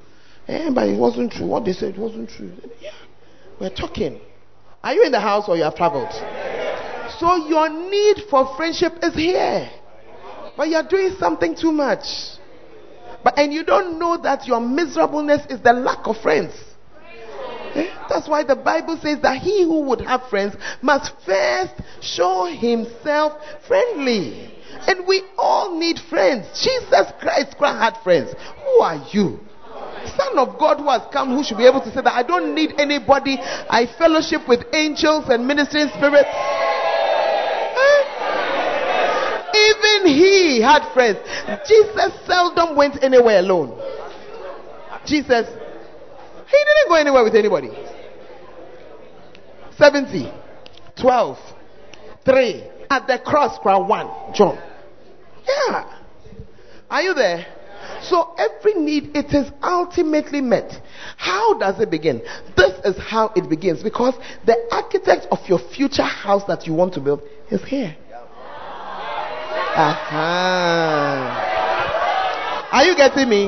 Eh, 0.48 0.70
but 0.74 0.88
it 0.88 0.98
wasn't 0.98 1.32
true. 1.32 1.46
What 1.46 1.64
they 1.64 1.72
said 1.72 1.96
wasn't 1.96 2.28
true. 2.30 2.52
Yeah, 2.80 2.90
we're 3.60 3.70
talking. 3.70 4.20
Are 4.82 4.92
you 4.92 5.04
in 5.04 5.12
the 5.12 5.20
house 5.20 5.48
or 5.48 5.56
you 5.56 5.62
have 5.62 5.76
traveled? 5.76 6.12
So 7.18 7.36
your 7.48 7.68
need 7.68 8.24
for 8.28 8.56
friendship 8.56 8.94
is 9.02 9.14
here. 9.14 9.70
But 10.56 10.68
you're 10.68 10.82
doing 10.82 11.14
something 11.18 11.54
too 11.54 11.70
much. 11.70 12.04
But 13.24 13.38
and 13.38 13.52
you 13.52 13.64
don't 13.64 13.98
know 13.98 14.16
that 14.22 14.46
your 14.46 14.60
miserableness 14.60 15.46
is 15.50 15.60
the 15.60 15.72
lack 15.72 16.06
of 16.06 16.16
friends. 16.18 16.52
Eh? 17.74 17.88
That's 18.08 18.28
why 18.28 18.44
the 18.44 18.56
Bible 18.56 18.98
says 19.00 19.20
that 19.22 19.38
he 19.38 19.62
who 19.64 19.82
would 19.82 20.00
have 20.02 20.28
friends 20.28 20.56
must 20.82 21.12
first 21.24 21.74
show 22.00 22.46
himself 22.46 23.40
friendly. 23.66 24.52
And 24.86 25.06
we 25.06 25.22
all 25.38 25.78
need 25.78 25.98
friends. 25.98 26.46
Jesus 26.62 27.12
Christ 27.20 27.54
had 27.58 27.96
friends. 28.02 28.34
Who 28.64 28.80
are 28.80 29.06
you? 29.12 29.40
Son 30.16 30.38
of 30.38 30.58
God 30.58 30.78
who 30.78 30.88
has 30.88 31.02
come, 31.12 31.34
who 31.34 31.44
should 31.44 31.58
be 31.58 31.66
able 31.66 31.80
to 31.80 31.88
say 31.88 32.02
that 32.02 32.12
I 32.12 32.22
don't 32.22 32.54
need 32.54 32.74
anybody. 32.78 33.38
I 33.40 33.86
fellowship 33.98 34.48
with 34.48 34.64
angels 34.72 35.26
and 35.28 35.46
ministering 35.46 35.88
spirits. 35.88 36.28
Even 39.54 40.06
he 40.06 40.60
had 40.60 40.92
friends. 40.92 41.18
Jesus 41.66 42.12
seldom 42.26 42.76
went 42.76 43.02
anywhere 43.02 43.38
alone. 43.38 43.78
Jesus, 45.06 45.48
he 45.48 46.58
didn't 46.58 46.88
go 46.88 46.94
anywhere 46.94 47.24
with 47.24 47.34
anybody. 47.34 47.70
70, 49.78 50.32
12, 51.00 51.38
3. 52.24 52.64
At 52.90 53.06
the 53.06 53.18
cross, 53.24 53.58
crowd 53.58 53.88
1. 53.88 54.34
John. 54.34 54.58
Yeah. 55.46 55.98
Are 56.90 57.02
you 57.02 57.14
there? 57.14 57.46
So 58.02 58.34
every 58.36 58.74
need 58.74 59.16
it 59.16 59.32
is 59.32 59.50
ultimately 59.62 60.40
met. 60.40 60.72
How 61.16 61.58
does 61.58 61.80
it 61.80 61.90
begin? 61.90 62.22
This 62.56 62.78
is 62.84 62.96
how 63.02 63.32
it 63.34 63.48
begins 63.48 63.82
because 63.82 64.14
the 64.44 64.56
architect 64.70 65.26
of 65.30 65.38
your 65.48 65.58
future 65.58 66.02
house 66.02 66.44
that 66.48 66.66
you 66.66 66.74
want 66.74 66.94
to 66.94 67.00
build 67.00 67.22
is 67.50 67.62
here. 67.64 67.96
Uh-huh. 69.74 71.48
Are 72.72 72.84
you 72.84 72.96
getting 72.96 73.28
me? 73.28 73.46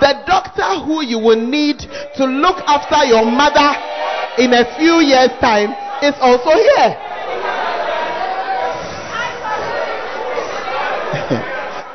The 0.00 0.22
doctor 0.26 0.84
who 0.84 1.02
you 1.04 1.18
will 1.18 1.40
need 1.40 1.78
to 1.80 2.24
look 2.24 2.58
after 2.66 3.04
your 3.04 3.24
mother 3.24 3.74
in 4.38 4.52
a 4.52 4.64
few 4.76 5.00
years' 5.00 5.30
time 5.40 5.70
is 6.02 6.14
also 6.20 6.50
here. 6.50 6.96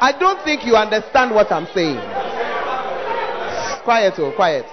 I 0.01 0.13
don't 0.19 0.43
think 0.43 0.65
you 0.65 0.75
understand 0.75 1.33
what 1.33 1.51
I'm 1.51 1.67
saying. 1.73 1.97
Quiet, 3.83 4.13
oh, 4.17 4.31
quiet. 4.35 4.65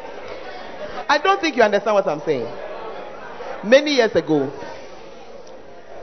I 1.09 1.19
don't 1.23 1.41
think 1.41 1.57
you 1.57 1.62
understand 1.62 1.95
what 1.95 2.07
I'm 2.07 2.21
saying. 2.21 2.47
Many 3.64 3.95
years 3.97 4.14
ago, 4.14 4.51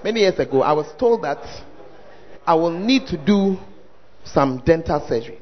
many 0.03 0.21
years 0.21 0.39
ago, 0.39 0.61
I 0.63 0.73
was 0.73 0.87
told 0.97 1.21
that 1.23 1.37
I 2.45 2.53
will 2.55 2.71
need 2.71 3.07
to 3.07 3.17
do 3.17 3.57
some 4.23 4.61
dental 4.65 5.03
surgery. 5.07 5.39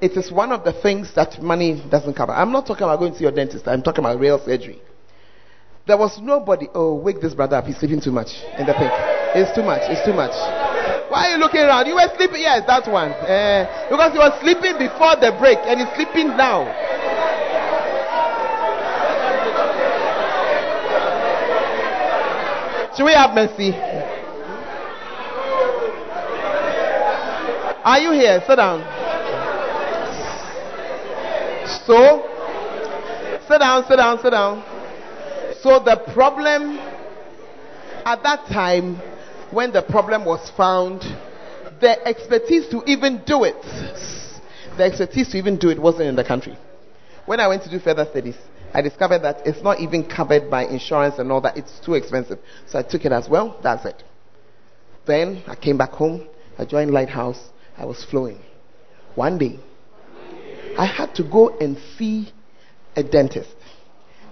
It 0.00 0.12
is 0.12 0.30
one 0.30 0.52
of 0.52 0.64
the 0.64 0.72
things 0.72 1.12
that 1.16 1.42
money 1.42 1.82
doesn't 1.90 2.14
cover. 2.14 2.32
I'm 2.32 2.52
not 2.52 2.66
talking 2.66 2.84
about 2.84 3.00
going 3.00 3.14
to 3.14 3.20
your 3.20 3.32
dentist, 3.32 3.66
I'm 3.66 3.82
talking 3.82 4.04
about 4.04 4.20
real 4.20 4.38
surgery. 4.38 4.80
There 5.86 5.96
was 5.96 6.20
nobody, 6.20 6.68
oh, 6.74 6.94
wake 6.94 7.20
this 7.20 7.34
brother 7.34 7.56
up, 7.56 7.64
he's 7.64 7.78
sleeping 7.78 8.00
too 8.00 8.12
much 8.12 8.28
in 8.58 8.66
the 8.66 8.74
pink. 8.74 8.92
It's 9.34 9.54
too 9.54 9.62
much, 9.62 9.82
it's 9.90 10.04
too 10.04 10.12
much. 10.12 10.32
Why 11.10 11.28
are 11.28 11.30
you 11.32 11.38
looking 11.38 11.60
around? 11.60 11.86
You 11.86 11.94
were 11.94 12.08
sleeping. 12.16 12.40
Yes, 12.40 12.66
that 12.66 12.86
one. 12.86 13.12
Uh, 13.12 13.88
because 13.88 14.12
he 14.12 14.18
was 14.18 14.38
sleeping 14.40 14.76
before 14.76 15.16
the 15.16 15.34
break 15.40 15.58
and 15.64 15.80
he's 15.80 15.88
sleeping 15.96 16.28
now. 16.36 16.68
Should 22.94 23.04
we 23.04 23.12
have 23.12 23.34
mercy? 23.34 24.17
Are 27.88 28.00
you 28.00 28.12
here? 28.12 28.42
Sit 28.46 28.56
down. 28.56 28.80
So, 31.86 32.20
sit 33.48 33.60
down, 33.60 33.86
sit 33.88 33.96
down, 33.96 34.18
sit 34.20 34.30
down. 34.30 34.62
So, 35.62 35.82
the 35.82 35.96
problem 36.12 36.78
at 38.04 38.22
that 38.24 38.44
time 38.52 38.96
when 39.50 39.72
the 39.72 39.80
problem 39.80 40.26
was 40.26 40.50
found, 40.54 41.00
the 41.80 42.06
expertise 42.06 42.68
to 42.68 42.82
even 42.84 43.22
do 43.24 43.44
it, 43.44 43.62
the 44.76 44.84
expertise 44.84 45.30
to 45.30 45.38
even 45.38 45.56
do 45.56 45.70
it 45.70 45.80
wasn't 45.80 46.08
in 46.10 46.16
the 46.16 46.24
country. 46.24 46.58
When 47.24 47.40
I 47.40 47.48
went 47.48 47.62
to 47.62 47.70
do 47.70 47.78
further 47.78 48.04
studies, 48.10 48.36
I 48.74 48.82
discovered 48.82 49.20
that 49.20 49.46
it's 49.46 49.62
not 49.62 49.80
even 49.80 50.06
covered 50.06 50.50
by 50.50 50.66
insurance 50.66 51.18
and 51.18 51.32
all 51.32 51.40
that. 51.40 51.56
It's 51.56 51.80
too 51.80 51.94
expensive. 51.94 52.38
So 52.66 52.80
I 52.80 52.82
took 52.82 53.06
it 53.06 53.12
as 53.12 53.30
well. 53.30 53.58
That's 53.62 53.86
it. 53.86 54.02
Then 55.06 55.42
I 55.46 55.54
came 55.54 55.78
back 55.78 55.92
home. 55.92 56.28
I 56.58 56.66
joined 56.66 56.90
Lighthouse. 56.90 57.48
I 57.78 57.84
was 57.84 58.04
flowing. 58.04 58.40
One 59.14 59.38
day, 59.38 59.58
I 60.76 60.86
had 60.86 61.14
to 61.16 61.22
go 61.22 61.56
and 61.58 61.78
see 61.96 62.32
a 62.96 63.02
dentist. 63.02 63.54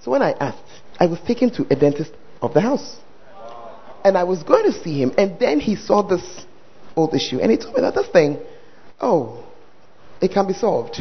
So 0.03 0.11
when 0.11 0.23
I 0.23 0.33
asked, 0.33 0.63
I 0.99 1.07
was 1.07 1.19
taken 1.27 1.51
to 1.55 1.67
a 1.71 1.77
dentist 1.77 2.13
of 2.43 2.55
the 2.55 2.61
house. 2.61 2.97
And 4.05 4.17
I 4.17 4.25
was 4.25 4.43
going 4.43 4.71
to 4.71 4.73
see 4.73 5.01
him, 5.03 5.13
and 5.19 5.39
then 5.41 5.59
he 5.59 5.75
saw 5.75 6.03
this 6.03 6.45
old 6.95 7.15
issue, 7.15 7.41
and 7.41 7.51
he 7.51 7.57
told 7.57 7.75
me 7.75 7.81
that 7.81 7.95
this 7.95 8.09
thing, 8.09 8.39
oh, 9.01 9.45
it 10.21 10.33
can 10.33 10.47
be 10.47 10.55
solved. 10.55 11.01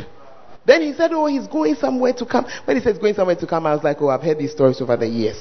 Then 0.65 0.81
he 0.81 0.93
said, 0.93 1.11
oh, 1.13 1.27
he's 1.27 1.47
going 1.47 1.75
somewhere 1.75 2.13
to 2.13 2.25
come. 2.25 2.45
When 2.65 2.77
he 2.77 2.83
says 2.83 2.97
going 2.97 3.13
somewhere 3.13 3.35
to 3.35 3.45
come, 3.45 3.67
I 3.67 3.75
was 3.75 3.83
like, 3.83 3.97
oh, 4.01 4.09
I've 4.09 4.23
heard 4.23 4.39
these 4.39 4.51
stories 4.51 4.81
over 4.81 4.97
the 4.97 5.07
years. 5.07 5.37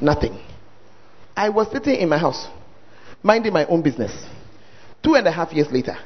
Nothing. 0.00 0.40
I 1.36 1.50
was 1.50 1.70
sitting 1.70 1.96
in 1.96 2.08
my 2.08 2.18
house, 2.18 2.46
minding 3.22 3.52
my 3.52 3.66
own 3.66 3.82
business. 3.82 4.12
Two 5.02 5.14
and 5.14 5.26
a 5.26 5.30
half 5.30 5.52
years 5.52 5.70
later, 5.70 5.96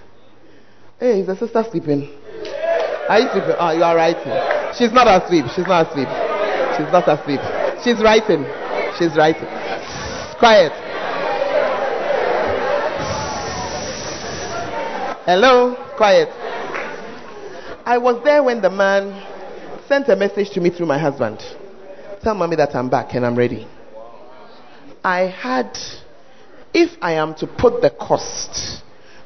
hey, 1.02 1.18
is 1.18 1.26
the 1.26 1.36
sister 1.36 1.64
sleeping? 1.68 2.08
Are 3.08 3.18
you 3.18 3.28
sleeping? 3.32 3.56
Oh, 3.58 3.72
you 3.74 3.82
are 3.82 3.96
writing. 3.96 4.30
She's 4.78 4.92
not 4.92 5.10
asleep. 5.10 5.46
She's 5.50 5.66
not 5.66 5.90
asleep. 5.90 6.06
She's 6.78 6.92
not 6.94 7.08
asleep. 7.10 7.40
She's 7.82 7.98
writing. 7.98 8.46
She's 8.96 9.16
writing. 9.16 9.50
Quiet. 10.38 10.70
Hello? 15.26 15.74
Quiet. 15.96 16.28
I 17.84 17.98
was 17.98 18.22
there 18.22 18.44
when 18.44 18.62
the 18.62 18.70
man 18.70 19.26
sent 19.88 20.08
a 20.08 20.14
message 20.14 20.50
to 20.50 20.60
me 20.60 20.70
through 20.70 20.86
my 20.86 20.98
husband. 20.98 21.42
Tell 22.22 22.36
mommy 22.36 22.54
that 22.54 22.76
I'm 22.76 22.88
back 22.88 23.14
and 23.14 23.26
I'm 23.26 23.36
ready. 23.36 23.66
I 25.02 25.22
had, 25.22 25.76
if 26.72 26.96
I 27.02 27.14
am 27.14 27.34
to 27.36 27.48
put 27.48 27.82
the 27.82 27.90
cost, 27.90 28.82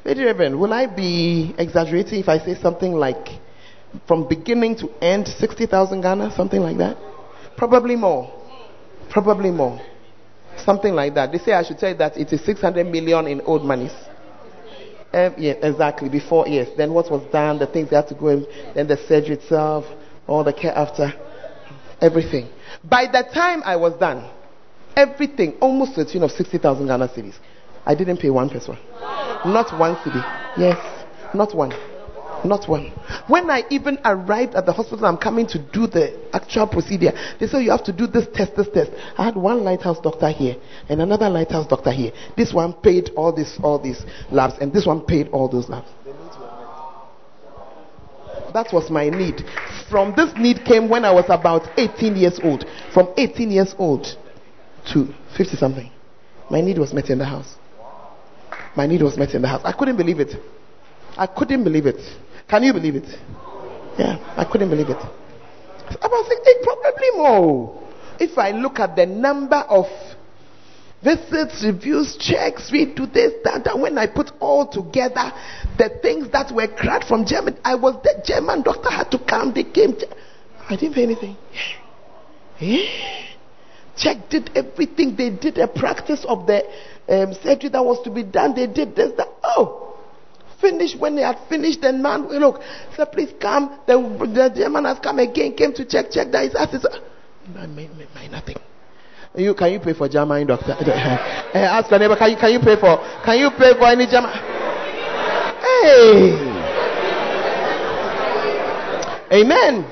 Lady 0.06 0.22
Reverend, 0.22 0.60
will 0.60 0.72
I 0.72 0.86
be 0.86 1.52
exaggerating 1.58 2.20
if 2.20 2.28
I 2.28 2.38
say 2.38 2.54
something 2.62 2.92
like 2.92 3.26
from 4.06 4.28
beginning 4.28 4.76
to 4.76 4.88
end 5.02 5.26
60,000 5.26 6.00
Ghana, 6.00 6.30
something 6.36 6.60
like 6.60 6.76
that? 6.78 6.96
Probably 7.56 7.96
more. 7.96 8.32
Probably 9.10 9.50
more. 9.50 9.80
Something 10.58 10.94
like 10.94 11.14
that. 11.14 11.32
They 11.32 11.38
say 11.38 11.54
I 11.54 11.64
should 11.64 11.82
you 11.82 11.94
that 11.94 12.16
it 12.16 12.32
is 12.32 12.40
600 12.44 12.86
million 12.86 13.26
in 13.26 13.40
old 13.40 13.64
monies. 13.64 13.90
Um, 15.12 15.34
yeah, 15.38 15.54
exactly. 15.54 16.08
Before, 16.08 16.46
yes. 16.46 16.68
Then 16.76 16.92
what 16.94 17.10
was 17.10 17.28
done, 17.32 17.58
the 17.58 17.66
things 17.66 17.90
they 17.90 17.96
had 17.96 18.06
to 18.06 18.14
go 18.14 18.28
in, 18.28 18.46
then 18.76 18.86
the 18.86 18.96
surgery 19.08 19.34
itself, 19.34 19.86
all 20.28 20.44
the 20.44 20.52
care 20.52 20.76
after, 20.78 21.12
everything. 22.00 22.48
By 22.84 23.06
the 23.06 23.28
time 23.34 23.60
I 23.64 23.74
was 23.74 23.98
done, 23.98 24.30
everything, 24.94 25.54
almost 25.60 25.96
to 25.96 26.04
the 26.04 26.12
tune 26.12 26.22
of 26.22 26.30
60,000 26.30 26.86
Ghana 26.86 27.08
cedis. 27.08 27.34
I 27.86 27.94
didn't 27.94 28.18
pay 28.18 28.30
one 28.30 28.50
peso. 28.50 28.76
Not 29.46 29.78
one 29.78 29.94
cedi. 29.96 30.20
Yes, 30.58 30.76
not 31.32 31.54
one. 31.54 31.72
Not 32.44 32.68
one. 32.68 32.92
When 33.28 33.48
I 33.50 33.64
even 33.70 33.98
arrived 34.04 34.54
at 34.54 34.66
the 34.66 34.72
hospital, 34.72 35.06
I'm 35.06 35.16
coming 35.16 35.46
to 35.48 35.58
do 35.58 35.86
the 35.86 36.18
actual 36.34 36.66
procedure. 36.66 37.12
They 37.40 37.46
said 37.46 37.60
you 37.60 37.70
have 37.70 37.84
to 37.84 37.92
do 37.92 38.06
this 38.06 38.26
test, 38.34 38.56
this 38.56 38.68
test. 38.68 38.90
I 39.16 39.24
had 39.24 39.36
one 39.36 39.64
lighthouse 39.64 40.00
doctor 40.00 40.28
here 40.30 40.56
and 40.88 41.00
another 41.00 41.30
lighthouse 41.30 41.66
doctor 41.66 41.92
here. 41.92 42.12
This 42.36 42.52
one 42.52 42.72
paid 42.74 43.10
all 43.16 43.32
this, 43.32 43.58
all 43.62 43.78
these 43.78 44.04
labs, 44.30 44.54
and 44.60 44.72
this 44.72 44.86
one 44.86 45.00
paid 45.00 45.28
all 45.28 45.48
those 45.48 45.68
labs. 45.68 45.88
That 48.52 48.72
was 48.72 48.90
my 48.90 49.08
need. 49.10 49.44
From 49.90 50.14
this 50.16 50.32
need 50.36 50.64
came 50.64 50.88
when 50.88 51.04
I 51.04 51.12
was 51.12 51.26
about 51.28 51.68
18 51.78 52.16
years 52.16 52.40
old. 52.42 52.64
From 52.92 53.12
18 53.16 53.50
years 53.50 53.74
old 53.78 54.06
to 54.92 55.12
50 55.36 55.56
something. 55.56 55.90
My 56.50 56.60
need 56.60 56.78
was 56.78 56.92
met 56.92 57.10
in 57.10 57.18
the 57.18 57.24
house. 57.24 57.56
My 58.76 58.86
need 58.86 59.02
was 59.02 59.16
met 59.16 59.34
in 59.34 59.42
the 59.42 59.48
house. 59.48 59.62
I 59.64 59.72
couldn't 59.72 59.96
believe 59.96 60.20
it. 60.20 60.34
I 61.16 61.26
couldn't 61.26 61.64
believe 61.64 61.86
it. 61.86 62.00
Can 62.46 62.62
you 62.62 62.72
believe 62.72 62.96
it? 62.96 63.08
Yeah, 63.98 64.34
I 64.36 64.44
couldn't 64.44 64.68
believe 64.68 64.90
it. 64.90 64.96
About 64.96 66.26
six, 66.28 66.40
eight, 66.46 66.62
probably 66.62 67.10
more. 67.14 67.82
If 68.20 68.36
I 68.36 68.50
look 68.50 68.78
at 68.78 68.94
the 68.96 69.06
number 69.06 69.56
of 69.56 69.86
visits, 71.02 71.64
reviews, 71.64 72.16
checks, 72.18 72.70
we 72.70 72.92
do 72.92 73.06
this, 73.06 73.32
that, 73.44 73.66
and 73.66 73.80
when 73.80 73.96
I 73.96 74.06
put 74.06 74.32
all 74.40 74.66
together 74.66 75.32
the 75.78 75.98
things 76.02 76.30
that 76.32 76.52
were 76.52 76.68
cracked 76.68 77.06
from 77.06 77.24
Germany, 77.24 77.56
I 77.64 77.76
was 77.76 77.94
the 78.02 78.22
German 78.24 78.62
doctor 78.62 78.90
had 78.90 79.10
to 79.12 79.18
come. 79.18 79.54
They 79.54 79.64
came. 79.64 79.96
I 80.68 80.76
didn't 80.76 80.94
pay 80.94 81.04
anything. 81.04 81.36
Check 83.96 84.28
did 84.28 84.50
everything. 84.54 85.16
They 85.16 85.30
did 85.30 85.58
a 85.58 85.68
practice 85.68 86.24
of 86.26 86.46
the 86.46 86.62
um, 87.08 87.34
surgery 87.42 87.70
that 87.70 87.84
was 87.84 88.02
to 88.04 88.10
be 88.10 88.22
done. 88.22 88.54
They 88.54 88.66
did 88.66 88.96
this, 88.96 89.12
that. 89.16 89.28
Oh, 89.42 89.86
Finished 90.60 90.98
when 90.98 91.16
they 91.16 91.22
had 91.22 91.38
finished, 91.50 91.82
then 91.82 92.00
man, 92.00 92.28
look, 92.28 92.62
said, 92.96 93.12
please 93.12 93.32
come. 93.40 93.78
The, 93.86 93.96
the 93.96 94.52
German 94.56 94.86
has 94.86 94.98
come 94.98 95.18
again, 95.18 95.54
came 95.54 95.74
to 95.74 95.84
check, 95.84 96.10
check 96.10 96.32
that 96.32 96.44
his 96.44 96.54
ass 96.54 96.72
is. 96.72 96.84
Uh, 96.84 96.98
nothing. 98.30 98.56
You 99.34 99.54
can 99.54 99.70
you 99.72 99.80
pay 99.80 99.92
for 99.92 100.08
German 100.08 100.46
doctor? 100.46 100.72
uh, 100.80 101.58
ask 101.58 101.90
your 101.90 102.00
neighbor, 102.00 102.16
can 102.16 102.30
you 102.30 102.36
can 102.38 102.52
you 102.52 102.60
pay 102.60 102.80
for 102.80 102.96
can 103.22 103.38
you 103.38 103.50
pay 103.50 103.74
for 103.76 103.84
any 103.84 104.06
German? 104.06 104.32
Hey. 105.60 106.56
Amen. 109.32 109.84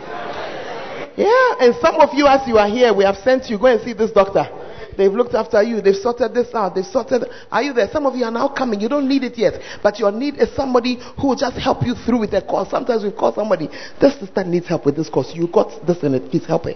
Yeah, 1.17 1.55
and 1.61 1.75
some 1.81 1.97
of 1.97 2.11
you, 2.15 2.27
as 2.27 2.49
you 2.49 2.57
are 2.57 2.69
here, 2.69 2.93
we 2.95 3.05
have 3.05 3.17
sent 3.19 3.51
you 3.51 3.59
go 3.59 3.67
and 3.67 3.81
see 3.83 3.93
this 3.93 4.11
doctor. 4.11 4.49
They've 4.97 5.13
looked 5.13 5.35
after 5.35 5.63
you. 5.63 5.81
They've 5.81 5.95
sorted 5.95 6.35
this 6.35 6.55
out. 6.55 6.75
They've 6.75 6.85
sorted. 6.85 7.25
Are 7.51 7.63
you 7.63 7.73
there? 7.73 7.89
Some 7.93 8.07
of 8.07 8.15
you 8.15 8.25
are 8.25 8.31
now 8.31 8.49
coming. 8.49 8.81
You 8.81 8.89
don't 8.89 9.09
need 9.09 9.25
it 9.25 9.37
yet. 9.37 9.55
But 9.83 9.99
your 9.99 10.13
need 10.13 10.37
is 10.37 10.55
somebody 10.55 10.99
who 11.21 11.29
will 11.29 11.37
just 11.37 11.57
help 11.57 11.85
you 11.85 11.95
through 11.95 12.21
with 12.21 12.35
a 12.35 12.43
course. 12.43 12.71
Sometimes 12.71 13.05
we 13.05 13.13
call 13.13 13.35
somebody, 13.35 13.69
this 14.01 14.19
sister 14.19 14.45
needs 14.45 14.67
help 14.67 14.87
with 14.87 14.97
this 14.97 15.09
course. 15.09 15.33
You 15.35 15.49
got 15.49 15.87
this 15.87 16.03
in 16.03 16.15
it. 16.15 16.31
Please 16.31 16.47
help 16.47 16.65
her. 16.65 16.75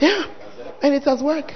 Yeah. 0.00 0.24
And 0.82 0.94
it 0.94 1.02
has 1.04 1.22
worked. 1.22 1.52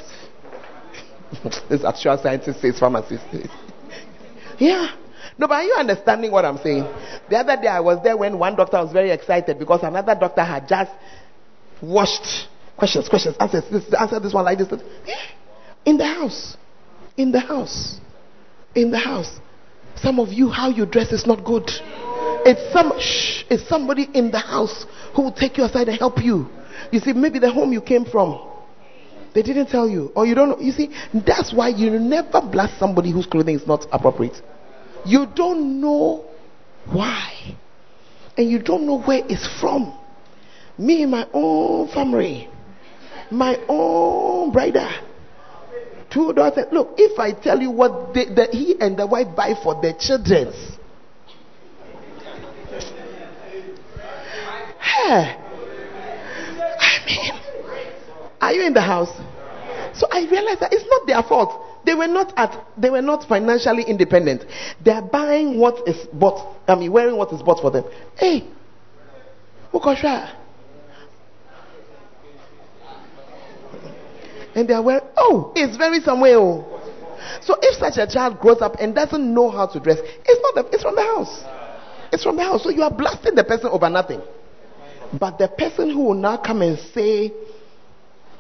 this 1.69 1.85
actual 1.85 2.19
scientist 2.23 2.61
says 2.61 2.79
pharmacist. 2.79 3.25
yeah. 4.59 4.95
No, 5.39 5.49
but 5.49 5.55
are 5.55 5.65
you 5.65 5.75
understanding 5.79 6.31
what 6.31 6.45
I'm 6.45 6.59
saying? 6.59 6.85
The 7.31 7.37
other 7.37 7.61
day 7.61 7.69
I 7.69 7.81
was 7.81 8.03
there 8.03 8.17
when 8.17 8.39
one 8.39 8.55
doctor 8.55 8.79
was 8.79 8.93
very 8.93 9.11
excited 9.11 9.59
because 9.59 9.81
another 9.83 10.15
doctor 10.15 10.43
had 10.43 10.69
just 10.69 10.91
washed 11.81 12.49
questions, 12.77 13.09
questions, 13.09 13.37
answers, 13.41 13.65
this, 13.71 13.95
answer 13.95 14.21
this 14.21 14.35
one 14.35 14.45
like 14.45 14.59
this. 14.59 14.69
Yeah. 15.07 15.15
In 15.85 15.97
the 15.97 16.07
house. 16.07 16.57
In 17.17 17.33
the 17.33 17.41
house. 17.41 18.01
In 18.75 18.91
the 18.91 18.99
house. 18.99 19.41
Some 19.97 20.19
of 20.19 20.33
you, 20.33 20.49
how 20.49 20.69
you 20.69 20.87
dress 20.87 21.13
is 21.13 21.27
not 21.27 21.45
good. 21.45 21.71
It's 22.45 22.73
some 22.73 22.99
shh, 22.99 23.45
it's 23.51 23.69
somebody 23.69 24.09
in 24.15 24.31
the 24.31 24.39
house 24.39 24.87
who 25.15 25.23
will 25.23 25.33
take 25.33 25.57
you 25.59 25.65
aside 25.65 25.89
and 25.89 25.99
help 25.99 26.23
you. 26.23 26.49
You 26.91 26.99
see, 27.01 27.13
maybe 27.13 27.39
the 27.39 27.51
home 27.51 27.73
you 27.73 27.81
came 27.81 28.05
from. 28.05 28.49
They 29.35 29.43
didn't 29.43 29.69
tell 29.69 29.89
you, 29.89 30.11
or 30.15 30.27
you 30.27 30.35
don't 30.35 30.51
know. 30.51 30.59
You 30.59 30.73
see, 30.73 30.91
that's 31.15 31.55
why 31.55 31.69
you 31.69 31.91
never 31.99 32.41
blast 32.41 32.79
somebody 32.79 33.11
whose 33.11 33.27
clothing 33.27 33.55
is 33.55 33.67
not 33.67 33.87
appropriate. 33.93 34.41
You 35.07 35.27
don't 35.35 35.81
know 35.81 36.25
why, 36.91 37.57
and 38.37 38.51
you 38.51 38.59
don't 38.59 38.87
know 38.87 39.01
where 39.01 39.23
it's 39.29 39.49
from. 39.61 39.99
Me, 40.77 41.07
my 41.07 41.27
own 41.33 41.89
family, 41.89 42.49
my 43.31 43.57
own 43.69 44.53
brother, 44.53 44.89
two 46.13 46.33
daughters. 46.33 46.67
Look, 46.73 46.95
if 46.97 47.19
I 47.19 47.33
tell 47.33 47.61
you 47.61 47.71
what 47.71 48.15
they, 48.15 48.27
that 48.35 48.51
he 48.51 48.77
and 48.81 48.97
the 48.97 49.07
wife 49.07 49.35
buy 49.35 49.55
for 49.63 49.81
their 49.81 49.95
children, 49.95 50.53
hey, 54.81 55.37
I 56.81 56.99
mean, 57.07 57.33
are 58.41 58.53
you 58.53 58.67
in 58.67 58.75
the 58.75 58.81
house? 58.83 59.11
So 59.95 60.07
I 60.11 60.27
realized 60.31 60.61
that 60.61 60.73
it's 60.73 60.85
not 60.89 61.07
their 61.07 61.23
fault. 61.23 61.69
They 61.85 61.95
were 61.95 62.07
not 62.07 62.33
at 62.37 62.65
they 62.79 62.91
were 62.91 63.03
not 63.03 63.29
financially 63.29 63.83
independent. 63.83 64.45
They 64.85 64.93
are 64.93 65.03
buying 65.03 65.59
what 65.59 65.87
is 65.89 66.07
bought. 66.13 66.57
I 66.69 66.77
mean 66.77 66.93
wearing 66.93 67.17
what 67.17 67.33
is 67.33 67.43
bought 67.43 67.61
for 67.61 67.71
them. 67.71 67.85
Hey, 68.17 68.49
Ukosha. 69.73 70.42
And 74.55 74.69
they 74.69 74.75
are 74.75 74.83
wearing 74.83 75.05
oh, 75.17 75.53
it's 75.57 75.77
very 75.77 76.01
somewhere. 76.01 76.37
Oh. 76.37 76.81
So 77.41 77.57
if 77.61 77.79
such 77.79 77.97
a 77.97 78.13
child 78.13 78.39
grows 78.41 78.61
up 78.61 78.77
and 78.79 78.95
doesn't 78.95 79.35
know 79.35 79.51
how 79.51 79.67
to 79.67 79.81
dress, 79.81 79.99
it's 80.01 80.43
not 80.43 80.55
the, 80.55 80.75
it's 80.75 80.83
from 80.83 80.95
the 80.95 81.03
house. 81.03 81.45
It's 82.13 82.23
from 82.23 82.37
the 82.37 82.45
house. 82.45 82.63
So 82.63 82.71
you 82.71 82.83
are 82.83 82.91
blasting 82.91 83.35
the 83.35 83.45
person 83.45 83.69
over 83.71 83.89
nothing. 83.89 84.21
But 85.19 85.39
the 85.39 85.49
person 85.49 85.91
who 85.91 86.05
will 86.05 86.15
now 86.15 86.37
come 86.37 86.63
and 86.63 86.79
say, 86.79 87.33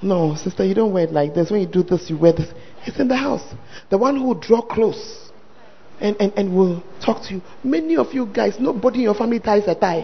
No, 0.00 0.34
sister, 0.34 0.64
you 0.64 0.74
don't 0.74 0.92
wear 0.92 1.04
it 1.04 1.12
like 1.12 1.34
this. 1.34 1.50
When 1.50 1.60
you 1.60 1.66
do 1.66 1.82
this, 1.82 2.08
you 2.10 2.18
wear 2.18 2.32
this. 2.32 2.52
It's 2.86 2.98
in 2.98 3.08
the 3.08 3.16
house. 3.16 3.54
The 3.90 3.98
one 3.98 4.16
who 4.16 4.24
will 4.24 4.40
draw 4.40 4.62
close 4.62 5.30
and, 6.00 6.16
and, 6.20 6.32
and 6.36 6.56
will 6.56 6.82
talk 7.04 7.22
to 7.28 7.34
you. 7.34 7.42
Many 7.62 7.96
of 7.96 8.12
you 8.12 8.26
guys, 8.26 8.56
nobody 8.58 8.98
in 8.98 9.02
your 9.04 9.14
family 9.14 9.40
ties 9.40 9.64
a 9.66 9.74
tie. 9.74 10.00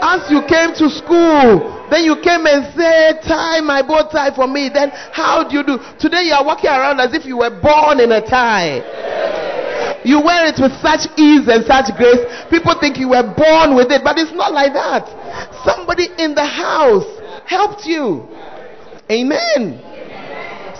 As 0.00 0.30
you 0.30 0.42
came 0.48 0.74
to 0.74 0.90
school, 0.90 1.77
then 1.90 2.04
you 2.04 2.16
came 2.22 2.46
and 2.46 2.72
said, 2.74 3.22
Tie 3.22 3.60
my 3.60 3.82
bow 3.82 4.08
tie 4.10 4.34
for 4.34 4.46
me. 4.46 4.68
Then 4.72 4.90
how 5.12 5.48
do 5.48 5.56
you 5.56 5.64
do? 5.64 5.78
Today 5.98 6.28
you 6.28 6.34
are 6.34 6.44
walking 6.44 6.70
around 6.70 7.00
as 7.00 7.14
if 7.14 7.24
you 7.24 7.38
were 7.38 7.50
born 7.60 8.00
in 8.00 8.12
a 8.12 8.20
tie. 8.20 9.98
You 10.04 10.20
wear 10.22 10.46
it 10.46 10.56
with 10.60 10.72
such 10.80 11.10
ease 11.18 11.48
and 11.48 11.64
such 11.66 11.90
grace. 11.96 12.22
People 12.50 12.74
think 12.80 12.98
you 12.98 13.10
were 13.10 13.26
born 13.34 13.74
with 13.74 13.90
it, 13.90 14.02
but 14.04 14.16
it's 14.16 14.32
not 14.32 14.52
like 14.52 14.72
that. 14.72 15.04
Somebody 15.64 16.08
in 16.18 16.34
the 16.34 16.46
house 16.46 17.06
helped 17.46 17.84
you. 17.84 18.28
Amen. 19.10 19.82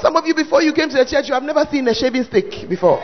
Some 0.00 0.14
of 0.14 0.26
you, 0.26 0.34
before 0.34 0.62
you 0.62 0.72
came 0.72 0.88
to 0.88 0.96
the 0.96 1.04
church, 1.04 1.26
you 1.26 1.34
have 1.34 1.42
never 1.42 1.66
seen 1.70 1.88
a 1.88 1.94
shaving 1.94 2.24
stick 2.24 2.68
before. 2.68 3.02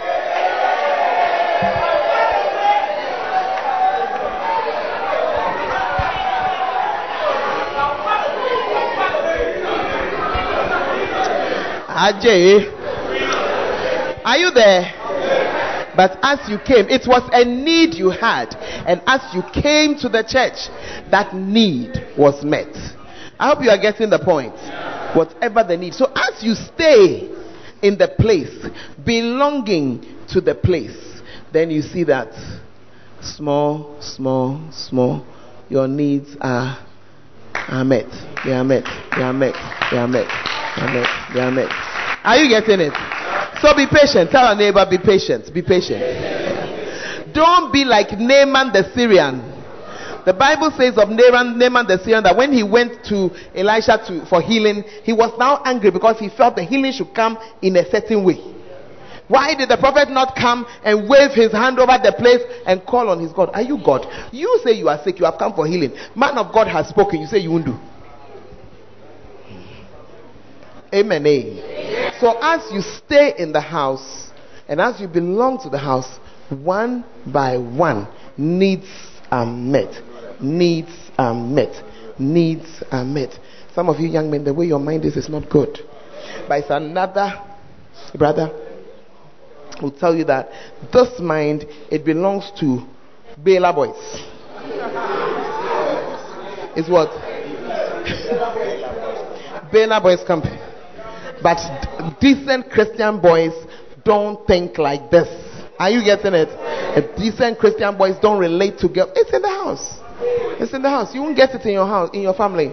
Ajay, 11.95 12.75
are 14.25 14.37
you 14.37 14.51
there? 14.51 15.93
But 15.97 16.19
as 16.23 16.49
you 16.49 16.59
came, 16.59 16.89
it 16.89 17.07
was 17.07 17.23
a 17.33 17.45
need 17.45 17.95
you 17.95 18.11
had. 18.11 18.57
And 18.87 19.01
as 19.07 19.21
you 19.33 19.43
came 19.53 19.97
to 19.99 20.09
the 20.09 20.25
church, 20.27 20.69
that 21.13 21.35
need 21.35 21.91
was 22.19 22.43
met. 22.43 22.75
I 23.39 23.49
hope 23.51 23.63
you 23.63 23.71
are 23.71 23.79
getting 23.79 24.11
the 24.11 24.19
point. 24.19 24.55
Whatever 25.15 25.63
the 25.63 25.77
need. 25.77 25.95
So 25.95 26.07
as 26.17 26.43
you 26.43 26.55
stay 26.55 27.31
in 27.81 27.97
the 27.97 28.09
place, 28.19 28.67
belonging 29.05 30.05
to 30.31 30.41
the 30.41 30.57
place, 30.57 30.99
then 31.53 31.71
you 31.71 31.83
see 31.83 32.03
that 32.05 32.33
small, 33.21 34.03
small, 34.03 34.61
small, 34.73 35.25
your 35.69 35.87
needs 35.87 36.37
are, 36.41 36.85
are 37.55 37.85
met. 37.85 38.11
They 38.45 38.53
are 38.53 38.65
met. 38.65 38.85
They 39.15 39.23
are 39.23 39.33
met. 39.33 39.55
They 39.93 39.99
are 39.99 40.09
met. 40.09 40.54
Met. 40.77 41.07
They 41.35 41.41
are. 41.41 42.37
You 42.37 42.49
getting 42.49 42.81
it? 42.81 42.93
So 43.61 43.75
be 43.75 43.87
patient. 43.87 44.31
Tell 44.31 44.45
our 44.45 44.57
neighbor, 44.57 44.85
be 44.89 44.99
patient. 44.99 45.53
Be 45.55 45.63
patient. 45.63 46.03
Don't 47.35 47.73
be 47.73 47.85
like 47.85 48.13
Naaman 48.19 48.73
the 48.73 48.91
Syrian. 48.95 49.53
The 50.25 50.33
Bible 50.33 50.71
says 50.77 50.97
of 50.97 51.11
Naaman, 51.11 51.59
Naaman 51.59 51.87
the 51.87 51.99
Syrian 52.03 52.25
that 52.25 52.37
when 52.37 52.53
he 52.53 52.63
went 52.63 53.05
to 53.07 53.29
Elisha 53.55 53.99
to, 54.09 54.27
for 54.27 54.41
healing, 54.41 54.83
he 55.03 55.13
was 55.13 55.33
now 55.39 55.61
angry 55.65 55.91
because 55.91 56.19
he 56.19 56.29
felt 56.31 56.57
the 56.57 56.65
healing 56.65 56.93
should 56.93 57.15
come 57.15 57.37
in 57.61 57.77
a 57.77 57.85
certain 57.91 58.25
way. 58.25 58.41
Why 59.29 59.55
did 59.55 59.69
the 59.71 59.77
prophet 59.77 60.11
not 60.11 60.37
come 60.37 60.67
and 60.85 61.09
wave 61.09 61.33
his 61.33 61.53
hand 61.53 61.79
over 61.79 61.97
the 62.03 62.13
place 62.19 62.43
and 62.67 62.85
call 62.85 63.09
on 63.09 63.21
his 63.21 63.33
God? 63.33 63.51
Are 63.55 63.63
you 63.63 63.79
God? 63.83 64.07
You 64.33 64.61
say 64.65 64.73
you 64.73 64.89
are 64.89 65.01
sick, 65.03 65.19
you 65.19 65.25
have 65.25 65.39
come 65.39 65.55
for 65.55 65.67
healing. 65.67 65.93
Man 66.15 66.37
of 66.37 66.53
God 66.53 66.69
has 66.69 66.89
spoken, 66.89 67.21
you 67.21 67.27
say 67.27 67.39
you 67.39 67.51
won't 67.51 67.65
do. 67.67 67.79
Amen. 70.95 71.27
Amen. 71.27 72.13
So 72.21 72.39
as 72.41 72.71
you 72.73 72.81
stay 72.81 73.35
in 73.37 73.53
the 73.53 73.61
house 73.61 74.31
and 74.69 74.81
as 74.81 75.01
you 75.01 75.09
belong 75.09 75.61
to 75.63 75.69
the 75.69 75.79
house, 75.79 76.19
one 76.49 77.05
by 77.27 77.59
one, 77.59 78.07
needs 78.39 78.87
are 79.31 79.47
met. 79.47 79.93
Needs 80.41 80.91
are 81.19 81.35
met. 81.35 81.83
Needs 82.19 82.83
are 82.93 83.05
met. 83.05 83.39
Some 83.75 83.89
of 83.89 83.99
you 83.99 84.09
young 84.09 84.31
men, 84.31 84.45
the 84.45 84.55
way 84.55 84.67
your 84.67 84.79
mind 84.79 85.05
is 85.05 85.17
is 85.17 85.29
not 85.29 85.51
good. 85.51 85.81
But 86.47 86.61
it's 86.61 86.71
another 86.71 87.43
brother 88.17 88.61
will 89.83 89.91
tell 89.91 90.15
you 90.15 90.25
that 90.25 90.49
this 90.93 91.19
mind 91.19 91.65
it 91.91 92.05
belongs 92.05 92.53
to 92.61 92.87
Bela 93.43 93.73
boys. 93.73 93.97
It's 96.77 96.89
what? 96.89 97.11
Bela 99.73 100.01
boys 100.01 100.23
company. 100.25 100.64
But 101.45 101.61
decent 102.23 102.71
Christian 102.71 103.21
boys 103.21 103.53
don't 104.03 104.47
think 104.47 104.79
like 104.79 105.11
this. 105.11 105.29
Are 105.79 105.91
you 105.91 106.03
getting 106.03 106.33
it? 106.33 106.49
Decent 107.19 107.59
Christian 107.59 107.99
boys 107.99 108.17
don't 108.23 108.41
relate 108.41 108.79
to 108.79 108.89
girls. 108.89 109.11
It's 109.15 109.31
in 109.31 109.43
the 109.43 109.51
house. 109.51 109.99
It's 110.59 110.73
in 110.73 110.81
the 110.81 110.89
house. 110.89 111.15
You 111.15 111.21
won't 111.21 111.37
get 111.37 111.55
it 111.55 111.61
in 111.67 111.73
your 111.73 111.87
house, 111.87 112.09
in 112.15 112.23
your 112.23 112.33
family. 112.33 112.73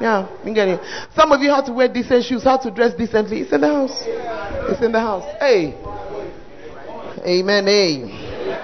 Yeah, 0.00 0.28
you 0.44 0.54
get 0.54 0.68
it. 0.68 0.80
Some 1.16 1.32
of 1.32 1.40
you 1.40 1.50
have 1.50 1.64
to 1.66 1.72
wear 1.72 1.88
decent 1.92 2.24
shoes, 2.24 2.44
how 2.44 2.58
to 2.58 2.70
dress 2.70 2.94
decently. 2.94 3.40
It's 3.40 3.52
in 3.52 3.62
the 3.62 3.66
house. 3.66 4.02
It's 4.70 4.82
in 4.82 4.92
the 4.92 5.00
house. 5.00 5.24
Hey. 5.40 5.74
Amen. 7.26 7.66
Hey. 7.66 8.06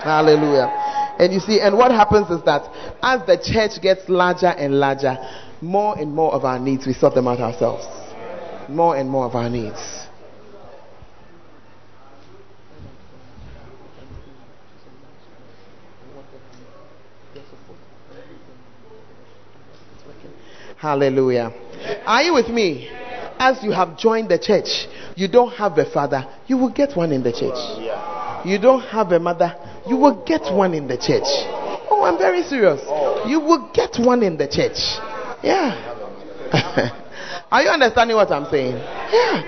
Hallelujah. 0.05 0.70
And 1.18 1.32
you 1.32 1.40
see, 1.40 1.61
and 1.61 1.76
what 1.76 1.90
happens 1.90 2.30
is 2.30 2.45
that 2.45 2.62
as 3.03 3.26
the 3.26 3.43
church 3.43 3.82
gets 3.82 4.09
larger 4.09 4.55
and 4.55 4.78
larger, 4.78 5.16
more 5.61 5.99
and 5.99 6.14
more 6.14 6.32
of 6.32 6.45
our 6.45 6.61
needs, 6.61 6.86
we 6.86 6.93
sort 6.93 7.14
them 7.14 7.26
out 7.26 7.40
ourselves. 7.40 7.86
More 8.68 8.96
and 8.96 9.08
more 9.08 9.26
of 9.26 9.34
our 9.34 9.48
needs. 9.48 10.06
Hallelujah. 20.82 21.52
Are 22.04 22.22
you 22.22 22.34
with 22.34 22.48
me? 22.48 22.88
As 23.38 23.62
you 23.62 23.70
have 23.70 23.96
joined 23.96 24.28
the 24.28 24.38
church, 24.38 24.88
you 25.14 25.28
don't 25.28 25.52
have 25.52 25.78
a 25.78 25.88
father, 25.88 26.26
you 26.48 26.56
will 26.56 26.72
get 26.72 26.96
one 26.96 27.12
in 27.12 27.22
the 27.22 27.30
church. 27.30 28.44
You 28.44 28.58
don't 28.58 28.82
have 28.82 29.12
a 29.12 29.20
mother, 29.20 29.54
you 29.88 29.96
will 29.96 30.24
get 30.24 30.42
one 30.52 30.74
in 30.74 30.88
the 30.88 30.96
church. 30.96 31.22
Oh, 31.88 32.02
I'm 32.04 32.18
very 32.18 32.42
serious. 32.42 32.80
You 33.28 33.38
will 33.38 33.70
get 33.72 33.96
one 34.04 34.24
in 34.24 34.36
the 34.36 34.48
church. 34.48 34.78
Yeah. 35.44 36.98
Are 37.53 37.62
you 37.62 37.68
understanding 37.68 38.16
what 38.16 38.30
I'm 38.32 38.50
saying? 38.50 38.76
Yeah. 38.76 39.42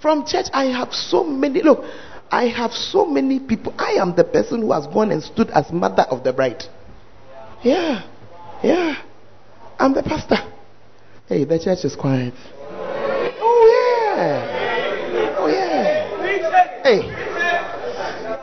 From 0.00 0.24
church, 0.26 0.46
I 0.50 0.64
have 0.72 0.94
so 0.94 1.22
many. 1.22 1.62
Look, 1.62 1.84
I 2.30 2.44
have 2.46 2.72
so 2.72 3.04
many 3.04 3.38
people. 3.38 3.74
I 3.76 4.00
am 4.00 4.16
the 4.16 4.24
person 4.24 4.62
who 4.62 4.72
has 4.72 4.86
gone 4.86 5.10
and 5.12 5.22
stood 5.22 5.50
as 5.50 5.70
mother 5.70 6.04
of 6.08 6.24
the 6.24 6.32
bride. 6.32 6.64
Yeah. 7.62 8.08
Yeah. 8.64 8.94
I'm 9.78 9.92
the 9.92 10.02
pastor. 10.02 10.36
Hey, 11.28 11.44
the 11.44 11.58
church 11.58 11.84
is 11.84 11.94
quiet. 11.94 12.32
Oh, 13.44 14.16
yeah. 14.16 15.36
Oh, 15.38 15.48
yeah. 15.48 16.08
Hey. 16.82 17.02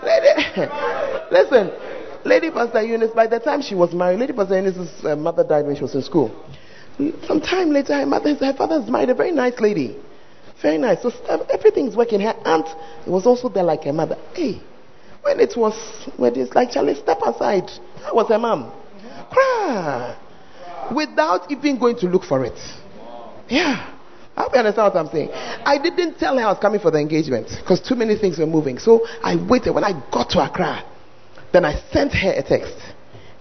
Lady, 0.05 0.29
listen, 1.31 1.71
Lady 2.23 2.51
Pastor 2.51 2.83
Eunice, 2.83 3.11
by 3.15 3.25
the 3.25 3.39
time 3.39 3.63
she 3.63 3.73
was 3.73 3.93
married, 3.95 4.19
Lady 4.19 4.33
Pastor 4.33 4.57
Eunice's 4.57 5.03
uh, 5.03 5.15
mother 5.15 5.43
died 5.43 5.65
when 5.65 5.75
she 5.75 5.81
was 5.81 5.95
in 5.95 6.03
school. 6.03 6.29
Some 7.25 7.41
time 7.41 7.71
later, 7.71 7.93
her, 7.93 8.05
mother, 8.05 8.35
her 8.35 8.53
father's 8.53 8.89
married 8.89 9.09
a 9.09 9.15
very 9.15 9.31
nice 9.31 9.59
lady. 9.59 9.97
Very 10.61 10.77
nice. 10.77 11.01
So 11.01 11.11
everything's 11.49 11.95
working. 11.95 12.19
Her 12.19 12.35
aunt 12.45 12.67
was 13.07 13.25
also 13.25 13.47
there 13.49 13.63
like 13.63 13.83
her 13.85 13.93
mother. 13.93 14.17
Hey, 14.33 14.61
when 15.21 15.39
it 15.39 15.53
was, 15.55 15.73
when 16.17 16.35
it's 16.35 16.53
like, 16.53 16.71
Charlie, 16.71 16.95
step 16.95 17.19
aside. 17.25 17.69
That 18.01 18.13
was 18.13 18.27
her 18.27 18.39
mom. 18.39 18.71
Cry 19.31 20.17
without 20.93 21.51
even 21.51 21.79
going 21.79 21.97
to 21.97 22.07
look 22.07 22.23
for 22.23 22.43
it. 22.45 22.57
Yeah. 23.47 23.95
I 24.35 24.43
hope 24.43 24.53
you 24.53 24.59
understand 24.59 24.93
what 24.93 25.05
I'm 25.05 25.11
saying. 25.11 25.29
I 25.33 25.77
didn't 25.77 26.17
tell 26.17 26.37
her 26.37 26.43
I 26.43 26.51
was 26.51 26.59
coming 26.59 26.79
for 26.79 26.91
the 26.91 26.99
engagement 26.99 27.49
because 27.59 27.81
too 27.81 27.95
many 27.95 28.15
things 28.17 28.37
were 28.37 28.45
moving. 28.45 28.79
So 28.79 29.05
I 29.23 29.35
waited. 29.35 29.71
When 29.71 29.83
I 29.83 29.91
got 30.11 30.29
to 30.31 30.45
Accra, 30.45 30.83
then 31.51 31.65
I 31.65 31.81
sent 31.91 32.13
her 32.13 32.31
a 32.31 32.43
text 32.43 32.75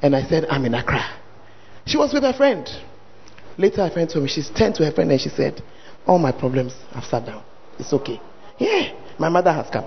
and 0.02 0.16
I 0.16 0.22
said, 0.28 0.46
I'm 0.50 0.64
in 0.64 0.74
Accra. 0.74 1.04
She 1.86 1.96
was 1.96 2.12
with 2.12 2.24
her 2.24 2.32
friend. 2.32 2.68
Later, 3.58 3.82
her 3.84 3.90
friend 3.90 4.08
told 4.08 4.24
me, 4.24 4.30
she 4.30 4.42
turned 4.56 4.76
to 4.76 4.84
her 4.84 4.92
friend 4.92 5.10
and 5.10 5.20
she 5.20 5.28
said, 5.30 5.60
All 6.06 6.18
my 6.18 6.30
problems 6.30 6.74
have 6.94 7.04
sat 7.04 7.26
down. 7.26 7.42
It's 7.78 7.92
okay. 7.92 8.20
Yeah, 8.58 8.94
my 9.18 9.28
mother 9.28 9.52
has 9.52 9.68
come. 9.70 9.84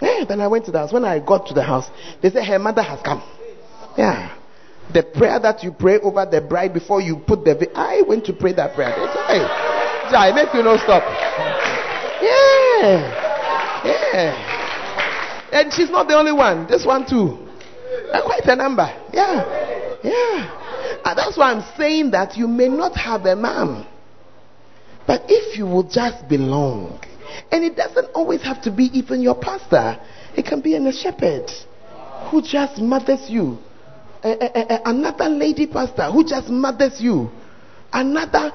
Yeah, 0.00 0.24
then 0.26 0.40
I 0.40 0.46
went 0.46 0.64
to 0.66 0.70
the 0.70 0.78
house. 0.78 0.92
When 0.92 1.04
I 1.04 1.18
got 1.18 1.46
to 1.48 1.54
the 1.54 1.62
house, 1.62 1.90
they 2.22 2.30
said, 2.30 2.44
Her 2.46 2.58
mother 2.58 2.82
has 2.82 3.00
come. 3.02 3.22
Yeah. 3.98 4.36
The 4.92 5.02
prayer 5.02 5.40
that 5.40 5.64
you 5.64 5.72
pray 5.72 5.98
over 5.98 6.24
the 6.24 6.40
bride 6.40 6.72
before 6.72 7.00
you 7.00 7.16
put 7.16 7.44
the. 7.44 7.70
I 7.74 8.02
went 8.06 8.26
to 8.26 8.32
pray 8.32 8.52
that 8.52 8.74
prayer. 8.74 8.90
They 8.90 9.06
said, 9.06 9.26
Hey, 9.26 9.42
Jai, 10.10 10.32
make 10.32 10.54
you 10.54 10.62
no 10.62 10.76
stop. 10.76 11.02
Yeah. 12.22 13.22
Yeah. 13.84 14.54
And 15.52 15.72
she's 15.72 15.90
not 15.90 16.06
the 16.06 16.14
only 16.14 16.32
one. 16.32 16.66
This 16.68 16.86
one 16.86 17.08
too. 17.08 17.38
quite 18.24 18.44
a 18.44 18.56
number. 18.56 18.86
Yeah. 19.12 20.00
Yeah. 20.04 20.63
And 21.04 21.18
that's 21.18 21.36
why 21.36 21.52
I'm 21.52 21.64
saying 21.76 22.10
that 22.12 22.36
you 22.36 22.48
may 22.48 22.68
not 22.68 22.96
have 22.96 23.24
a 23.26 23.36
mom. 23.36 23.86
But 25.06 25.22
if 25.28 25.58
you 25.58 25.66
will 25.66 25.82
just 25.88 26.28
belong, 26.28 27.00
and 27.50 27.64
it 27.64 27.76
doesn't 27.76 28.06
always 28.14 28.42
have 28.42 28.62
to 28.62 28.70
be 28.70 28.84
even 28.98 29.20
your 29.20 29.34
pastor, 29.34 30.00
it 30.36 30.46
can 30.46 30.60
be 30.60 30.74
a 30.74 30.92
shepherd 30.92 31.50
who 32.30 32.42
just 32.42 32.78
mothers 32.78 33.28
you 33.28 33.58
a, 34.24 34.28
a, 34.28 34.74
a, 34.74 34.80
another 34.86 35.28
lady 35.28 35.66
pastor 35.66 36.10
who 36.10 36.24
just 36.24 36.48
mothers 36.48 37.00
you, 37.00 37.30
another 37.92 38.50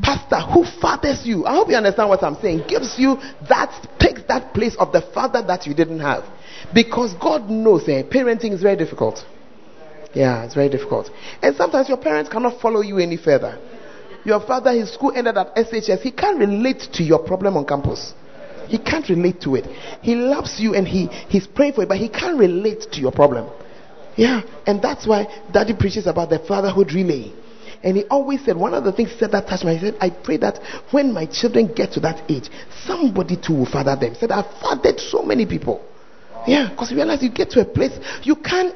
pastor 0.00 0.40
who 0.40 0.64
fathers 0.80 1.26
you. 1.26 1.44
I 1.44 1.56
hope 1.56 1.68
you 1.68 1.74
understand 1.76 2.08
what 2.08 2.22
I'm 2.22 2.36
saying. 2.40 2.64
Gives 2.68 2.94
you 2.98 3.16
that, 3.48 3.86
takes 3.98 4.22
that 4.28 4.54
place 4.54 4.76
of 4.78 4.92
the 4.92 5.02
father 5.12 5.42
that 5.46 5.66
you 5.66 5.74
didn't 5.74 6.00
have. 6.00 6.24
Because 6.72 7.14
God 7.14 7.50
knows 7.50 7.88
eh, 7.88 8.04
parenting 8.04 8.52
is 8.52 8.62
very 8.62 8.76
difficult. 8.76 9.24
Yeah, 10.14 10.44
it's 10.44 10.54
very 10.54 10.68
difficult. 10.68 11.10
And 11.42 11.56
sometimes 11.56 11.88
your 11.88 11.98
parents 11.98 12.30
cannot 12.30 12.60
follow 12.60 12.80
you 12.80 12.98
any 12.98 13.16
further. 13.16 13.58
Your 14.24 14.40
father, 14.40 14.72
his 14.72 14.92
school 14.92 15.12
ended 15.14 15.36
at 15.36 15.54
SHS. 15.56 16.00
He 16.00 16.10
can't 16.10 16.38
relate 16.38 16.88
to 16.94 17.02
your 17.02 17.18
problem 17.18 17.56
on 17.56 17.66
campus. 17.66 18.14
He 18.68 18.78
can't 18.78 19.06
relate 19.08 19.40
to 19.42 19.56
it. 19.56 19.66
He 20.00 20.14
loves 20.14 20.58
you 20.58 20.74
and 20.74 20.88
he, 20.88 21.06
he's 21.28 21.46
praying 21.46 21.74
for 21.74 21.82
you, 21.82 21.88
but 21.88 21.98
he 21.98 22.08
can't 22.08 22.38
relate 22.38 22.86
to 22.92 23.00
your 23.00 23.12
problem. 23.12 23.50
Yeah, 24.16 24.42
and 24.66 24.80
that's 24.80 25.06
why 25.06 25.26
daddy 25.52 25.74
preaches 25.74 26.06
about 26.06 26.30
the 26.30 26.38
fatherhood 26.38 26.92
relay. 26.92 27.32
And 27.82 27.98
he 27.98 28.04
always 28.04 28.42
said, 28.44 28.56
one 28.56 28.72
of 28.72 28.84
the 28.84 28.92
things 28.92 29.12
he 29.12 29.18
said 29.18 29.32
that 29.32 29.46
touched 29.46 29.64
me, 29.64 29.76
he 29.76 29.80
said, 29.80 29.96
I 30.00 30.08
pray 30.08 30.38
that 30.38 30.58
when 30.90 31.12
my 31.12 31.26
children 31.26 31.70
get 31.74 31.92
to 31.92 32.00
that 32.00 32.30
age, 32.30 32.48
somebody 32.86 33.36
too 33.36 33.52
will 33.54 33.66
father 33.66 33.94
them. 33.94 34.14
He 34.14 34.20
said, 34.20 34.30
I've 34.30 34.50
fathered 34.62 34.98
so 35.00 35.22
many 35.22 35.44
people. 35.44 35.84
Yeah, 36.46 36.70
because 36.70 36.90
you 36.90 36.96
realize 36.96 37.22
you 37.22 37.30
get 37.30 37.50
to 37.50 37.60
a 37.60 37.64
place, 37.64 37.92
you 38.22 38.36
can't, 38.36 38.74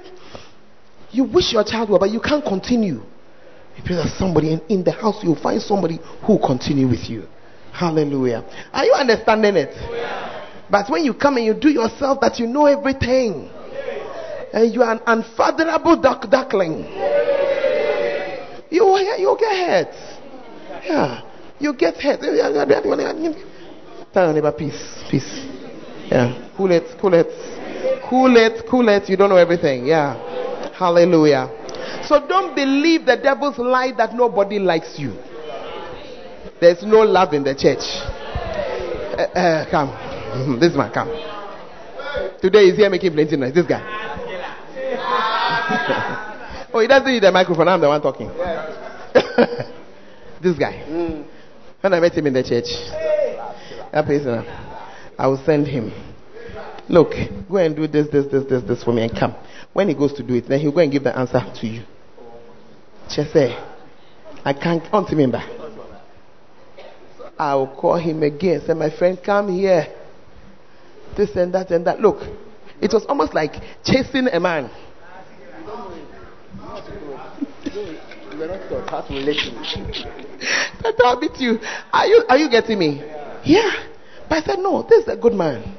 you 1.10 1.24
wish 1.24 1.52
your 1.52 1.64
child 1.64 1.90
well, 1.90 1.98
but 1.98 2.10
you 2.10 2.20
can't 2.20 2.44
continue. 2.44 3.02
You 3.76 3.84
pray 3.84 3.96
that 3.96 4.14
somebody 4.18 4.52
in, 4.52 4.60
in 4.68 4.84
the 4.84 4.92
house, 4.92 5.20
you'll 5.22 5.40
find 5.40 5.62
somebody 5.62 6.00
who 6.26 6.34
will 6.34 6.46
continue 6.46 6.88
with 6.88 7.08
you. 7.08 7.26
Hallelujah. 7.72 8.44
Are 8.72 8.84
you 8.84 8.92
understanding 8.92 9.56
it? 9.56 9.74
But 10.70 10.90
when 10.90 11.04
you 11.04 11.14
come 11.14 11.36
and 11.36 11.46
you 11.46 11.54
do 11.54 11.68
yourself 11.68 12.20
that 12.20 12.38
you 12.38 12.46
know 12.46 12.66
everything, 12.66 13.48
and 14.52 14.74
you 14.74 14.82
are 14.82 14.92
an 14.92 15.00
unfathomable 15.06 16.00
duck, 16.00 16.28
duckling, 16.30 16.84
you 18.70 18.84
you 19.18 19.36
get 19.38 19.56
hurt. 19.66 19.94
Yeah, 20.84 21.22
you 21.58 21.72
get 21.74 21.94
hurt. 21.96 22.20
Tell 24.12 24.24
your 24.24 24.32
neighbor, 24.32 24.52
peace, 24.52 25.04
peace. 25.10 25.46
Yeah, 26.10 26.50
cool 26.56 26.70
it, 26.72 26.98
cool 27.00 27.14
it, 27.14 27.26
cool 28.08 28.36
it, 28.36 28.66
cool 28.68 28.88
it. 28.88 29.08
You 29.08 29.16
don't 29.16 29.28
know 29.28 29.36
everything. 29.36 29.86
Yeah, 29.86 30.16
hallelujah. 30.78 31.50
So 32.06 32.26
don't 32.26 32.54
believe 32.54 33.04
the 33.04 33.16
devil's 33.16 33.58
lie 33.58 33.92
that 33.96 34.14
nobody 34.14 34.58
likes 34.58 34.98
you. 34.98 35.16
There's 36.60 36.82
no 36.82 37.00
love 37.02 37.34
in 37.34 37.42
the 37.44 37.54
church. 37.54 37.82
Uh, 39.18 39.22
uh, 39.38 39.70
come, 39.70 40.58
this 40.60 40.74
man, 40.76 40.92
come. 40.92 41.08
Today 42.40 42.66
he's 42.66 42.76
here 42.76 42.88
making 42.90 43.12
plenty 43.12 43.36
noise. 43.36 43.52
This 43.54 43.66
guy. 43.66 43.82
oh, 46.72 46.80
he 46.80 46.86
doesn't 46.86 47.10
need 47.10 47.22
the 47.22 47.32
microphone. 47.32 47.68
I'm 47.68 47.80
the 47.80 47.88
one 47.88 48.00
talking. 48.00 48.28
this 50.42 50.56
guy. 50.58 51.24
When 51.80 51.92
I 51.94 52.00
met 52.00 52.12
him 52.14 52.26
in 52.26 52.32
the 52.32 52.42
church, 52.42 52.66
I 55.18 55.26
will 55.26 55.42
send 55.44 55.66
him. 55.66 55.92
Look, 56.88 57.12
go 57.48 57.56
and 57.58 57.76
do 57.76 57.86
this, 57.86 58.08
this, 58.08 58.26
this, 58.32 58.44
this, 58.48 58.62
this 58.62 58.82
for 58.82 58.92
me 58.92 59.02
and 59.02 59.12
come. 59.16 59.34
When 59.78 59.86
he 59.86 59.94
goes 59.94 60.12
to 60.14 60.24
do 60.24 60.34
it, 60.34 60.48
then 60.48 60.58
he'll 60.58 60.72
go 60.72 60.80
and 60.80 60.90
give 60.90 61.04
the 61.04 61.16
answer 61.16 61.40
to 61.60 61.66
you. 61.68 61.84
Just 63.08 63.32
say, 63.32 63.56
I 64.44 64.52
can't 64.52 64.82
count 64.90 65.08
him 65.08 65.30
back. 65.30 65.48
I 67.38 67.54
will 67.54 67.68
call 67.68 67.96
him 67.96 68.24
again. 68.24 68.60
Say, 68.66 68.74
my 68.74 68.90
friend, 68.90 69.16
come 69.24 69.56
here. 69.56 69.86
This 71.16 71.30
and 71.36 71.54
that 71.54 71.70
and 71.70 71.86
that. 71.86 72.00
Look, 72.00 72.24
it 72.80 72.92
was 72.92 73.06
almost 73.06 73.34
like 73.34 73.52
chasing 73.84 74.26
a 74.26 74.40
man. 74.40 74.64
I 78.34 78.40
I'll 81.04 81.20
beat 81.20 81.38
you. 81.38 81.60
Are 81.92 82.06
you 82.08 82.24
are 82.28 82.36
you 82.36 82.50
getting 82.50 82.80
me? 82.80 83.00
Yeah. 83.44 83.70
But 84.28 84.38
I 84.38 84.40
said, 84.44 84.58
no, 84.58 84.82
this 84.82 85.04
is 85.04 85.08
a 85.08 85.16
good 85.16 85.34
man. 85.34 85.77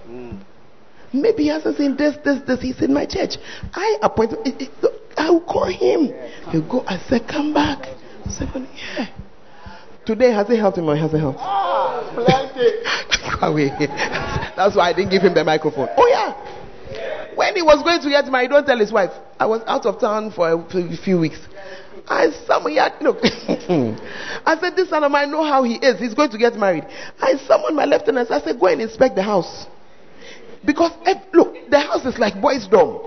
Maybe 1.14 1.43
he 1.43 1.49
hasn't 1.49 1.78
seen 1.78 1.97
this, 1.97 2.16
this, 2.24 2.41
this. 2.45 2.62
He's 2.62 2.82
in 2.82 2.93
my 2.93 3.05
church. 3.05 3.38
I 3.74 3.97
appoint. 4.01 4.34
him. 4.45 4.70
I 5.18 5.30
will 5.32 5.41
call 5.41 5.66
him. 5.66 6.14
He'll 6.51 6.68
go. 6.68 6.84
I 6.88 6.97
said, 7.10 7.28
come 7.28 7.53
back. 7.53 7.86
Seven. 8.30 8.68
Yeah. 8.97 9.07
Today, 10.05 10.32
has 10.32 10.49
it 10.49 10.57
helped 10.60 10.78
him 10.78 10.89
or 10.89 10.95
has 10.95 11.14
it 11.14 11.20
helped? 11.20 11.39
Ah, 11.41 12.01
plenty. 12.14 12.82
That's 14.55 14.76
why 14.76 14.89
I 14.89 14.93
didn't 14.93 15.12
give 15.12 15.22
him 15.22 15.34
the 15.34 15.43
microphone. 15.43 15.88
Oh, 15.97 16.07
yeah. 16.07 17.36
When 17.36 17.55
he 17.55 17.62
was 17.62 17.82
going 17.84 18.01
to 18.01 18.10
get 18.10 18.26
married, 18.26 18.49
don't 18.49 18.66
tell 18.66 18.78
his 18.78 18.91
wife. 18.91 19.12
I 19.39 19.45
was 19.45 19.62
out 19.66 19.86
of 19.86 19.99
town 19.99 20.32
for 20.32 20.51
a 20.51 20.97
few 20.97 21.20
weeks. 21.20 21.39
I 22.07 22.32
summoned, 22.47 22.76
look, 23.01 23.20
I 23.24 24.57
said, 24.60 24.76
this 24.76 24.89
son 24.89 25.03
of 25.03 25.12
mine, 25.12 25.32
know 25.32 25.43
how 25.43 25.64
he 25.64 25.76
is. 25.76 25.99
He's 25.99 26.16
going 26.16 26.32
to 26.32 26.38
get 26.38 26.55
married. 26.55 26.86
I 27.22 27.36
summoned 27.47 27.76
my 27.76 27.86
lieutenants. 27.86 28.32
I 28.32 28.41
said, 28.41 28.60
go 28.60 28.66
and 28.68 28.82
inspect 28.82 29.16
the 29.16 29.24
house. 29.24 29.68
Because, 30.66 30.91
if, 31.05 31.18
look, 31.34 31.55
the 31.70 31.80
house 31.80 32.05
is 32.05 32.18
like 32.20 32.41
boys' 32.41 32.68
dorm. 32.68 32.99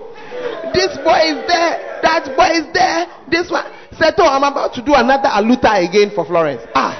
This 0.72 0.96
boy 1.04 1.20
is 1.36 1.40
there, 1.46 2.00
that 2.00 2.32
boy 2.36 2.50
is 2.56 2.72
there, 2.72 3.06
this 3.28 3.50
one. 3.50 3.66
Oh, 4.00 4.26
I'm 4.26 4.42
about 4.42 4.74
to 4.74 4.82
do 4.82 4.94
another 4.94 5.28
aluta 5.28 5.86
again 5.86 6.10
for 6.14 6.24
Florence. 6.24 6.62
Ah. 6.74 6.96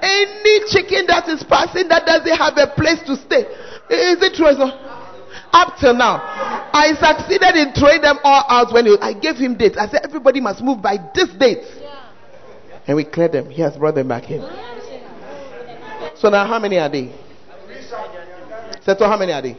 Any 0.00 0.60
chicken 0.70 1.04
that 1.08 1.28
is 1.28 1.42
passing 1.44 1.88
that 1.88 2.06
doesn't 2.06 2.36
have 2.36 2.56
a 2.56 2.72
place 2.74 3.02
to 3.04 3.16
stay. 3.16 3.44
Is 3.90 4.22
it 4.22 4.34
true? 4.34 4.46
Up 4.46 5.76
till 5.80 5.94
now, 5.94 6.20
I 6.72 6.92
succeeded 6.94 7.56
in 7.56 7.72
throwing 7.74 8.00
them 8.00 8.18
all 8.22 8.44
out 8.48 8.72
when 8.72 8.86
I 9.02 9.12
gave 9.12 9.36
him 9.36 9.56
dates. 9.56 9.76
I 9.76 9.88
said, 9.88 10.00
everybody 10.04 10.40
must 10.40 10.62
move 10.62 10.80
by 10.80 10.96
this 11.14 11.28
date. 11.38 11.64
And 12.86 12.96
we 12.96 13.04
cleared 13.04 13.32
them. 13.32 13.50
He 13.50 13.60
has 13.62 13.76
brought 13.76 13.96
them 13.96 14.08
back 14.08 14.30
in. 14.30 14.40
So 16.16 16.30
now, 16.30 16.46
how 16.46 16.58
many 16.58 16.78
are 16.78 16.88
they? 16.88 17.12
Seto, 18.88 19.06
how 19.06 19.18
many 19.18 19.32
are 19.32 19.42
they? 19.42 19.54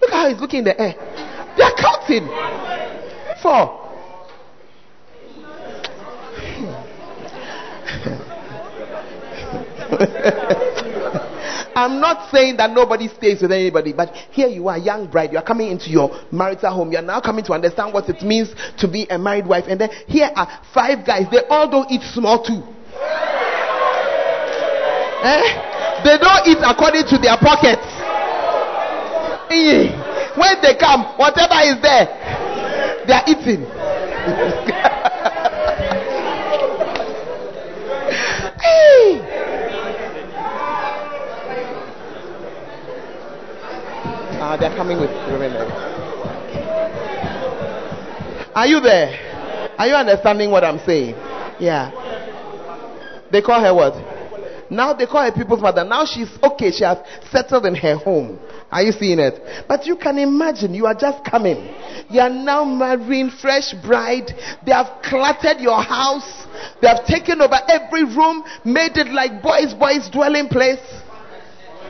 Look 0.00 0.10
how 0.10 0.26
he's 0.30 0.40
looking 0.40 0.60
in 0.60 0.64
the 0.64 0.80
air. 0.80 0.94
They 1.54 1.62
are 1.62 1.74
counting. 1.76 2.26
Four. 3.42 3.84
I'm 11.76 12.00
not 12.00 12.30
saying 12.32 12.56
that 12.56 12.70
nobody 12.70 13.08
stays 13.08 13.42
with 13.42 13.52
anybody, 13.52 13.92
but 13.92 14.14
here 14.30 14.48
you 14.48 14.68
are, 14.68 14.78
young 14.78 15.06
bride. 15.10 15.32
You 15.32 15.38
are 15.38 15.44
coming 15.44 15.70
into 15.70 15.90
your 15.90 16.10
marital 16.32 16.72
home. 16.72 16.90
You 16.90 16.98
are 16.98 17.02
now 17.02 17.20
coming 17.20 17.44
to 17.44 17.52
understand 17.52 17.92
what 17.92 18.08
it 18.08 18.22
means 18.22 18.48
to 18.78 18.88
be 18.88 19.06
a 19.10 19.18
married 19.18 19.46
wife. 19.46 19.64
And 19.68 19.78
then 19.78 19.90
here 20.06 20.30
are 20.34 20.48
five 20.72 21.06
guys. 21.06 21.26
They 21.30 21.44
all 21.50 21.70
don't 21.70 21.90
eat 21.90 22.00
small 22.14 22.42
too. 22.42 22.62
Eh? 25.22 25.77
They 26.04 26.16
don't 26.18 26.46
eat 26.46 26.58
according 26.62 27.06
to 27.08 27.18
their 27.18 27.36
pockets. 27.38 27.86
When 30.38 30.62
they 30.62 30.76
come, 30.78 31.04
whatever 31.18 31.58
is 31.64 31.80
there, 31.82 32.06
they 33.06 33.12
are 33.12 33.24
eating. 33.26 33.66
Uh, 44.48 44.56
they're 44.56 44.74
coming 44.76 44.98
with 44.98 45.10
Are 48.54 48.66
you 48.66 48.80
there? 48.80 49.74
Are 49.78 49.86
you 49.86 49.94
understanding 49.94 50.50
what 50.50 50.64
I'm 50.64 50.78
saying? 50.86 51.14
Yeah. 51.60 51.90
They 53.30 53.42
call 53.42 53.60
her 53.60 53.74
what? 53.74 53.92
Now 54.70 54.92
they 54.92 55.06
call 55.06 55.22
her 55.24 55.32
people's 55.32 55.60
mother. 55.60 55.84
Now 55.84 56.04
she's 56.04 56.28
okay. 56.42 56.70
She 56.70 56.84
has 56.84 56.98
settled 57.30 57.66
in 57.66 57.74
her 57.74 57.96
home. 57.96 58.38
Are 58.70 58.82
you 58.82 58.92
seeing 58.92 59.18
it? 59.18 59.66
But 59.66 59.86
you 59.86 59.96
can 59.96 60.18
imagine 60.18 60.74
you 60.74 60.86
are 60.86 60.94
just 60.94 61.24
coming. 61.24 61.74
You 62.10 62.20
are 62.20 62.30
now 62.30 62.64
marrying 62.64 63.30
fresh 63.30 63.72
bride. 63.82 64.30
They 64.64 64.72
have 64.72 65.02
cluttered 65.02 65.60
your 65.60 65.82
house. 65.82 66.46
They 66.82 66.88
have 66.88 67.06
taken 67.06 67.40
over 67.40 67.56
every 67.68 68.04
room, 68.04 68.44
made 68.64 68.96
it 68.96 69.08
like 69.08 69.42
boys' 69.42 69.74
boys' 69.74 70.10
dwelling 70.10 70.48
place. 70.48 70.80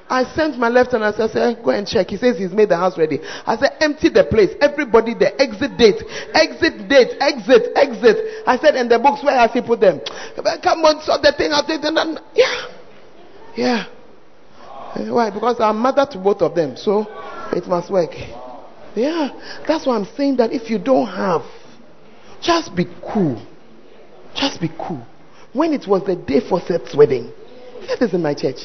I 0.09 0.25
sent 0.35 0.59
my 0.59 0.69
lieutenant. 0.69 1.21
I 1.21 1.29
said, 1.29 1.63
go 1.63 1.71
and 1.71 1.87
check. 1.87 2.09
He 2.09 2.17
says 2.17 2.39
he's 2.39 2.53
made 2.53 2.71
the 2.71 2.77
house 2.77 2.97
ready. 2.97 3.21
I 3.47 3.57
said, 3.57 3.77
empty 3.81 4.09
the 4.09 4.25
place. 4.25 4.51
Everybody 4.61 5.15
there. 5.15 5.33
Exit 5.39 5.77
date. 5.77 6.03
Exit 6.33 6.89
date. 6.89 7.13
Exit. 7.21 7.77
Exit. 7.77 8.17
I 8.47 8.57
said, 8.59 8.75
in 8.77 8.89
the 8.89 8.99
books, 8.99 9.23
where 9.23 9.39
has 9.39 9.53
he 9.53 9.61
put 9.61 9.81
them? 9.81 10.01
Come 10.63 10.81
on, 10.85 11.03
sort 11.03 11.21
the 11.23 11.35
thing 11.37 11.53
out. 11.53 11.69
Yeah. 12.35 12.67
Yeah. 13.55 13.87
Eh, 14.97 15.11
why? 15.11 15.31
Because 15.31 15.61
I'm 15.61 15.77
mother 15.77 16.07
to 16.13 16.19
both 16.19 16.41
of 16.41 16.55
them. 16.55 16.77
So 16.77 17.05
it 17.53 17.67
must 17.67 17.91
work. 17.93 18.13
Yeah. 18.95 19.29
That's 19.67 19.87
why 19.87 19.97
I'm 19.97 20.07
saying 20.17 20.39
that 20.39 20.53
if 20.53 20.71
you 20.71 20.79
don't 20.79 21.07
have, 21.07 21.43
just 22.41 22.75
be 22.75 22.87
cool. 23.13 23.45
Just 24.35 24.61
be 24.61 24.69
cool. 24.69 25.05
When 25.53 25.73
it 25.73 25.87
was 25.87 26.05
the 26.07 26.17
day 26.17 26.41
for 26.49 26.61
Seth's 26.61 26.97
wedding, 26.97 27.33
Seth 27.87 28.03
is 28.03 28.15
in 28.15 28.23
my 28.23 28.35
church. 28.35 28.61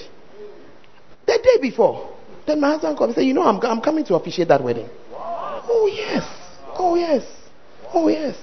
The 1.25 1.39
day 1.41 1.61
before, 1.61 2.13
then 2.45 2.59
my 2.59 2.71
husband 2.71 2.97
comes 2.97 3.09
and 3.09 3.15
said, 3.15 3.25
You 3.25 3.33
know, 3.33 3.43
I'm, 3.43 3.59
I'm 3.61 3.81
coming 3.81 4.05
to 4.05 4.15
officiate 4.15 4.49
that 4.49 4.63
wedding. 4.63 4.89
Oh, 5.11 5.89
yes. 5.91 6.23
Oh, 6.77 6.95
yes. 6.95 7.23
Oh, 7.93 8.07
yes. 8.07 8.35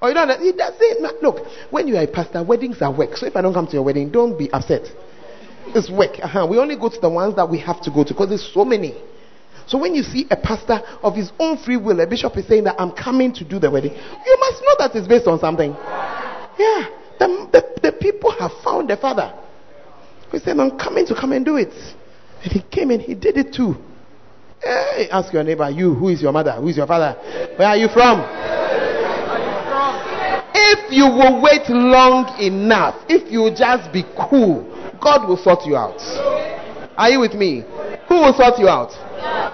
Oh, 0.00 0.08
you 0.08 0.14
know, 0.14 0.26
he 0.38 0.52
doesn't. 0.52 1.22
Look, 1.22 1.46
when 1.70 1.88
you 1.88 1.96
are 1.96 2.02
a 2.02 2.06
pastor, 2.06 2.42
weddings 2.42 2.82
are 2.82 2.92
work. 2.92 3.16
So 3.16 3.26
if 3.26 3.34
I 3.34 3.40
don't 3.40 3.54
come 3.54 3.66
to 3.66 3.72
your 3.72 3.82
wedding, 3.82 4.10
don't 4.10 4.38
be 4.38 4.50
upset. 4.52 4.82
It's 5.68 5.90
work. 5.90 6.18
Uh-huh. 6.22 6.46
We 6.48 6.58
only 6.58 6.76
go 6.76 6.88
to 6.88 7.00
the 7.00 7.08
ones 7.08 7.34
that 7.36 7.48
we 7.48 7.58
have 7.60 7.80
to 7.82 7.90
go 7.90 8.04
to 8.04 8.12
because 8.12 8.28
there's 8.28 8.52
so 8.52 8.64
many. 8.64 8.94
So 9.66 9.78
when 9.78 9.94
you 9.94 10.02
see 10.02 10.26
a 10.30 10.36
pastor 10.36 10.80
of 11.02 11.14
his 11.16 11.32
own 11.40 11.58
free 11.58 11.76
will, 11.76 11.98
a 12.00 12.06
bishop 12.06 12.36
is 12.36 12.46
saying 12.46 12.64
that 12.64 12.76
I'm 12.78 12.92
coming 12.92 13.32
to 13.34 13.44
do 13.44 13.58
the 13.58 13.70
wedding, 13.70 13.92
you 13.92 14.36
must 14.38 14.62
know 14.62 14.76
that 14.78 14.94
it's 14.94 15.08
based 15.08 15.26
on 15.26 15.40
something. 15.40 15.72
Yeah. 16.58 16.86
The, 17.18 17.48
the, 17.50 17.80
the 17.82 17.92
people 17.92 18.30
have 18.30 18.52
found 18.62 18.90
the 18.90 18.96
father. 18.96 19.32
He 20.36 20.40
said, 20.40 20.60
I'm 20.60 20.76
coming 20.76 21.06
to 21.06 21.14
come 21.14 21.32
and 21.32 21.42
do 21.46 21.56
it. 21.56 21.72
And 22.44 22.52
he 22.52 22.60
came 22.60 22.90
and 22.90 23.00
he 23.00 23.14
did 23.14 23.38
it 23.38 23.54
too. 23.54 23.74
Hey, 24.62 25.08
ask 25.10 25.32
your 25.32 25.42
neighbor, 25.42 25.70
you, 25.70 25.94
who 25.94 26.10
is 26.10 26.20
your 26.20 26.30
mother? 26.30 26.52
Who 26.52 26.68
is 26.68 26.76
your 26.76 26.86
father? 26.86 27.14
Where 27.56 27.68
are 27.68 27.76
you 27.78 27.88
from? 27.88 28.20
If 30.54 30.92
you 30.92 31.06
will 31.06 31.40
wait 31.40 31.66
long 31.70 32.38
enough, 32.38 33.02
if 33.08 33.32
you 33.32 33.50
just 33.56 33.90
be 33.94 34.04
cool, 34.28 34.60
God 35.00 35.26
will 35.26 35.38
sort 35.38 35.64
you 35.64 35.74
out. 35.74 36.02
Are 36.98 37.08
you 37.08 37.20
with 37.20 37.32
me? 37.32 37.64
Who 38.06 38.16
will 38.16 38.34
sort 38.34 38.58
you 38.58 38.68
out? 38.68 38.92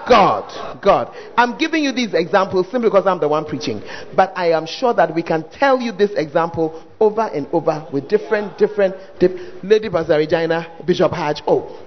God. 0.07 0.81
God. 0.81 1.15
I'm 1.37 1.57
giving 1.57 1.83
you 1.83 1.91
these 1.91 2.13
examples 2.13 2.69
simply 2.69 2.89
because 2.89 3.07
I'm 3.07 3.19
the 3.19 3.27
one 3.27 3.45
preaching. 3.45 3.81
But 4.15 4.33
I 4.35 4.51
am 4.51 4.65
sure 4.65 4.93
that 4.93 5.13
we 5.13 5.23
can 5.23 5.49
tell 5.49 5.79
you 5.79 5.91
this 5.91 6.11
example 6.15 6.83
over 6.99 7.21
and 7.21 7.47
over 7.53 7.87
with 7.91 8.07
different, 8.09 8.57
different, 8.57 8.95
dif- 9.19 9.63
Lady 9.63 9.89
Pastor 9.89 10.17
Regina, 10.17 10.67
Bishop 10.85 11.11
Hatch. 11.11 11.41
Oh, 11.47 11.83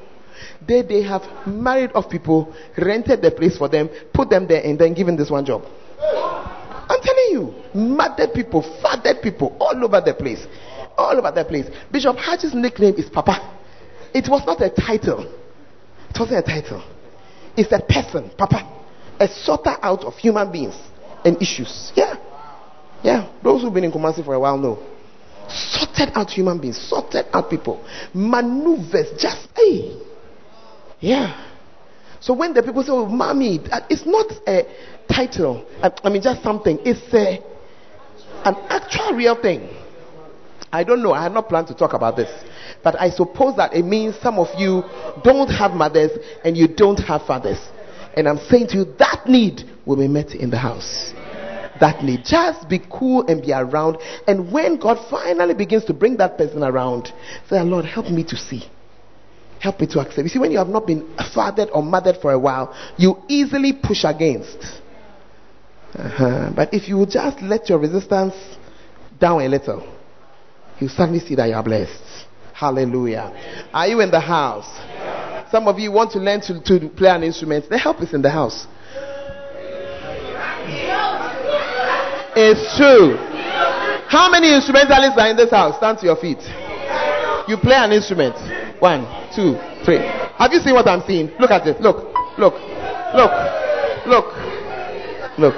they, 0.66 0.82
they 0.82 1.02
have 1.02 1.22
married 1.46 1.90
off 1.94 2.10
people, 2.10 2.54
rented 2.76 3.22
the 3.22 3.30
place 3.30 3.56
for 3.56 3.68
them, 3.68 3.88
put 4.12 4.30
them 4.30 4.46
there, 4.46 4.62
and 4.62 4.78
then 4.78 4.94
given 4.94 5.16
this 5.16 5.30
one 5.30 5.44
job. 5.44 5.62
I'm 6.88 7.00
telling 7.02 7.28
you, 7.30 7.54
murdered 7.74 8.32
people, 8.34 8.62
fathered 8.80 9.22
people 9.22 9.56
all 9.60 9.84
over 9.84 10.00
the 10.00 10.14
place. 10.14 10.46
All 10.96 11.16
over 11.18 11.30
the 11.30 11.44
place. 11.44 11.66
Bishop 11.92 12.16
Hatch's 12.16 12.54
nickname 12.54 12.94
is 12.96 13.10
Papa. 13.10 13.58
It 14.14 14.28
was 14.30 14.42
not 14.46 14.62
a 14.62 14.70
title. 14.70 15.24
It 16.10 16.18
wasn't 16.18 16.38
a 16.38 16.42
title. 16.42 16.82
It's 17.56 17.72
a 17.72 17.80
person, 17.80 18.30
Papa. 18.36 18.72
A 19.18 19.28
sorter 19.28 19.76
out 19.80 20.04
of 20.04 20.14
human 20.14 20.52
beings 20.52 20.76
and 21.24 21.40
issues. 21.40 21.92
Yeah. 21.94 22.16
Yeah. 23.02 23.32
Those 23.42 23.62
who've 23.62 23.72
been 23.72 23.84
in 23.84 23.92
Kumasi 23.92 24.24
for 24.24 24.34
a 24.34 24.40
while 24.40 24.58
know. 24.58 24.78
Sorted 25.48 26.10
out 26.14 26.30
human 26.30 26.60
beings, 26.60 26.76
sorted 26.76 27.26
out 27.32 27.48
people. 27.48 27.84
Maneuvers, 28.12 29.12
just, 29.18 29.48
hey. 29.56 29.96
Yeah. 31.00 31.44
So 32.20 32.34
when 32.34 32.52
the 32.52 32.62
people 32.62 32.82
say, 32.82 32.90
oh, 32.90 33.06
mommy, 33.06 33.60
uh, 33.70 33.80
it's 33.88 34.04
not 34.04 34.26
a 34.46 34.64
title. 35.08 35.64
I, 35.80 35.92
I 36.02 36.10
mean, 36.10 36.22
just 36.22 36.42
something. 36.42 36.78
It's 36.84 37.14
a, 37.14 37.40
an 38.44 38.56
actual 38.68 39.12
real 39.16 39.40
thing. 39.40 39.68
I 40.72 40.82
don't 40.84 41.02
know. 41.02 41.12
I 41.12 41.22
had 41.22 41.32
not 41.32 41.48
planned 41.48 41.68
to 41.68 41.74
talk 41.74 41.92
about 41.92 42.16
this. 42.16 42.30
But 42.86 43.00
I 43.00 43.10
suppose 43.10 43.56
that 43.56 43.74
it 43.74 43.84
means 43.84 44.14
some 44.22 44.38
of 44.38 44.46
you 44.56 44.84
don't 45.24 45.48
have 45.48 45.72
mothers 45.72 46.12
and 46.44 46.56
you 46.56 46.68
don't 46.68 46.98
have 46.98 47.26
fathers. 47.26 47.58
And 48.16 48.28
I'm 48.28 48.38
saying 48.38 48.68
to 48.68 48.76
you, 48.76 48.84
that 49.00 49.24
need 49.26 49.64
will 49.84 49.96
be 49.96 50.06
met 50.06 50.36
in 50.36 50.50
the 50.50 50.58
house. 50.58 51.12
That 51.80 52.04
need. 52.04 52.20
Just 52.24 52.68
be 52.68 52.78
cool 52.78 53.26
and 53.26 53.42
be 53.42 53.52
around. 53.52 53.96
And 54.28 54.52
when 54.52 54.78
God 54.78 55.04
finally 55.10 55.52
begins 55.52 55.84
to 55.86 55.94
bring 55.94 56.16
that 56.18 56.38
person 56.38 56.62
around, 56.62 57.12
say, 57.50 57.60
Lord, 57.60 57.86
help 57.86 58.08
me 58.08 58.22
to 58.22 58.36
see. 58.36 58.62
Help 59.58 59.80
me 59.80 59.88
to 59.88 59.98
accept. 59.98 60.18
You 60.18 60.28
see, 60.28 60.38
when 60.38 60.52
you 60.52 60.58
have 60.58 60.68
not 60.68 60.86
been 60.86 61.12
fathered 61.34 61.70
or 61.72 61.82
mothered 61.82 62.18
for 62.22 62.30
a 62.30 62.38
while, 62.38 62.72
you 62.96 63.20
easily 63.26 63.72
push 63.72 64.04
against. 64.04 64.58
Uh-huh. 65.92 66.52
But 66.54 66.72
if 66.72 66.88
you 66.88 67.04
just 67.04 67.42
let 67.42 67.68
your 67.68 67.80
resistance 67.80 68.36
down 69.18 69.40
a 69.40 69.48
little, 69.48 69.92
you 70.78 70.86
suddenly 70.86 71.18
see 71.18 71.34
that 71.34 71.48
you 71.48 71.54
are 71.56 71.64
blessed. 71.64 72.15
Hallelujah. 72.56 73.68
Are 73.74 73.86
you 73.86 74.00
in 74.00 74.10
the 74.10 74.18
house? 74.18 74.66
Some 75.50 75.68
of 75.68 75.78
you 75.78 75.92
want 75.92 76.12
to 76.12 76.18
learn 76.18 76.40
to, 76.42 76.58
to 76.58 76.88
play 76.88 77.10
an 77.10 77.22
instrument. 77.22 77.68
The 77.68 77.76
help 77.76 78.00
is 78.00 78.14
in 78.14 78.22
the 78.22 78.30
house. 78.30 78.66
It's 82.34 82.76
true. 82.78 83.16
How 84.08 84.30
many 84.30 84.54
instrumentalists 84.54 85.18
are 85.20 85.28
in 85.28 85.36
this 85.36 85.50
house? 85.50 85.76
Stand 85.76 85.98
to 85.98 86.06
your 86.06 86.16
feet. 86.16 86.40
You 87.46 87.58
play 87.58 87.76
an 87.76 87.92
instrument. 87.92 88.34
One, 88.80 89.04
two, 89.36 89.60
three. 89.84 90.00
Have 90.38 90.50
you 90.52 90.60
seen 90.60 90.72
what 90.72 90.88
I'm 90.88 91.02
seeing? 91.06 91.28
Look 91.38 91.50
at 91.50 91.66
it. 91.66 91.78
Look, 91.82 92.08
look, 92.38 92.54
look, 93.12 93.32
look, 94.08 94.32
look. 95.36 95.54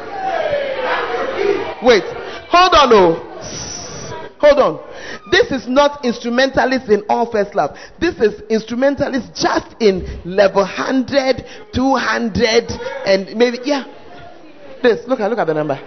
Wait. 1.81 2.03
Hold 2.51 2.75
on, 2.75 2.91
oh. 2.91 3.29
Hold 4.41 4.59
on. 4.59 4.88
This 5.31 5.51
is 5.51 5.69
not 5.69 6.05
instrumentalist 6.05 6.89
in 6.89 7.05
all 7.09 7.31
first 7.31 7.55
love. 7.55 7.77
This 8.01 8.17
is 8.17 8.41
instrumentalist 8.49 9.35
just 9.35 9.75
in 9.81 10.21
level 10.25 10.63
100, 10.63 11.45
200, 11.73 12.71
and 13.07 13.37
maybe, 13.37 13.59
yeah. 13.65 13.85
This, 14.83 15.07
look 15.07 15.21
at, 15.21 15.29
look 15.31 15.39
at 15.39 15.47
the 15.47 15.55
number. 15.55 15.79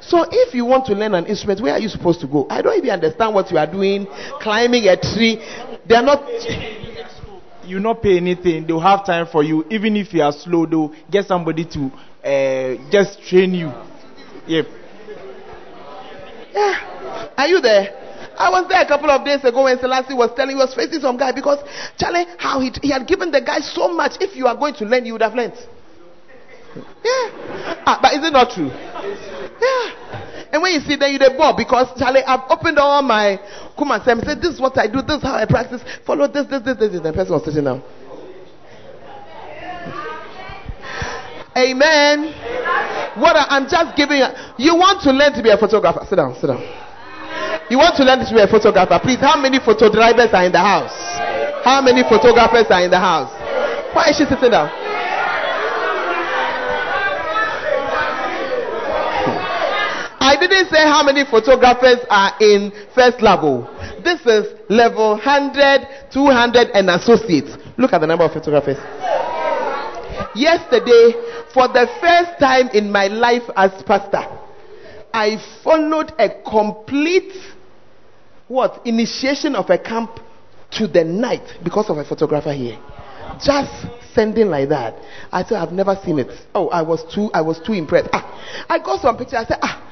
So 0.00 0.24
if 0.30 0.54
you 0.54 0.64
want 0.64 0.86
to 0.86 0.94
learn 0.94 1.14
an 1.14 1.26
instrument, 1.26 1.60
where 1.60 1.72
are 1.74 1.78
you 1.78 1.88
supposed 1.88 2.20
to 2.22 2.26
go? 2.26 2.46
I 2.50 2.60
don't 2.60 2.76
even 2.76 2.90
understand 2.90 3.34
what 3.34 3.50
you 3.50 3.58
are 3.58 3.70
doing, 3.70 4.06
climbing 4.40 4.88
a 4.88 4.96
tree. 4.96 5.36
They 5.86 5.94
are 5.94 6.02
not. 6.02 6.24
you 7.64 7.78
not 7.78 8.02
pay 8.02 8.16
anything 8.16 8.66
they'll 8.66 8.80
have 8.80 9.06
time 9.06 9.24
for 9.30 9.44
you 9.44 9.64
even 9.70 9.96
if 9.96 10.12
you 10.12 10.20
are 10.20 10.32
slow 10.32 10.66
they'll 10.66 10.92
get 11.08 11.24
somebody 11.24 11.64
to 11.64 11.92
uh, 12.26 12.90
just 12.90 13.22
train 13.22 13.54
you 13.54 13.70
yep 14.48 14.66
Yeah. 16.52 17.32
Are 17.36 17.48
you 17.48 17.60
there? 17.60 18.01
I 18.38 18.50
was 18.50 18.68
there 18.68 18.80
a 18.80 18.86
couple 18.86 19.10
of 19.10 19.24
days 19.24 19.44
ago 19.44 19.64
when 19.64 19.78
Selassie 19.78 20.14
was 20.14 20.30
telling, 20.34 20.56
he 20.56 20.60
was 20.60 20.74
facing 20.74 21.00
some 21.00 21.16
guy 21.16 21.32
because, 21.32 21.58
Charlie, 21.98 22.26
how 22.38 22.60
he, 22.60 22.70
he 22.82 22.90
had 22.90 23.06
given 23.06 23.30
the 23.30 23.40
guy 23.40 23.60
so 23.60 23.88
much. 23.88 24.12
If 24.20 24.36
you 24.36 24.46
are 24.46 24.56
going 24.56 24.74
to 24.76 24.84
learn, 24.84 25.06
you 25.06 25.12
would 25.14 25.22
have 25.22 25.34
learned. 25.34 25.54
Yeah. 26.74 27.82
Ah, 27.84 27.98
but 28.00 28.14
is 28.14 28.24
it 28.24 28.32
not 28.32 28.50
true? 28.50 28.68
Yeah. 28.68 30.48
And 30.52 30.60
when 30.60 30.72
you 30.72 30.80
see 30.80 30.96
then 30.96 31.12
you 31.12 31.18
the 31.18 31.34
ball 31.36 31.56
because 31.56 31.88
Charlie, 31.98 32.22
I've 32.24 32.44
opened 32.50 32.78
all 32.78 33.02
my 33.02 33.36
say, 34.04 34.14
said, 34.24 34.40
This 34.40 34.54
is 34.54 34.60
what 34.60 34.76
I 34.78 34.86
do, 34.86 35.02
this 35.02 35.16
is 35.18 35.22
how 35.22 35.34
I 35.34 35.46
practice, 35.46 35.82
follow 36.06 36.28
this, 36.28 36.46
this, 36.46 36.62
this, 36.62 36.76
this. 36.76 37.00
The 37.00 37.12
person 37.12 37.32
was 37.32 37.44
sitting 37.44 37.64
down. 37.64 37.82
Amen. 41.56 42.32
What 43.20 43.36
I, 43.36 43.46
I'm 43.50 43.68
just 43.68 43.96
giving 43.96 44.18
you. 44.18 44.26
You 44.58 44.74
want 44.74 45.02
to 45.02 45.12
learn 45.12 45.32
to 45.34 45.42
be 45.42 45.50
a 45.50 45.58
photographer. 45.58 46.00
Sit 46.08 46.16
down, 46.16 46.34
sit 46.40 46.46
down. 46.46 46.62
You 47.70 47.78
want 47.78 47.96
to 47.96 48.04
learn 48.04 48.20
to 48.20 48.34
be 48.34 48.40
a 48.40 48.46
photographer. 48.46 49.00
Please, 49.02 49.20
how 49.20 49.40
many 49.40 49.58
photo 49.58 49.88
drivers 49.90 50.28
are 50.32 50.44
in 50.44 50.52
the 50.52 50.60
house? 50.60 50.92
How 51.64 51.80
many 51.80 52.02
photographers 52.02 52.66
are 52.68 52.84
in 52.84 52.90
the 52.90 52.98
house? 52.98 53.32
Why 53.94 54.10
is 54.10 54.16
she 54.18 54.24
sitting 54.24 54.50
down? 54.50 54.68
Hmm. 59.24 59.38
I 60.20 60.36
didn't 60.40 60.68
say 60.68 60.82
how 60.82 61.02
many 61.04 61.24
photographers 61.24 62.04
are 62.10 62.34
in 62.40 62.72
first 62.94 63.22
level. 63.22 63.68
This 64.02 64.20
is 64.26 64.52
level 64.68 65.12
100, 65.16 66.10
200, 66.12 66.68
and 66.74 66.90
associates. 66.90 67.56
Look 67.78 67.92
at 67.92 68.00
the 68.00 68.06
number 68.06 68.24
of 68.24 68.32
photographers. 68.32 68.76
Yesterday, 70.34 71.14
for 71.54 71.68
the 71.68 71.86
first 72.00 72.40
time 72.40 72.68
in 72.74 72.90
my 72.90 73.06
life 73.06 73.44
as 73.56 73.70
pastor, 73.84 74.24
I 75.12 75.36
followed 75.62 76.12
a 76.18 76.28
complete 76.48 77.32
what 78.48 78.80
initiation 78.86 79.54
of 79.54 79.70
a 79.70 79.78
camp 79.78 80.18
to 80.72 80.86
the 80.86 81.04
night 81.04 81.42
because 81.62 81.88
of 81.90 81.98
a 81.98 82.04
photographer 82.04 82.52
here. 82.52 82.78
Just 83.42 83.72
sending 84.14 84.48
like 84.48 84.68
that. 84.68 84.94
I 85.30 85.42
said 85.44 85.56
I've 85.58 85.72
never 85.72 85.98
seen 86.04 86.18
it. 86.18 86.30
Oh, 86.54 86.68
I 86.68 86.82
was 86.82 87.02
too 87.14 87.30
I 87.32 87.40
was 87.40 87.60
too 87.64 87.72
impressed. 87.72 88.10
Ah, 88.12 88.66
I 88.68 88.78
got 88.78 89.00
some 89.00 89.16
pictures. 89.16 89.38
I 89.38 89.44
said, 89.44 89.58
ah, 89.62 89.82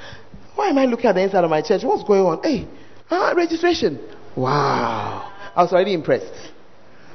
why 0.55 0.69
am 0.69 0.79
I 0.79 0.85
looking 0.85 1.07
at 1.07 1.15
the 1.15 1.23
inside 1.23 1.45
of 1.45 1.51
my 1.51 1.63
church? 1.63 1.83
What's 1.85 2.05
going 2.05 2.23
on? 2.23 2.43
Hey, 2.43 2.69
ah, 3.11 3.33
registration. 3.37 3.99
Wow. 4.37 5.33
I 5.55 5.63
was 5.63 5.73
already 5.73 5.95
impressed. 5.95 6.53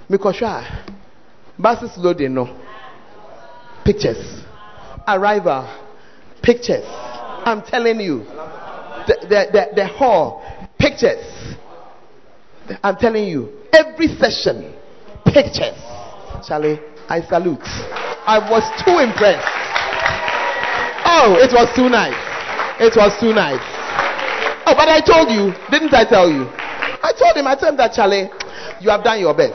Mikosha. 0.10 0.94
Buses 1.58 1.92
loading, 1.98 2.34
no. 2.34 2.60
Pictures. 3.86 4.44
Arrival. 5.08 5.70
Pictures. 6.42 6.86
I'm 7.46 7.62
telling 7.62 8.00
you. 8.00 8.26
The, 9.08 9.18
the, 9.22 9.40
the, 9.54 9.68
the 9.76 9.88
hall. 9.88 10.44
Pictures. 10.80 11.24
I'm 12.84 12.96
telling 12.98 13.28
you. 13.28 13.50
Every 13.72 14.08
session. 14.08 14.74
Pictures. 15.26 15.78
Charlie, 16.48 16.80
I 17.08 17.22
salute. 17.22 17.62
I 18.26 18.40
was 18.50 18.66
too 18.84 18.98
impressed. 18.98 19.46
Oh, 21.06 21.38
it 21.38 21.54
was 21.54 21.70
too 21.76 21.88
nice. 21.88 22.18
It 22.82 22.98
was 22.98 23.14
too 23.22 23.32
nice. 23.32 23.62
Oh, 24.66 24.74
but 24.74 24.90
I 24.90 25.00
told 25.00 25.30
you, 25.30 25.54
didn't 25.70 25.94
I 25.94 26.04
tell 26.04 26.28
you? 26.30 26.50
I 26.50 27.14
told 27.14 27.38
him, 27.38 27.46
I 27.46 27.54
told 27.56 27.74
him 27.74 27.78
that 27.78 27.94
Charlie, 27.94 28.30
you 28.82 28.90
have 28.90 29.04
done 29.04 29.20
your 29.20 29.36
best. 29.36 29.54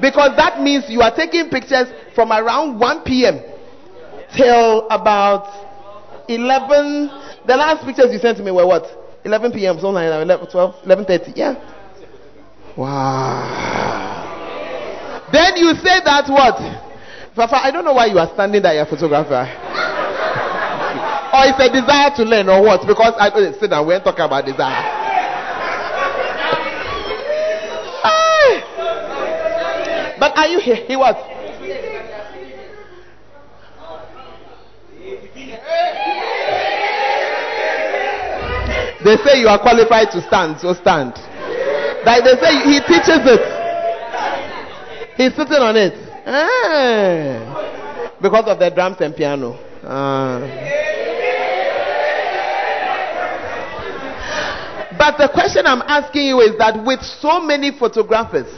Because 0.00 0.34
that 0.36 0.60
means 0.60 0.84
you 0.88 1.02
are 1.02 1.14
taking 1.14 1.50
pictures 1.50 1.88
from 2.14 2.32
around 2.32 2.80
1 2.80 3.04
p.m. 3.04 3.40
till 4.34 4.88
about 4.88 5.73
11. 6.28 7.10
The 7.46 7.56
last 7.56 7.84
pictures 7.84 8.12
you 8.12 8.18
sent 8.18 8.38
to 8.38 8.44
me 8.44 8.50
were 8.50 8.66
what? 8.66 8.84
11 9.24 9.52
p.m. 9.52 9.76
something 9.76 9.94
like 9.94 10.08
that. 10.10 10.22
11, 10.22 10.50
12, 10.50 10.74
11:30. 10.84 11.32
Yeah. 11.36 11.54
Wow. 12.76 14.24
Then 15.32 15.56
you 15.56 15.74
say 15.74 16.00
that 16.04 16.28
what? 16.28 16.58
Papa, 17.34 17.56
I 17.64 17.70
don't 17.70 17.84
know 17.84 17.94
why 17.94 18.06
you 18.06 18.18
are 18.18 18.30
standing 18.34 18.62
there, 18.62 18.74
you're 18.74 18.84
a 18.84 18.86
photographer. 18.86 19.42
or 21.34 21.42
it's 21.50 21.58
a 21.58 21.68
desire 21.72 22.10
to 22.16 22.22
learn, 22.24 22.48
or 22.48 22.62
what? 22.62 22.86
Because 22.86 23.14
I 23.18 23.28
uh, 23.28 23.52
sit 23.58 23.70
down, 23.70 23.86
we 23.86 23.94
ain't 23.94 24.04
talking 24.04 24.24
about 24.24 24.44
desire. 24.44 25.00
But 30.16 30.38
are 30.38 30.46
you 30.46 30.60
here? 30.60 30.76
He 30.86 30.96
was. 30.96 31.16
They 39.04 39.16
say 39.18 39.40
you 39.40 39.48
are 39.48 39.60
qualified 39.60 40.10
to 40.12 40.22
stand, 40.26 40.58
so 40.60 40.72
stand. 40.72 41.12
Like 42.04 42.24
they 42.24 42.36
say, 42.40 42.64
he 42.64 42.80
teaches 42.80 43.20
it. 43.28 43.44
He's 45.16 45.34
sitting 45.36 45.60
on 45.60 45.76
it. 45.76 45.92
Ah. 46.26 48.10
Because 48.20 48.46
of 48.46 48.58
the 48.58 48.70
drums 48.70 48.96
and 49.00 49.14
piano. 49.14 49.58
Ah. 49.84 50.40
But 54.96 55.18
the 55.18 55.28
question 55.28 55.66
I'm 55.66 55.82
asking 55.82 56.26
you 56.26 56.40
is 56.40 56.56
that 56.56 56.82
with 56.82 57.02
so 57.02 57.40
many 57.40 57.76
photographers 57.78 58.48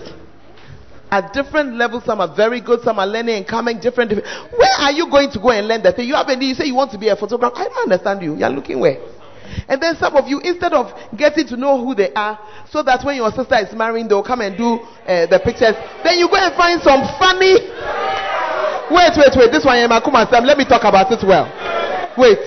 at 1.11 1.32
different 1.32 1.74
levels, 1.74 2.05
some 2.05 2.20
are 2.20 2.34
very 2.36 2.61
good, 2.61 2.82
some 2.82 3.01
are 3.01 3.07
learning 3.07 3.36
and 3.36 3.49
coming 3.49 3.80
different. 3.80 4.12
Where 4.12 4.76
are 4.78 4.92
you 4.92 5.11
going 5.11 5.30
to 5.32 5.40
go 5.40 5.51
and 5.51 5.66
learn 5.66 5.82
that 5.82 5.97
thing? 5.97 6.07
You 6.07 6.14
have 6.14 6.28
any, 6.28 6.47
you 6.47 6.55
say 6.55 6.66
you 6.66 6.74
want 6.76 6.92
to 6.92 6.99
be 6.99 7.09
a 7.09 7.16
photographer. 7.16 7.57
I 7.57 7.64
don't 7.64 7.90
understand 7.90 8.22
you. 8.22 8.36
You're 8.36 8.51
looking 8.51 8.78
where? 8.78 8.99
And 9.68 9.80
then 9.80 9.97
some 9.97 10.16
of 10.16 10.28
you, 10.28 10.40
instead 10.40 10.72
of 10.72 10.92
getting 11.16 11.47
to 11.49 11.57
know 11.57 11.82
who 11.82 11.94
they 11.94 12.12
are, 12.14 12.38
so 12.70 12.82
that 12.82 13.05
when 13.05 13.16
your 13.16 13.30
sister 13.32 13.57
is 13.59 13.72
marrying, 13.74 14.09
they'll 14.09 14.22
come 14.22 14.40
and 14.40 14.57
do 14.57 14.78
uh, 15.07 15.26
the 15.26 15.40
pictures, 15.42 15.74
then 16.05 16.18
you 16.18 16.28
go 16.28 16.36
and 16.36 16.55
find 16.55 16.80
some 16.82 17.03
funny. 17.18 17.57
Wait, 18.86 19.14
wait, 19.18 19.34
wait. 19.34 19.51
This 19.51 19.64
one, 19.64 19.78
Makuma 19.90 20.30
Sam. 20.30 20.44
Let 20.44 20.59
me 20.59 20.64
talk 20.64 20.84
about 20.84 21.11
it 21.11 21.22
well. 21.26 21.51
Wait. 22.16 22.38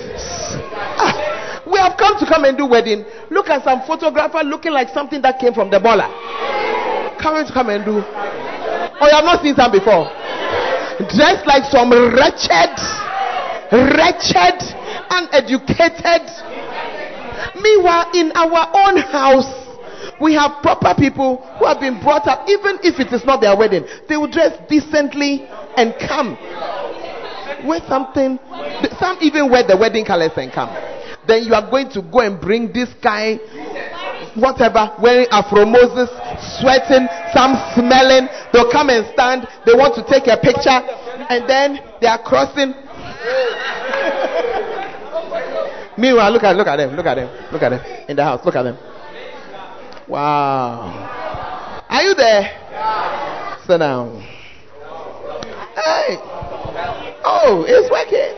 Ah, 0.95 1.63
we 1.67 1.77
have 1.77 1.97
come 1.99 2.17
to 2.17 2.25
come 2.25 2.45
and 2.45 2.57
do 2.57 2.65
wedding. 2.65 3.03
Look 3.29 3.49
at 3.49 3.63
some 3.63 3.81
photographer 3.85 4.39
looking 4.43 4.71
like 4.71 4.89
something 4.89 5.21
that 5.21 5.39
came 5.39 5.53
from 5.53 5.69
the 5.69 5.79
baller. 5.79 6.07
Coming 7.19 7.45
to 7.45 7.53
come 7.53 7.69
and 7.69 7.83
do. 7.83 7.99
Oh, 8.01 9.07
you 9.07 9.15
have 9.15 9.27
not 9.27 9.43
seen 9.43 9.55
some 9.55 9.71
before. 9.71 10.07
Dressed 11.11 11.47
like 11.47 11.63
some 11.71 11.91
wretched, 11.91 12.75
wretched, 13.71 14.59
uneducated 15.11 16.23
Meanwhile, 17.62 18.12
in 18.14 18.32
our 18.36 18.70
own 18.74 18.97
house, 18.97 19.68
we 20.22 20.34
have 20.34 20.62
proper 20.62 20.93
people 20.97 21.38
who 21.60 21.66
have 21.66 21.80
been 21.80 21.99
brought 22.01 22.28
up, 22.28 22.47
even 22.47 22.80
if 22.84 22.99
it 22.99 23.12
is 23.14 23.26
not 23.26 23.41
their 23.41 23.55
wedding, 23.55 23.86
they 24.07 24.18
will 24.18 24.32
dress 24.32 24.57
decently 24.70 25.43
and 25.78 25.93
come. 25.99 26.38
Wear 27.68 27.82
something, 27.88 28.39
some 28.99 29.18
even 29.22 29.51
wear 29.51 29.64
the 29.68 29.76
wedding 29.76 30.05
colors 30.05 30.32
and 30.38 30.51
come. 30.51 30.70
Then 31.28 31.43
you 31.43 31.53
are 31.53 31.70
going 31.70 31.89
to 31.91 32.01
go 32.01 32.22
and 32.22 32.39
bring 32.39 32.72
this 32.72 32.89
guy, 33.03 33.36
whatever, 34.36 34.95
wearing 35.01 35.28
Afro 35.32 35.66
Moses, 35.66 36.10
sweating, 36.60 37.07
some 37.36 37.60
smelling. 37.76 38.28
They'll 38.51 38.72
come 38.72 38.89
and 38.89 39.05
stand, 39.14 39.47
they 39.66 39.76
want 39.76 39.95
to 39.99 40.03
take 40.07 40.28
a 40.28 40.39
picture, 40.39 40.80
and 41.30 41.47
then 41.47 41.80
they 42.01 42.07
are 42.07 42.22
crossing. 42.24 42.74
Meanwhile, 45.99 46.31
look 46.31 46.43
at 46.43 46.55
look 46.55 46.67
at 46.67 46.77
them, 46.77 46.95
look 46.95 47.05
at 47.05 47.15
them, 47.15 47.51
look 47.51 47.61
at 47.61 47.69
them 47.69 48.05
in 48.07 48.15
the 48.15 48.23
house. 48.23 48.45
Look 48.45 48.55
at 48.55 48.63
them. 48.63 48.77
Wow. 50.07 51.85
Are 51.89 52.01
you 52.03 52.15
there? 52.15 52.41
Yeah. 52.71 53.57
Sit 53.67 53.77
down. 53.79 54.21
Hey. 55.75 56.15
Oh, 57.25 57.65
it's 57.67 57.91
working. 57.91 58.31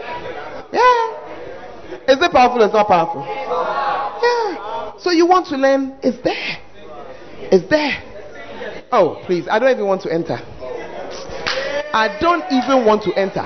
Yeah. 0.73 2.13
Is 2.13 2.19
it 2.19 2.31
powerful? 2.31 2.63
It's 2.63 2.73
not 2.73 2.87
powerful. 2.87 3.21
Yeah. 3.21 4.97
So 4.97 5.11
you 5.11 5.27
want 5.27 5.45
to 5.47 5.57
learn? 5.57 5.99
It's 6.01 6.17
there. 6.23 6.57
It's 7.51 7.69
there. 7.69 8.01
Oh, 8.91 9.21
please. 9.25 9.47
I 9.49 9.59
don't 9.59 9.69
even 9.69 9.85
want 9.85 10.01
to 10.01 10.11
enter. 10.11 10.39
I 11.93 12.17
don't 12.19 12.43
even 12.51 12.85
want 12.87 13.03
to 13.03 13.13
enter. 13.13 13.45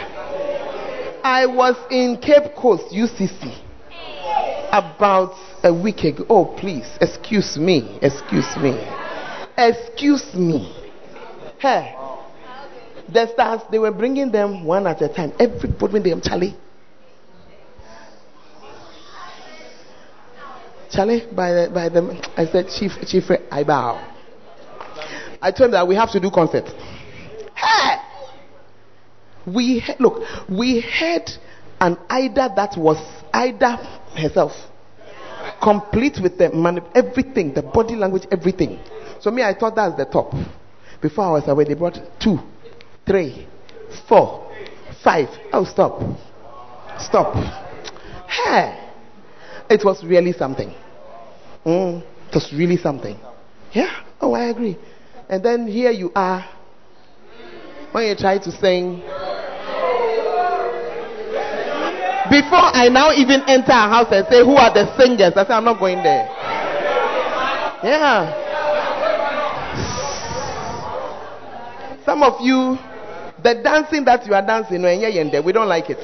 I 1.24 1.46
was 1.46 1.76
in 1.92 2.18
Cape 2.22 2.56
Coast, 2.56 2.94
UCC 2.94 3.65
about 4.72 5.36
a 5.64 5.74
week 5.74 6.04
ago. 6.04 6.26
Oh, 6.30 6.56
please, 6.60 6.88
excuse 7.02 7.58
me, 7.58 8.00
excuse 8.02 8.56
me, 8.58 8.78
excuse 9.58 10.34
me. 10.34 10.74
Hey, 11.60 11.96
the 13.12 13.32
stars, 13.34 13.62
they 13.72 13.80
were 13.80 13.92
bringing 13.92 14.32
them 14.32 14.66
one 14.66 14.88
at 14.88 15.02
a 15.02 15.10
time. 15.10 15.34
Everybody, 15.40 15.94
when 15.94 16.04
them, 16.04 16.22
Charlie. 16.22 16.56
Charlie, 20.92 21.24
by 21.36 21.52
the, 21.52 21.72
by 21.74 21.90
the, 21.90 22.30
I 22.38 22.46
said, 22.46 22.68
Chief, 22.70 22.92
Chief, 23.08 23.24
I 23.52 23.64
bow. 23.64 24.14
I 25.42 25.52
told 25.52 25.74
that 25.74 25.88
we 25.88 25.96
have 25.96 26.12
to 26.12 26.20
do 26.20 26.32
concert. 26.32 26.66
Hey! 27.56 27.98
We, 29.46 29.84
look, 30.00 30.24
we 30.50 30.82
had 30.82 31.30
an 31.86 31.98
Ida 32.10 32.52
that 32.56 32.76
was 32.78 32.98
Ida 33.32 33.78
herself. 34.18 34.54
Complete 35.62 36.18
with 36.22 36.38
the 36.40 36.50
man, 36.52 36.82
everything, 36.96 37.54
the 37.54 37.62
body 37.62 37.96
language, 37.96 38.24
everything. 38.32 38.80
So 39.22 39.30
me, 39.30 39.44
I 39.44 39.54
thought 39.54 39.76
that's 39.76 39.96
the 39.96 40.06
top. 40.06 40.34
Before 41.00 41.26
I 41.26 41.32
was 41.32 41.48
away, 41.48 41.66
they 41.66 41.76
brought 41.76 42.00
two, 42.20 42.40
three, 43.06 43.48
four, 44.10 44.52
five. 45.04 45.28
Oh, 45.54 45.64
stop. 45.64 46.02
Stop. 47.00 47.36
Hey. 48.28 48.82
It 49.70 49.86
was 49.86 50.04
really 50.04 50.34
something. 50.34 50.74
Mm, 51.64 52.02
it 52.02 52.34
was 52.34 52.52
really 52.52 52.78
something. 52.78 53.20
Yeah. 53.74 54.02
Oh, 54.22 54.34
I 54.34 54.46
agree. 54.46 54.78
And 55.30 55.44
then 55.44 55.68
here 55.68 55.92
you 55.92 56.12
are. 56.16 56.50
When 57.92 58.08
you 58.08 58.16
try 58.16 58.40
to 58.40 58.52
sing, 58.52 59.04
before 62.30 62.72
I 62.74 62.90
now 62.90 63.12
even 63.12 63.42
enter 63.48 63.72
a 63.72 63.88
house 63.90 64.08
and 64.12 64.26
say, 64.30 64.40
Who 64.44 64.56
are 64.56 64.74
the 64.74 64.86
singers? 64.98 65.34
I 65.36 65.46
say, 65.46 65.54
I'm 65.54 65.66
not 65.66 65.80
going 65.80 66.02
there. 66.04 66.28
Yeah. 67.84 68.42
Some 72.06 72.24
of 72.24 72.42
you, 72.42 72.78
the 73.44 73.62
dancing 73.64 74.06
that 74.06 74.26
you 74.26 74.34
are 74.34 74.46
dancing, 74.46 74.82
we 74.82 75.52
don't 75.52 75.68
like 75.68 75.86
it. 75.90 75.98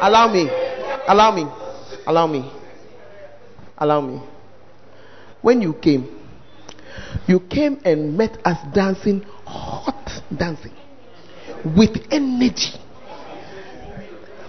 Allow 0.00 0.32
me. 0.32 0.48
Allow 1.08 1.30
me. 1.34 1.46
Allow 2.06 2.26
me. 2.26 2.52
Allow 3.78 4.00
me. 4.00 4.22
When 5.42 5.60
you 5.62 5.74
came, 5.74 6.08
you 7.26 7.40
came 7.40 7.80
and 7.84 8.16
met 8.16 8.38
us 8.44 8.58
dancing, 8.74 9.22
hot 9.44 10.10
dancing, 10.36 10.74
with 11.76 11.96
energy 12.10 12.78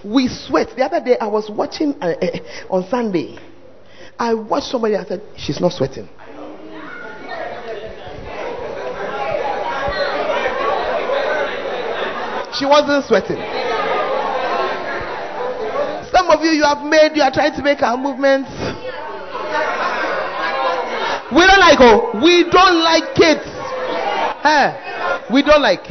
we 0.08 0.28
sweat. 0.28 0.68
The 0.76 0.84
other 0.84 1.04
day 1.04 1.16
I 1.20 1.26
was 1.26 1.50
watching 1.50 1.94
uh, 2.00 2.14
uh, 2.20 2.26
on 2.70 2.88
Sunday. 2.88 3.38
I 4.18 4.34
watched 4.34 4.66
somebody 4.66 4.96
I 4.96 5.04
said, 5.04 5.22
She's 5.36 5.60
not 5.60 5.72
sweating. 5.72 6.08
She 12.58 12.64
wasn't 12.66 13.04
sweating. 13.04 13.38
Some 16.10 16.26
of 16.30 16.42
you, 16.42 16.50
you 16.50 16.64
have 16.64 16.82
made, 16.84 17.14
you 17.14 17.22
are 17.22 17.30
trying 17.30 17.54
to 17.54 17.62
make 17.62 17.82
our 17.82 17.96
movements. 17.96 18.50
We 21.30 21.44
don't 21.44 21.60
like 21.60 21.76
oh, 21.78 22.18
we 22.24 22.42
don't 22.50 22.82
like 22.82 23.14
kids. 23.14 23.44
We 25.30 25.42
don't 25.42 25.60
like. 25.60 25.84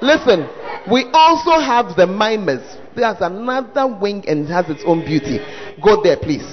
Listen, 0.00 0.48
we 0.90 1.04
also 1.12 1.60
have 1.60 1.96
the 1.96 2.06
mimers 2.06 2.78
there's 2.98 3.20
another 3.20 3.86
wing 3.86 4.24
and 4.26 4.44
it 4.44 4.52
has 4.52 4.68
its 4.68 4.82
own 4.84 5.04
beauty. 5.04 5.38
Go 5.82 6.02
there, 6.02 6.16
please. 6.16 6.46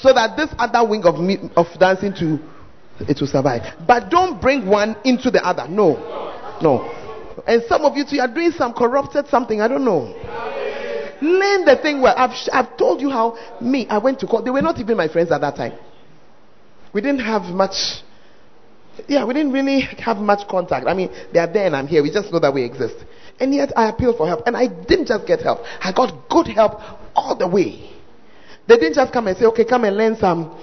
So 0.00 0.12
that 0.12 0.36
this 0.36 0.48
other 0.58 0.86
wing 0.88 1.04
of, 1.04 1.16
of 1.56 1.66
dancing 1.78 2.14
to 2.14 2.38
it 3.00 3.20
will 3.20 3.28
survive. 3.28 3.62
But 3.86 4.08
don't 4.10 4.40
bring 4.40 4.66
one 4.66 4.96
into 5.04 5.30
the 5.30 5.44
other. 5.44 5.68
No. 5.68 5.96
No. 6.62 6.90
And 7.46 7.62
some 7.68 7.82
of 7.82 7.96
you 7.96 8.04
too 8.08 8.18
are 8.20 8.32
doing 8.32 8.52
some 8.52 8.72
corrupted 8.72 9.28
something. 9.28 9.60
I 9.60 9.68
don't 9.68 9.84
know. 9.84 10.14
Learn 11.20 11.64
the 11.64 11.78
thing 11.80 12.00
well. 12.00 12.14
I've, 12.16 12.36
I've 12.52 12.76
told 12.76 13.00
you 13.00 13.10
how 13.10 13.36
me, 13.60 13.86
I 13.88 13.98
went 13.98 14.20
to 14.20 14.26
court. 14.26 14.44
They 14.44 14.50
were 14.50 14.62
not 14.62 14.78
even 14.78 14.96
my 14.96 15.08
friends 15.08 15.32
at 15.32 15.40
that 15.40 15.56
time. 15.56 15.78
We 16.92 17.00
didn't 17.00 17.20
have 17.20 17.42
much. 17.42 17.74
Yeah, 19.08 19.24
we 19.24 19.34
didn't 19.34 19.52
really 19.52 19.80
have 19.80 20.18
much 20.18 20.46
contact. 20.48 20.86
I 20.86 20.94
mean, 20.94 21.10
they 21.32 21.40
are 21.40 21.52
there 21.52 21.66
and 21.66 21.74
I'm 21.74 21.88
here. 21.88 22.02
We 22.02 22.12
just 22.12 22.32
know 22.32 22.38
that 22.38 22.54
we 22.54 22.62
exist. 22.62 22.94
And 23.40 23.54
yet 23.54 23.72
I 23.76 23.88
appealed 23.88 24.16
for 24.16 24.26
help. 24.26 24.46
And 24.46 24.56
I 24.56 24.66
didn't 24.66 25.06
just 25.06 25.26
get 25.26 25.42
help, 25.42 25.60
I 25.80 25.92
got 25.92 26.28
good 26.28 26.48
help 26.48 26.80
all 27.14 27.36
the 27.36 27.48
way. 27.48 27.90
They 28.66 28.76
didn't 28.76 28.94
just 28.94 29.12
come 29.12 29.28
and 29.28 29.36
say, 29.36 29.44
okay, 29.46 29.64
come 29.64 29.84
and 29.84 29.96
learn 29.96 30.16
some. 30.16 30.58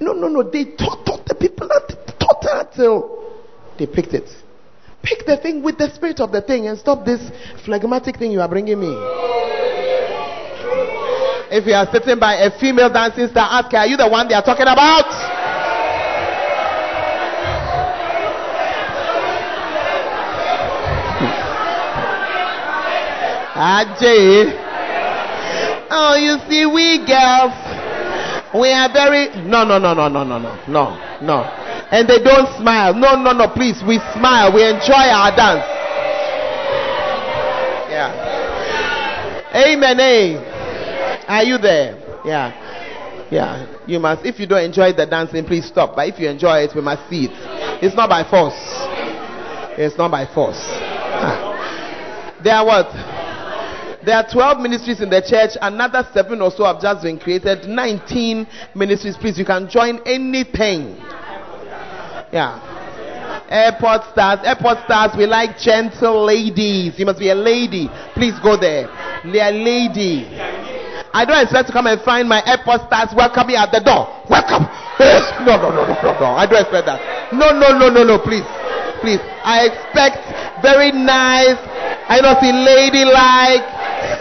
No, 0.00 0.12
no, 0.12 0.28
no. 0.28 0.42
They 0.42 0.64
taught, 0.76 1.04
taught 1.04 1.26
the 1.26 1.34
people, 1.34 1.68
taught 2.18 2.44
until 2.44 3.34
they 3.78 3.86
picked 3.86 4.14
it. 4.14 4.28
Pick 5.02 5.26
the 5.26 5.36
thing 5.36 5.62
with 5.62 5.78
the 5.78 5.92
spirit 5.94 6.18
of 6.20 6.32
the 6.32 6.40
thing 6.42 6.66
and 6.66 6.78
stop 6.78 7.04
this 7.04 7.20
phlegmatic 7.64 8.16
thing 8.16 8.32
you 8.32 8.40
are 8.40 8.48
bringing 8.48 8.80
me. 8.80 8.92
If 11.48 11.64
you 11.66 11.74
are 11.74 11.86
sitting 11.92 12.18
by 12.18 12.34
a 12.36 12.58
female 12.58 12.92
dancing 12.92 13.28
star, 13.28 13.48
ask 13.48 13.70
her, 13.70 13.78
Are 13.78 13.86
you 13.86 13.96
the 13.96 14.08
one 14.08 14.26
they 14.26 14.34
are 14.34 14.42
talking 14.42 14.66
about? 14.66 15.45
Ajay. 23.56 24.52
Oh, 25.88 26.14
you 26.16 26.36
see, 26.50 26.66
we 26.66 26.98
girls, 27.06 27.56
we 28.60 28.68
are 28.72 28.92
very. 28.92 29.28
No, 29.48 29.64
no, 29.64 29.78
no, 29.78 29.94
no, 29.94 30.08
no, 30.08 30.24
no, 30.24 30.38
no, 30.38 30.54
no, 30.68 31.18
no. 31.22 31.42
And 31.90 32.08
they 32.08 32.18
don't 32.22 32.48
smile. 32.60 32.92
No, 32.94 33.14
no, 33.16 33.32
no, 33.32 33.48
please. 33.48 33.80
We 33.86 33.98
smile. 34.12 34.52
We 34.52 34.62
enjoy 34.64 35.08
our 35.08 35.30
dance. 35.34 35.64
Yeah. 37.88 38.12
Amen. 39.54 40.00
Eh? 40.00 41.24
Are 41.28 41.44
you 41.44 41.56
there? 41.58 41.96
Yeah. 42.24 43.26
Yeah. 43.30 43.84
You 43.86 44.00
must. 44.00 44.26
If 44.26 44.38
you 44.38 44.46
don't 44.46 44.64
enjoy 44.64 44.92
the 44.92 45.06
dancing, 45.06 45.44
please 45.44 45.64
stop. 45.66 45.96
But 45.96 46.08
if 46.08 46.18
you 46.18 46.28
enjoy 46.28 46.64
it, 46.64 46.74
we 46.74 46.82
must 46.82 47.08
see 47.08 47.26
it. 47.26 47.30
It's 47.82 47.94
not 47.96 48.10
by 48.10 48.28
force. 48.28 48.58
It's 49.78 49.96
not 49.96 50.10
by 50.10 50.26
force. 50.26 50.60
Ah. 50.60 51.54
They 52.42 52.50
are 52.50 52.66
what? 52.66 53.15
There 54.06 54.14
are 54.14 54.22
12 54.22 54.60
ministries 54.62 55.00
in 55.00 55.10
the 55.10 55.18
church. 55.18 55.58
Another 55.60 56.06
seven 56.14 56.40
or 56.40 56.52
so 56.52 56.62
have 56.62 56.80
just 56.80 57.02
been 57.02 57.18
created. 57.18 57.66
19 57.66 58.46
ministries. 58.72 59.16
Please, 59.16 59.36
you 59.36 59.44
can 59.44 59.68
join 59.68 59.98
anything. 60.06 60.94
Yeah. 62.30 62.54
Airport 63.50 64.06
stars. 64.14 64.46
Airport 64.46 64.86
stars. 64.86 65.10
We 65.18 65.26
like 65.26 65.58
gentle 65.58 66.22
ladies. 66.24 66.94
You 67.00 67.04
must 67.04 67.18
be 67.18 67.30
a 67.30 67.34
lady. 67.34 67.90
Please 68.14 68.38
go 68.38 68.54
there. 68.54 68.86
They 69.26 69.42
are 69.42 69.50
lady. 69.50 70.30
I 71.10 71.24
don't 71.26 71.42
expect 71.42 71.66
to 71.66 71.72
come 71.74 71.88
and 71.88 72.00
find 72.02 72.28
my 72.28 72.46
airport 72.46 72.86
stars 72.86 73.10
welcome 73.10 73.48
me 73.48 73.56
at 73.56 73.74
the 73.74 73.82
door. 73.82 74.06
Welcome. 74.30 74.70
No, 75.42 75.58
no, 75.58 75.74
no, 75.74 75.82
no, 75.82 75.94
no, 75.98 76.10
no. 76.14 76.26
I 76.38 76.46
don't 76.46 76.62
expect 76.62 76.86
that. 76.86 77.34
No, 77.34 77.50
no, 77.50 77.74
no, 77.76 77.90
no, 77.90 78.06
no. 78.06 78.22
Please. 78.22 78.46
Please. 79.02 79.18
I 79.42 79.66
expect 79.66 80.22
very 80.62 80.94
nice. 80.94 81.58
I 82.06 82.22
don't 82.22 82.38
see 82.38 82.54
ladylike, 82.54 83.66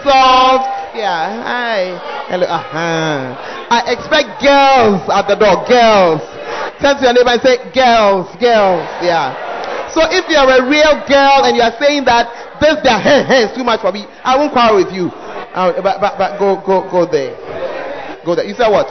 soft. 0.03 0.95
Yeah. 0.95 1.43
Hi. 1.43 1.97
Hello. 2.29 2.47
Uh-huh. 2.47 3.35
I 3.69 3.79
expect 3.91 4.39
girls 4.41 5.03
at 5.11 5.27
the 5.27 5.35
door. 5.35 5.65
Girls. 5.67 6.21
Turn 6.79 6.95
to 6.97 7.03
your 7.03 7.13
neighbor 7.13 7.33
and 7.35 7.41
say, 7.41 7.57
girls, 7.75 8.27
girls. 8.39 8.85
Yeah. 9.03 9.35
So 9.91 10.01
if 10.11 10.27
you're 10.27 10.43
a 10.43 10.59
real 10.67 11.03
girl 11.07 11.45
and 11.47 11.55
you 11.55 11.63
are 11.63 11.75
saying 11.79 12.03
that 12.05 12.27
this 12.59 12.79
is 12.83 13.55
too 13.55 13.63
much 13.63 13.81
for 13.81 13.91
me, 13.91 14.05
I 14.23 14.35
won't 14.37 14.51
quarrel 14.51 14.75
with 14.83 14.91
you. 14.93 15.07
Uh, 15.55 15.71
but, 15.81 15.99
but, 16.01 16.17
but 16.17 16.37
go, 16.39 16.59
go, 16.65 16.83
go 16.91 17.05
there. 17.09 17.35
Go 18.25 18.35
there. 18.35 18.45
You 18.45 18.53
said 18.55 18.69
what? 18.69 18.87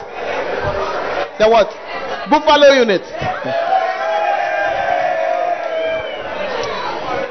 The 1.37 1.45
what? 1.49 1.69
Buffalo 2.29 2.73
unit. 2.73 3.01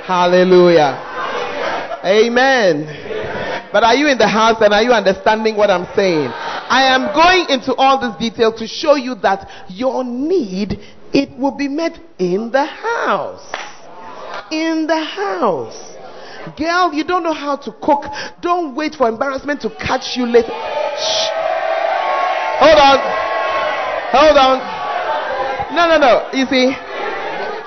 Hallelujah. 0.07 1.01
Amen. 2.05 2.87
But 3.75 3.83
are 3.83 3.97
you 3.97 4.07
in 4.07 4.19
the 4.19 4.29
house 4.29 4.59
and 4.61 4.73
are 4.73 4.85
you 4.85 4.93
understanding 4.93 5.57
what 5.57 5.69
I'm 5.69 5.93
saying? 5.97 6.29
I 6.31 6.95
am 6.95 7.13
going 7.13 7.51
into 7.51 7.75
all 7.75 7.99
this 7.99 8.15
detail 8.23 8.53
to 8.53 8.69
show 8.69 8.95
you 8.95 9.17
that 9.17 9.51
your 9.69 10.05
need 10.05 10.79
it 11.13 11.37
will 11.37 11.57
be 11.57 11.67
met 11.67 11.99
in 12.17 12.53
the 12.53 12.65
house. 12.65 13.43
In 14.53 14.87
the 14.87 15.03
house. 15.03 15.75
Girl, 16.57 16.95
you 16.95 17.03
don't 17.03 17.25
know 17.25 17.33
how 17.33 17.57
to 17.57 17.73
cook. 17.83 18.05
Don't 18.41 18.77
wait 18.77 18.95
for 18.95 19.09
embarrassment 19.09 19.61
to 19.63 19.71
catch 19.71 20.17
you 20.17 20.27
later. 20.27 20.55
Shh. 20.55 21.27
Hold 22.63 22.79
on. 22.79 22.99
Hold 24.15 24.39
on. 24.39 25.75
No, 25.75 25.89
no, 25.89 25.99
no. 25.99 26.31
You 26.33 26.47
see, 26.47 26.71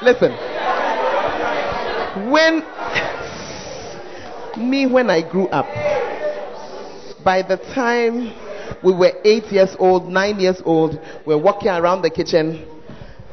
listen. 0.01 0.32
When 2.32 2.64
me, 4.58 4.86
when 4.88 5.10
I 5.10 5.22
grew 5.30 5.47
up, 5.47 5.66
by 7.24 7.41
the 7.41 7.58
time 7.74 8.34
we 8.84 8.93
were 8.93 9.12
eight 9.24 9.45
years 9.51 9.76
old, 9.80 10.08
nine 10.08 10.39
years 10.39 10.62
old, 10.66 10.99
we're 11.26 11.38
walking 11.41 11.70
around 11.70 12.01
the 12.01 12.10
kitchen. 12.10 12.66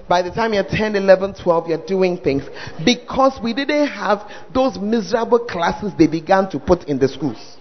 By 0.09 0.23
the 0.23 0.31
time 0.31 0.53
you're 0.53 0.65
10, 0.65 0.97
11, 0.97 1.35
12, 1.43 1.69
you're 1.69 1.87
doing 1.87 2.19
things 2.19 2.43
because 2.85 3.39
we 3.43 3.55
didn't 3.55 3.87
have 3.89 4.31
those 4.53 4.79
miserable 4.79 5.39
classes 5.39 5.93
they 5.99 6.07
began 6.07 6.51
to 6.51 6.59
put 6.59 6.85
in 6.85 6.99
the 6.99 7.09
schools. 7.09 7.57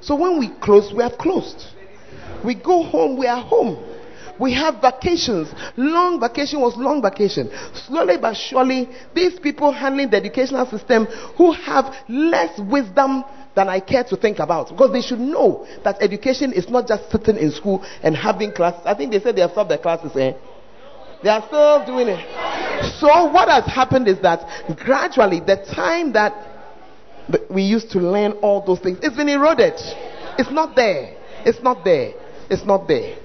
So 0.00 0.14
when 0.16 0.38
we 0.38 0.50
close, 0.60 0.92
we 0.94 1.02
are 1.02 1.14
closed. 1.14 1.62
We 2.44 2.54
go 2.54 2.82
home, 2.82 3.18
we 3.18 3.26
are 3.26 3.42
home. 3.42 3.93
We 4.38 4.52
have 4.54 4.80
vacations. 4.80 5.52
Long 5.76 6.20
vacation 6.20 6.60
was 6.60 6.76
long 6.76 7.02
vacation. 7.02 7.50
Slowly 7.86 8.16
but 8.20 8.34
surely, 8.34 8.88
these 9.14 9.38
people 9.38 9.72
handling 9.72 10.10
the 10.10 10.16
educational 10.16 10.66
system 10.66 11.06
who 11.36 11.52
have 11.52 11.94
less 12.08 12.58
wisdom 12.58 13.24
than 13.54 13.68
I 13.68 13.80
care 13.80 14.04
to 14.04 14.16
think 14.16 14.38
about 14.40 14.70
because 14.70 14.92
they 14.92 15.00
should 15.00 15.20
know 15.20 15.66
that 15.84 16.02
education 16.02 16.52
is 16.52 16.68
not 16.68 16.88
just 16.88 17.10
sitting 17.10 17.36
in 17.36 17.52
school 17.52 17.84
and 18.02 18.16
having 18.16 18.52
classes. 18.52 18.82
I 18.84 18.94
think 18.94 19.12
they 19.12 19.20
said 19.20 19.36
they 19.36 19.42
have 19.42 19.52
stopped 19.52 19.70
the 19.70 19.78
classes, 19.78 20.10
eh? 20.16 20.32
They 21.22 21.30
are 21.30 21.42
still 21.46 21.86
doing 21.86 22.08
it. 22.08 22.94
So 22.98 23.06
what 23.30 23.48
has 23.48 23.64
happened 23.64 24.08
is 24.08 24.20
that 24.20 24.76
gradually 24.76 25.40
the 25.40 25.56
time 25.74 26.12
that 26.12 26.32
we 27.48 27.62
used 27.62 27.90
to 27.92 27.98
learn 27.98 28.32
all 28.42 28.64
those 28.66 28.80
things, 28.80 28.98
it's 29.02 29.16
been 29.16 29.28
eroded. 29.28 29.74
It's 30.38 30.50
not 30.50 30.74
there. 30.76 31.16
It's 31.46 31.62
not 31.62 31.84
there. 31.84 32.12
It's 32.50 32.64
not 32.64 32.86
there. 32.88 33.16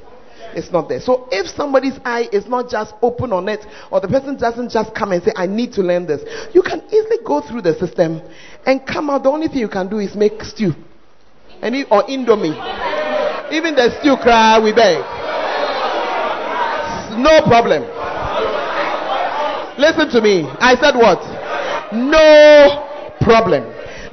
It's 0.55 0.71
not 0.71 0.89
there. 0.89 0.99
So 0.99 1.27
if 1.31 1.47
somebody's 1.47 1.99
eye 2.05 2.27
is 2.31 2.47
not 2.47 2.69
just 2.69 2.93
open 3.01 3.31
on 3.31 3.47
it, 3.49 3.65
or 3.91 4.01
the 4.01 4.07
person 4.07 4.37
doesn't 4.37 4.69
just 4.71 4.93
come 4.95 5.11
and 5.11 5.23
say, 5.23 5.31
I 5.35 5.45
need 5.45 5.73
to 5.73 5.81
learn 5.81 6.05
this, 6.05 6.21
you 6.53 6.61
can 6.61 6.81
easily 6.87 7.17
go 7.25 7.41
through 7.41 7.61
the 7.61 7.73
system 7.75 8.21
and 8.65 8.85
come 8.85 9.09
out. 9.09 9.23
The 9.23 9.29
only 9.29 9.47
thing 9.47 9.59
you 9.59 9.69
can 9.69 9.89
do 9.89 9.99
is 9.99 10.15
make 10.15 10.41
stew. 10.43 10.73
And 11.61 11.75
or 11.91 12.03
indomie. 12.03 12.55
Even 13.51 13.75
the 13.75 13.89
stew 13.99 14.15
cry, 14.21 14.59
we 14.63 14.71
beg. 14.71 14.99
No 17.19 17.41
problem. 17.43 17.83
Listen 19.77 20.09
to 20.11 20.21
me. 20.21 20.43
I 20.59 20.75
said 20.79 20.95
what? 20.95 21.19
No 21.93 23.15
problem. 23.21 23.63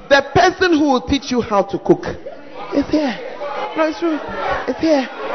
The 0.09 0.22
person 0.34 0.78
who 0.78 0.93
will 0.93 1.07
teach 1.07 1.30
you 1.30 1.41
how 1.41 1.62
to 1.62 1.78
cook 1.78 2.07
is 2.74 2.89
here. 2.91 3.18
No, 3.76 3.87
it's 3.89 4.01
true. 4.01 4.18
It's 4.68 4.80
here. 4.80 5.26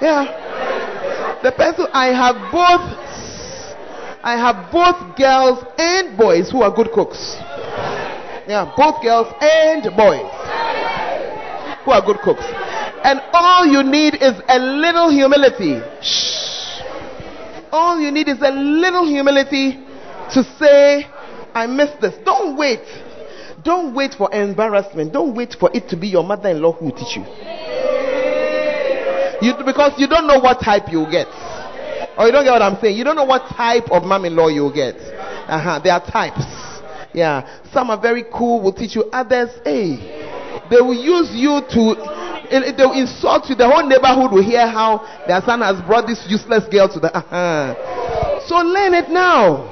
Yeah. 0.00 1.40
The 1.42 1.52
person 1.52 1.86
I 1.92 2.06
have 2.08 2.52
both 2.52 3.04
I 4.24 4.38
have 4.40 4.72
both 4.72 5.16
girls 5.18 5.62
and 5.76 6.16
boys 6.16 6.50
who 6.50 6.62
are 6.62 6.74
good 6.74 6.90
cooks. 6.92 7.36
Yeah, 8.48 8.72
both 8.74 9.02
girls 9.02 9.28
and 9.38 9.84
boys 9.94 10.24
who 11.84 11.90
are 11.92 12.00
good 12.00 12.18
cooks. 12.24 12.44
And 13.04 13.20
all 13.34 13.66
you 13.66 13.82
need 13.82 14.14
is 14.14 14.40
a 14.48 14.58
little 14.58 15.10
humility. 15.10 15.80
Shh. 16.00 16.80
All 17.70 18.00
you 18.00 18.10
need 18.10 18.28
is 18.28 18.40
a 18.40 18.50
little 18.50 19.06
humility 19.06 19.84
to 20.32 20.42
say, 20.58 21.06
I 21.52 21.66
missed 21.66 22.00
this. 22.00 22.14
Don't 22.24 22.56
wait. 22.56 22.80
Don't 23.62 23.94
wait 23.94 24.14
for 24.14 24.32
embarrassment. 24.32 25.12
Don't 25.12 25.34
wait 25.34 25.54
for 25.60 25.70
it 25.74 25.88
to 25.90 25.96
be 25.98 26.08
your 26.08 26.24
mother 26.24 26.48
in 26.48 26.62
law 26.62 26.72
who 26.72 26.86
will 26.86 26.92
teach 26.92 27.16
you. 27.16 27.24
You. 29.44 29.54
Because 29.64 29.92
you 29.98 30.08
don't 30.08 30.26
know 30.26 30.38
what 30.40 30.60
type 30.60 30.84
you'll 30.90 31.10
get. 31.10 31.28
Or 32.16 32.26
you 32.26 32.32
don't 32.32 32.44
get 32.44 32.52
what 32.52 32.62
I'm 32.62 32.80
saying. 32.80 32.96
You 32.96 33.04
don't 33.04 33.16
know 33.16 33.24
what 33.24 33.48
type 33.54 33.90
of 33.90 34.04
mom 34.04 34.24
in 34.24 34.36
law 34.36 34.48
you'll 34.48 34.72
get. 34.72 34.96
Uh-huh. 34.96 35.80
There 35.82 35.92
are 35.92 36.04
types. 36.04 36.44
Yeah. 37.12 37.62
Some 37.72 37.90
are 37.90 38.00
very 38.00 38.24
cool, 38.32 38.62
will 38.62 38.72
teach 38.72 38.96
you. 38.96 39.04
Others, 39.12 39.50
hey, 39.64 39.96
they 40.70 40.80
will 40.80 40.94
use 40.94 41.30
you 41.32 41.60
to 41.70 42.24
they'll 42.50 42.92
insult 42.92 43.48
you. 43.48 43.54
The 43.54 43.68
whole 43.68 43.86
neighborhood 43.86 44.32
will 44.32 44.44
hear 44.44 44.66
how 44.66 45.02
their 45.26 45.40
son 45.42 45.60
has 45.60 45.80
brought 45.86 46.06
this 46.06 46.24
useless 46.28 46.64
girl 46.70 46.88
to 46.88 47.00
the. 47.00 47.16
Uh-huh. 47.16 48.46
So 48.46 48.56
learn 48.56 48.94
it 48.94 49.10
now. 49.10 49.70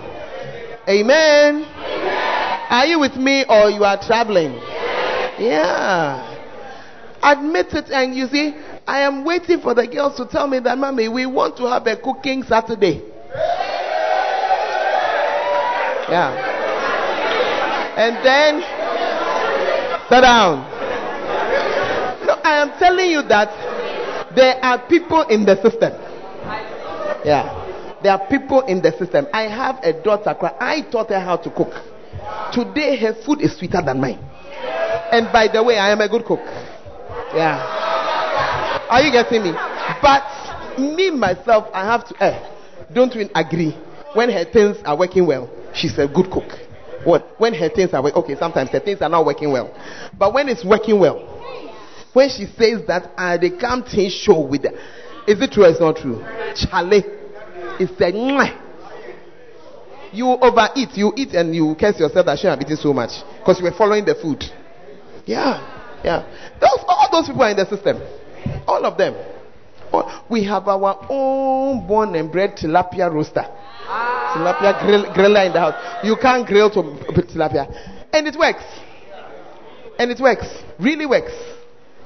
Amen. 0.88 1.62
Amen. 1.62 2.66
Are 2.70 2.86
you 2.86 2.98
with 2.98 3.16
me 3.16 3.44
or 3.48 3.70
you 3.70 3.84
are 3.84 4.00
traveling? 4.02 4.52
Yeah. 5.38 6.28
Admit 7.22 7.66
it, 7.74 7.90
and 7.90 8.16
you 8.16 8.26
see, 8.26 8.54
I 8.86 9.00
am 9.00 9.24
waiting 9.24 9.60
for 9.60 9.74
the 9.74 9.86
girls 9.86 10.16
to 10.16 10.26
tell 10.26 10.46
me 10.48 10.58
that, 10.60 10.76
mommy, 10.76 11.08
we 11.08 11.26
want 11.26 11.56
to 11.58 11.64
have 11.66 11.86
a 11.86 11.96
cooking 11.96 12.42
Saturday. 12.42 13.02
Yeah. 16.08 16.34
And 17.96 18.16
then, 18.24 18.60
sit 20.08 20.20
down. 20.20 20.66
No, 22.26 22.34
I 22.42 22.62
am 22.62 22.70
telling 22.78 23.10
you 23.10 23.22
that 23.28 24.34
there 24.34 24.56
are 24.64 24.78
people 24.88 25.22
in 25.22 25.44
the 25.44 25.56
system. 25.62 25.92
Yeah. 27.24 27.58
There 28.02 28.12
are 28.12 28.26
people 28.28 28.62
in 28.62 28.82
the 28.82 28.90
system. 28.98 29.26
I 29.32 29.42
have 29.42 29.78
a 29.84 29.92
daughter. 30.02 30.34
I 30.60 30.82
taught 30.90 31.10
her 31.10 31.20
how 31.20 31.36
to 31.36 31.50
cook. 31.50 31.72
Today, 32.52 32.96
her 32.98 33.14
food 33.24 33.40
is 33.40 33.56
sweeter 33.56 33.80
than 33.84 34.00
mine. 34.00 34.18
And 35.12 35.30
by 35.32 35.46
the 35.52 35.62
way, 35.62 35.78
I 35.78 35.90
am 35.92 36.00
a 36.00 36.08
good 36.08 36.24
cook. 36.24 36.40
Yeah. 37.34 37.81
Are 38.92 39.00
you 39.00 39.10
getting 39.10 39.42
me? 39.42 39.52
But 40.02 40.78
me, 40.78 41.10
myself, 41.10 41.68
I 41.72 41.86
have 41.86 42.06
to, 42.08 42.22
eh, 42.22 42.92
don't 42.92 43.14
we 43.16 43.26
agree? 43.34 43.72
When 44.12 44.28
her 44.30 44.44
things 44.44 44.76
are 44.84 44.98
working 44.98 45.26
well, 45.26 45.48
she's 45.74 45.96
a 45.96 46.06
good 46.06 46.30
cook. 46.30 46.52
What? 47.02 47.40
When 47.40 47.54
her 47.54 47.70
things 47.70 47.94
are 47.94 48.02
working, 48.02 48.22
okay, 48.22 48.36
sometimes 48.36 48.68
her 48.68 48.80
things 48.80 49.00
are 49.00 49.08
not 49.08 49.24
working 49.24 49.50
well. 49.50 49.74
But 50.18 50.34
when 50.34 50.50
it's 50.50 50.62
working 50.62 51.00
well, 51.00 51.24
when 52.12 52.28
she 52.28 52.44
says 52.44 52.86
that 52.86 53.10
uh, 53.16 53.38
they 53.38 53.48
can't 53.56 53.86
taste 53.86 54.18
show 54.18 54.44
with 54.46 54.64
her, 54.64 54.76
is 55.26 55.40
it 55.40 55.52
true 55.52 55.64
or 55.64 55.70
it's 55.70 55.80
not 55.80 55.96
true? 55.96 56.20
Charlie, 56.54 57.04
it's 57.80 57.98
a 57.98 58.12
mwah. 58.12 58.60
You 60.12 60.28
overeat, 60.28 60.90
you 60.98 61.14
eat 61.16 61.32
and 61.32 61.56
you 61.56 61.74
curse 61.80 61.98
yourself 61.98 62.26
that 62.26 62.42
you 62.42 62.50
have 62.50 62.60
eaten 62.60 62.76
so 62.76 62.92
much 62.92 63.12
because 63.38 63.58
you 63.58 63.64
were 63.64 63.72
following 63.72 64.04
the 64.04 64.14
food. 64.14 64.44
Yeah, 65.24 65.96
yeah. 66.04 66.28
Those, 66.60 66.84
all 66.86 67.08
those 67.10 67.28
people 67.28 67.40
are 67.40 67.50
in 67.50 67.56
the 67.56 67.64
system. 67.64 67.96
All 68.66 68.84
of 68.84 68.96
them. 68.96 69.14
We 70.30 70.44
have 70.44 70.68
our 70.68 71.06
own 71.10 71.86
born 71.86 72.14
and 72.14 72.32
bred 72.32 72.56
tilapia 72.56 73.12
roaster. 73.12 73.44
Tilapia 73.86 74.80
grill, 74.80 75.04
griller 75.12 75.46
in 75.46 75.52
the 75.52 75.60
house. 75.60 76.04
You 76.04 76.16
can't 76.16 76.46
grill 76.46 76.70
to 76.70 76.82
tilapia. 77.24 77.68
And 78.12 78.26
it 78.26 78.36
works. 78.38 78.64
And 79.98 80.10
it 80.10 80.20
works. 80.20 80.46
Really 80.78 81.06
works. 81.06 81.32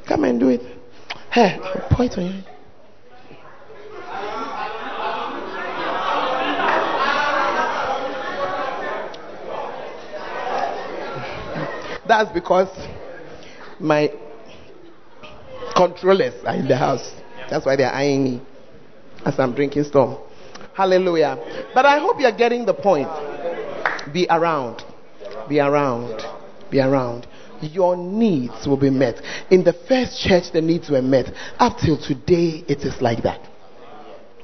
Come 0.09 0.25
and 0.25 0.41
do 0.41 0.49
it. 0.49 0.63
Hey, 1.31 1.59
point 1.91 2.19
on 2.19 2.27
you. 2.27 2.43
That's 12.07 12.31
because 12.33 12.69
my 13.81 14.13
controllers 15.77 16.35
are 16.45 16.55
in 16.55 16.67
the 16.67 16.77
house. 16.77 17.13
That's 17.51 17.67
why 17.67 17.77
they're 17.77 17.93
eyeing 17.93 18.25
me 18.25 18.43
as 19.25 19.39
I'm 19.39 19.55
drinking 19.55 19.85
storm. 19.85 20.19
Hallelujah. 20.75 21.39
But 21.75 21.87
I 21.87 21.99
hope 21.99 22.17
you're 22.19 22.37
getting 22.37 22.67
the 22.67 22.75
point. 22.75 23.09
Be 24.13 24.27
around. 24.29 24.83
Be 25.49 25.61
around. 25.61 26.23
Be 26.71 26.81
around. 26.81 27.27
Your 27.61 27.97
needs 27.97 28.67
will 28.67 28.77
be 28.77 28.91
met. 28.91 29.21
In 29.51 29.65
the 29.65 29.73
first 29.73 30.21
church, 30.21 30.53
the 30.53 30.61
needs 30.61 30.91
were 30.91 31.03
met. 31.03 31.33
Up 31.59 31.79
till 31.79 31.97
today, 31.97 32.65
it 32.69 32.81
is 32.81 33.01
like 33.01 33.23
that. 33.23 33.41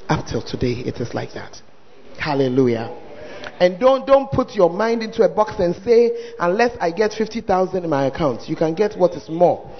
Up 0.09 0.27
till 0.27 0.43
today, 0.43 0.83
it 0.87 0.97
is 0.97 1.13
like 1.13 1.33
that. 1.35 1.61
Hallelujah. 2.19 2.99
And 3.61 3.79
don't 3.79 4.07
don't 4.07 4.31
put 4.31 4.55
your 4.55 4.71
mind 4.71 5.03
into 5.03 5.23
a 5.23 5.29
box 5.29 5.55
and 5.59 5.75
say, 5.85 6.35
unless 6.39 6.77
I 6.81 6.91
get 6.91 7.13
fifty 7.13 7.41
thousand 7.41 7.85
in 7.85 7.91
my 7.91 8.07
account, 8.07 8.49
you 8.49 8.57
can 8.57 8.75
get 8.75 8.99
what 8.99 9.13
is 9.13 9.29
more. 9.29 9.71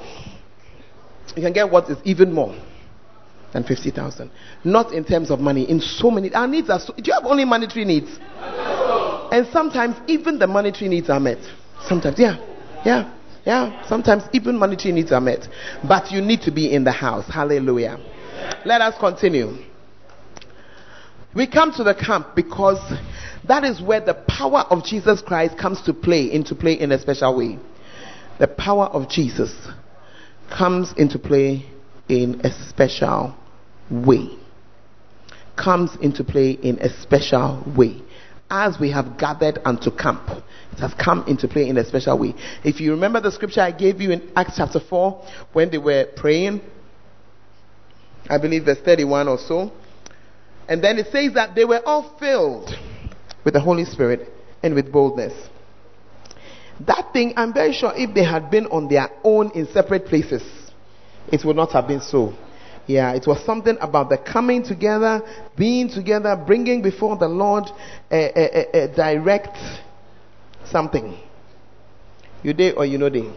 You 1.37 1.43
can 1.43 1.53
get 1.53 1.71
what 1.71 1.89
is 1.89 1.99
even 2.05 2.33
more 2.33 2.55
than 3.53 3.65
fifty 3.65 3.91
thousand. 3.91 4.31
Not 4.65 4.93
in 4.93 5.05
terms 5.05 5.31
of 5.31 5.41
money. 5.41 5.69
In 5.69 5.81
so 5.81 6.11
many 6.11 6.33
our 6.35 6.47
needs 6.47 6.71
are. 6.71 6.79
So, 6.81 6.95
do 6.95 7.03
you 7.05 7.13
have 7.13 7.25
only 7.25 7.45
monetary 7.45 7.85
needs? 7.85 8.19
And 9.33 9.47
sometimes 9.53 9.97
even 10.09 10.39
the 10.39 10.47
monetary 10.47 10.89
needs 10.89 11.09
are 11.09 11.21
met. 11.21 11.39
Sometimes, 11.87 12.19
yeah, 12.19 12.37
yeah, 12.85 13.15
yeah. 13.47 13.87
Sometimes 13.89 14.25
even 14.33 14.59
monetary 14.59 14.93
needs 14.93 15.11
are 15.11 15.21
met. 15.21 15.49
But 15.87 16.13
you 16.13 16.21
need 16.21 16.43
to 16.43 16.51
be 16.51 16.73
in 16.73 16.85
the 16.85 16.93
house. 16.93 17.27
Hallelujah. 17.29 17.99
Let 18.67 18.81
us 18.83 18.95
continue. 18.99 19.57
We 21.35 21.47
come 21.47 21.73
to 21.77 21.85
the 21.85 21.95
camp 21.95 22.37
because 22.37 22.79
that 23.49 23.65
is 23.65 23.81
where 23.81 24.01
the 24.01 24.15
power 24.29 24.67
of 24.69 24.85
Jesus 24.85 25.23
Christ 25.23 25.57
comes 25.57 25.81
to 25.83 25.95
play 25.95 26.31
into 26.31 26.55
play 26.55 26.75
in 26.75 26.93
a 26.93 26.99
special 26.99 27.37
way. 27.37 27.59
The 28.39 28.49
power 28.49 28.85
of 28.87 29.09
Jesus 29.09 29.51
comes 30.57 30.93
into 30.97 31.19
play 31.19 31.67
in 32.09 32.41
a 32.45 32.51
special 32.69 33.35
way. 33.91 34.29
Comes 35.57 35.97
into 36.01 36.25
play 36.25 36.53
in 36.53 36.79
a 36.79 36.89
special 37.03 37.63
way. 37.77 38.03
As 38.51 38.79
we 38.79 38.91
have 38.91 39.17
gathered 39.19 39.59
unto 39.65 39.91
camp, 39.91 40.29
it 40.73 40.79
has 40.79 40.93
come 40.95 41.25
into 41.27 41.49
play 41.49 41.69
in 41.69 41.79
a 41.79 41.85
special 41.85 42.19
way. 42.19 42.35
If 42.65 42.81
you 42.81 42.93
remember 42.93 43.21
the 43.21 43.33
scripture 43.33 43.63
I 43.63 43.71
gave 43.71 44.01
you 44.01 44.11
in 44.11 44.31
Acts 44.37 44.57
chapter 44.57 44.81
4 44.81 45.27
when 45.53 45.71
they 45.71 45.79
were 45.79 46.07
praying, 46.17 46.61
I 48.29 48.39
believe 48.39 48.65
verse 48.65 48.79
31 48.85 49.29
or 49.29 49.39
so. 49.39 49.73
And 50.69 50.85
then 50.85 50.99
it 50.99 51.07
says 51.11 51.35
that 51.35 51.55
they 51.55 51.65
were 51.65 51.81
all 51.85 52.17
filled 52.19 52.71
with 53.45 53.55
the 53.55 53.61
Holy 53.61 53.85
Spirit 53.85 54.29
and 54.63 54.75
with 54.75 54.93
boldness. 54.93 55.33
That 56.81 57.13
thing, 57.13 57.35
I'm 57.37 57.53
very 57.53 57.73
sure 57.73 57.93
if 57.95 58.15
they 58.15 58.25
had 58.25 58.51
been 58.51 58.67
on 58.67 58.89
their 58.89 59.11
own 59.23 59.51
in 59.55 59.67
separate 59.69 60.07
places, 60.07 60.43
it 61.31 61.45
would 61.45 61.57
not 61.57 61.73
have 61.73 61.87
been 61.87 62.01
so. 62.01 62.35
Yeah, 62.87 63.13
it 63.13 63.27
was 63.27 63.45
something 63.45 63.77
about 63.81 64.09
the 64.09 64.19
coming 64.19 64.63
together, 64.65 65.23
being 65.57 65.89
together, 65.89 66.37
bringing 66.37 66.83
before 66.83 67.17
the 67.17 67.29
Lord 67.29 67.65
a, 68.11 68.17
a, 68.17 68.81
a, 68.81 68.85
a 68.85 68.97
direct 68.97 69.57
something. 70.65 71.17
You 72.43 72.53
day 72.55 72.73
or 72.73 72.85
you 72.85 72.99
know 72.99 73.09
day? 73.09 73.33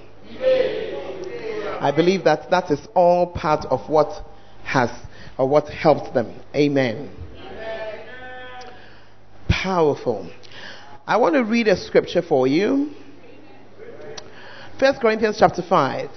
I 1.80 1.92
believe 1.96 2.24
that 2.24 2.50
that 2.50 2.72
is 2.72 2.80
all 2.96 3.28
part 3.28 3.66
of 3.66 3.88
what 3.88 4.26
has 4.64 4.90
or 5.38 5.48
what 5.48 5.68
helped 5.68 6.14
them. 6.14 6.34
Amen. 6.56 7.12
Powerful. 9.48 10.30
I 11.06 11.18
want 11.18 11.36
to 11.36 11.44
read 11.44 11.68
a 11.68 11.78
scripture 11.78 12.24
for 12.24 12.48
you. 12.48 12.92
First 14.80 15.00
Corinthians 15.00 15.38
chapter 15.40 15.62
5. 15.62 16.10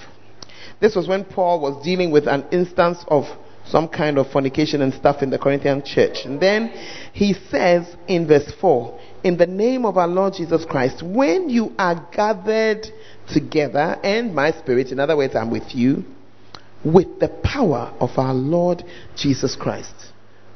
This 0.80 0.96
was 0.96 1.06
when 1.06 1.24
Paul 1.24 1.61
was 1.61 1.84
dealing 1.84 2.11
with 2.11 2.26
an 2.26 2.44
instance 2.50 3.04
of 3.06 3.24
some 3.64 3.86
kind 3.88 4.18
of 4.18 4.30
fornication 4.32 4.82
and 4.82 4.92
stuff 4.92 5.22
in 5.22 5.30
the 5.30 5.38
Corinthian 5.38 5.82
church. 5.84 6.24
And 6.24 6.40
then 6.40 6.70
he 7.12 7.34
says 7.50 7.86
in 8.09 8.26
verse 8.26 8.50
4 8.61 8.98
In 9.22 9.36
the 9.36 9.46
name 9.46 9.84
of 9.84 9.96
our 9.96 10.09
Lord 10.09 10.34
Jesus 10.34 10.64
Christ, 10.64 11.02
when 11.04 11.48
you 11.48 11.72
are 11.78 12.09
gathered 12.12 12.86
together, 13.32 13.98
and 14.02 14.34
my 14.34 14.50
spirit, 14.52 14.90
in 14.90 14.98
other 14.98 15.16
words, 15.16 15.36
I'm 15.36 15.50
with 15.50 15.74
you, 15.74 16.04
with 16.84 17.20
the 17.20 17.28
power 17.28 17.94
of 18.00 18.11
our 18.16 18.34
Lord 18.34 18.82
Jesus 19.16 19.54
Christ. 19.54 19.94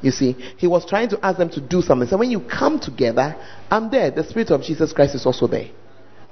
You 0.00 0.10
see, 0.10 0.32
he 0.56 0.66
was 0.66 0.84
trying 0.84 1.10
to 1.10 1.24
ask 1.24 1.38
them 1.38 1.50
to 1.50 1.60
do 1.60 1.82
something. 1.82 2.08
So 2.08 2.16
when 2.16 2.32
you 2.32 2.40
come 2.40 2.80
together, 2.80 3.36
I'm 3.70 3.90
there. 3.90 4.10
The 4.10 4.24
Spirit 4.24 4.50
of 4.50 4.62
Jesus 4.62 4.92
Christ 4.92 5.14
is 5.14 5.24
also 5.24 5.46
there. 5.46 5.70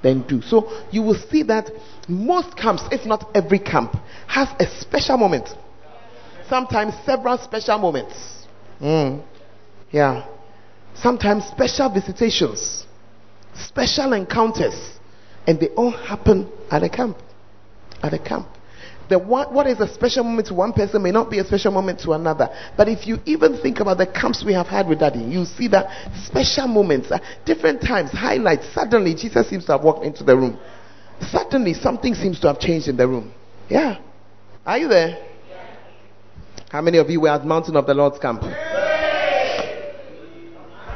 Then 0.03 0.23
do. 0.27 0.41
So 0.43 0.71
you 0.91 1.03
will 1.03 1.19
see 1.31 1.43
that 1.45 1.71
most 2.09 2.57
camps, 2.57 2.83
if 2.91 3.07
not 3.07 3.31
every 3.35 3.59
camp, 3.59 3.95
has 4.27 4.49
a 4.59 4.67
special 4.81 5.19
moment. 5.19 5.49
Sometimes 6.49 6.95
several 7.05 7.39
special 7.39 7.79
moments. 7.79 8.47
Mm. 8.81 9.23
Yeah. 9.91 10.27
Sometimes 10.95 11.45
special 11.45 11.93
visitations, 11.93 12.87
special 13.55 14.13
encounters, 14.13 14.75
and 15.47 15.61
they 15.61 15.69
all 15.69 15.91
happen 15.91 16.51
at 16.71 16.83
a 16.83 16.89
camp. 16.89 17.17
At 18.03 18.15
a 18.15 18.19
camp 18.19 18.49
the 19.11 19.19
what 19.19 19.67
is 19.67 19.81
a 19.81 19.93
special 19.93 20.25
moment 20.25 20.47
to 20.49 20.55
one 20.55 20.73
person 20.73 21.03
may 21.03 21.11
not 21.11 21.29
be 21.29 21.41
a 21.41 21.45
special 21.45 21.73
moment 21.73 21.99
to 22.01 22.13
another. 22.13 22.49
But 22.77 22.89
if 22.89 23.07
you 23.07 23.19
even 23.27 23.61
think 23.61 23.81
about 23.81 23.99
the 23.99 24.07
camps 24.07 24.45
we 24.47 24.55
have 24.55 24.69
had 24.69 24.89
with 24.89 25.01
Daddy, 25.01 25.19
you 25.19 25.45
see 25.45 25.67
that 25.69 25.91
special 26.25 26.69
moments, 26.69 27.11
uh, 27.11 27.19
different 27.45 27.83
times, 27.83 28.13
highlights. 28.13 28.73
Suddenly, 28.73 29.17
Jesus 29.17 29.51
seems 29.51 29.67
to 29.67 29.73
have 29.73 29.83
walked 29.83 30.05
into 30.05 30.23
the 30.23 30.37
room. 30.37 30.59
Suddenly, 31.29 31.75
something 31.75 32.15
seems 32.15 32.39
to 32.41 32.47
have 32.47 32.61
changed 32.61 32.87
in 32.89 32.97
the 32.97 33.07
room. 33.07 33.35
Yeah. 33.69 33.99
Are 34.65 34.79
you 34.79 34.89
there? 34.89 35.27
How 36.71 36.81
many 36.81 36.99
of 36.99 37.11
you 37.11 37.21
were 37.21 37.31
at 37.31 37.45
Mountain 37.45 37.75
of 37.77 37.87
the 37.87 37.95
Lord's 37.95 38.21
camp? 38.21 38.43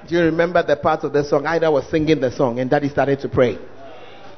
Do 0.07 0.15
you 0.15 0.21
remember 0.21 0.63
the 0.63 0.77
part 0.77 1.03
of 1.03 1.13
the 1.13 1.25
song? 1.25 1.47
Ida 1.47 1.69
was 1.71 1.91
singing 1.91 2.21
the 2.21 2.31
song, 2.31 2.61
and 2.61 2.71
Daddy 2.71 2.89
started 2.89 3.19
to 3.21 3.29
pray. 3.29 3.59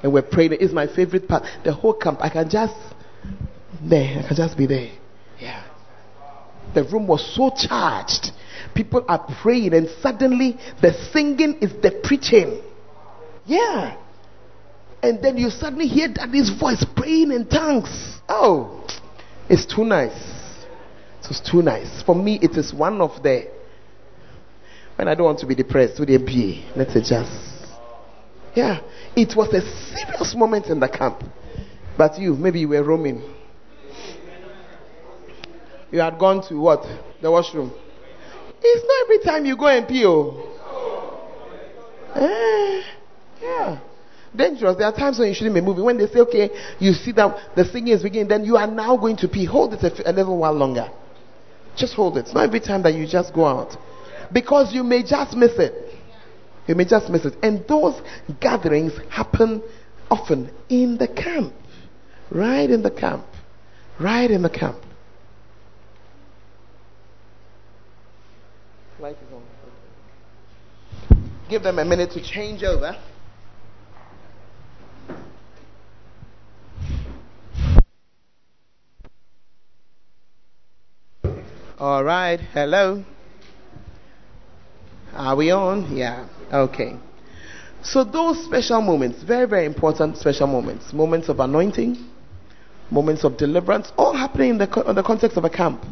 And 0.02 0.14
we're 0.14 0.22
praying. 0.22 0.56
It's 0.60 0.72
my 0.72 0.86
favorite 0.86 1.28
part. 1.28 1.42
The 1.62 1.74
whole 1.74 1.92
camp, 1.92 2.20
I 2.22 2.30
can 2.30 2.48
just 2.48 2.74
there. 3.82 4.22
I 4.22 4.28
can 4.28 4.36
just 4.36 4.56
be 4.56 4.66
there. 4.66 4.90
Yeah. 5.40 5.64
The 6.74 6.84
room 6.84 7.06
was 7.06 7.34
so 7.34 7.50
charged. 7.50 8.32
People 8.74 9.04
are 9.08 9.24
praying, 9.40 9.74
and 9.74 9.88
suddenly 10.00 10.58
the 10.82 10.92
singing 11.12 11.58
is 11.60 11.72
the 11.80 12.00
preaching. 12.04 12.60
Yeah. 13.46 13.96
And 15.02 15.22
then 15.22 15.36
you 15.36 15.50
suddenly 15.50 15.86
hear 15.86 16.08
daddy's 16.08 16.50
voice 16.50 16.84
praying 16.96 17.32
in 17.32 17.46
tongues. 17.48 18.18
Oh, 18.28 18.84
it's 19.48 19.64
too 19.66 19.84
nice. 19.84 20.34
It 21.22 21.28
was 21.28 21.40
too 21.40 21.62
nice. 21.62 22.02
For 22.02 22.14
me, 22.14 22.38
it 22.42 22.56
is 22.56 22.74
one 22.74 23.00
of 23.00 23.22
the. 23.22 23.48
When 24.96 25.08
I 25.08 25.14
don't 25.14 25.26
want 25.26 25.38
to 25.40 25.46
be 25.46 25.54
depressed, 25.54 26.00
with 26.00 26.10
a 26.10 26.18
B, 26.18 26.64
let's 26.74 26.92
say 26.94 27.00
just. 27.00 27.66
Yeah. 28.54 28.80
It 29.14 29.36
was 29.36 29.52
a 29.52 29.60
serious 29.94 30.34
moment 30.34 30.66
in 30.66 30.80
the 30.80 30.88
camp. 30.88 31.22
But 31.96 32.18
you, 32.18 32.34
maybe 32.34 32.60
you 32.60 32.68
were 32.68 32.82
roaming 32.82 33.35
you 35.90 36.00
had 36.00 36.18
gone 36.18 36.46
to 36.48 36.54
what? 36.58 36.84
The 37.22 37.30
washroom. 37.30 37.72
It's 38.62 38.84
not 38.84 39.04
every 39.04 39.18
time 39.24 39.46
you 39.46 39.56
go 39.56 39.66
and 39.68 39.86
pee. 39.86 40.04
Oh. 40.04 40.52
Eh, 42.14 42.82
yeah. 43.42 43.78
Dangerous. 44.34 44.76
There 44.76 44.86
are 44.86 44.94
times 44.94 45.18
when 45.18 45.28
you 45.28 45.34
shouldn't 45.34 45.54
be 45.54 45.60
moving. 45.60 45.84
When 45.84 45.98
they 45.98 46.06
say, 46.06 46.20
okay, 46.20 46.50
you 46.78 46.92
see 46.92 47.12
that 47.12 47.54
the 47.54 47.64
singing 47.64 47.94
is 47.94 48.02
beginning, 48.02 48.28
then 48.28 48.44
you 48.44 48.56
are 48.56 48.66
now 48.66 48.96
going 48.96 49.16
to 49.18 49.28
pee. 49.28 49.44
Hold 49.44 49.74
it 49.74 50.02
a 50.04 50.12
little 50.12 50.38
while 50.38 50.52
longer. 50.52 50.90
Just 51.76 51.94
hold 51.94 52.16
it. 52.16 52.26
It's 52.26 52.34
not 52.34 52.44
every 52.44 52.60
time 52.60 52.82
that 52.82 52.94
you 52.94 53.06
just 53.06 53.32
go 53.34 53.46
out. 53.46 53.76
Because 54.32 54.74
you 54.74 54.82
may 54.82 55.02
just 55.02 55.36
miss 55.36 55.52
it. 55.58 55.94
You 56.66 56.74
may 56.74 56.84
just 56.84 57.08
miss 57.08 57.24
it. 57.24 57.34
And 57.42 57.66
those 57.68 58.00
gatherings 58.40 58.92
happen 59.10 59.62
often 60.10 60.50
in 60.68 60.98
the 60.98 61.06
camp. 61.06 61.52
Right 62.30 62.68
in 62.68 62.82
the 62.82 62.90
camp. 62.90 63.26
Right 64.00 64.30
in 64.30 64.42
the 64.42 64.50
camp. 64.50 64.78
Light 68.98 69.16
is 69.16 69.32
on. 69.32 69.42
Give 71.50 71.62
them 71.62 71.78
a 71.78 71.84
minute 71.84 72.10
to 72.12 72.22
change 72.22 72.62
over. 72.62 72.96
All 81.78 82.02
right. 82.02 82.40
Hello. 82.40 83.04
Are 85.12 85.36
we 85.36 85.50
on? 85.50 85.94
Yeah. 85.94 86.26
Okay. 86.50 86.96
So 87.82 88.02
those 88.02 88.42
special 88.44 88.80
moments, 88.80 89.22
very, 89.22 89.46
very 89.46 89.66
important 89.66 90.16
special 90.16 90.46
moments, 90.46 90.92
moments 90.94 91.28
of 91.28 91.38
anointing, 91.40 91.98
moments 92.90 93.24
of 93.24 93.36
deliverance, 93.36 93.92
all 93.98 94.14
happening 94.16 94.50
in 94.50 94.58
the, 94.58 94.66
co- 94.66 94.82
in 94.82 94.94
the 94.96 95.02
context 95.02 95.36
of 95.36 95.44
a 95.44 95.50
camp. 95.50 95.84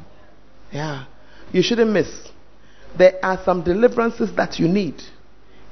Yeah. 0.73 1.05
You 1.53 1.63
shouldn't 1.63 1.91
miss. 1.91 2.09
There 2.97 3.15
are 3.23 3.41
some 3.45 3.63
deliverances 3.65 4.35
that 4.37 4.59
you 4.59 4.69
need, 4.69 5.03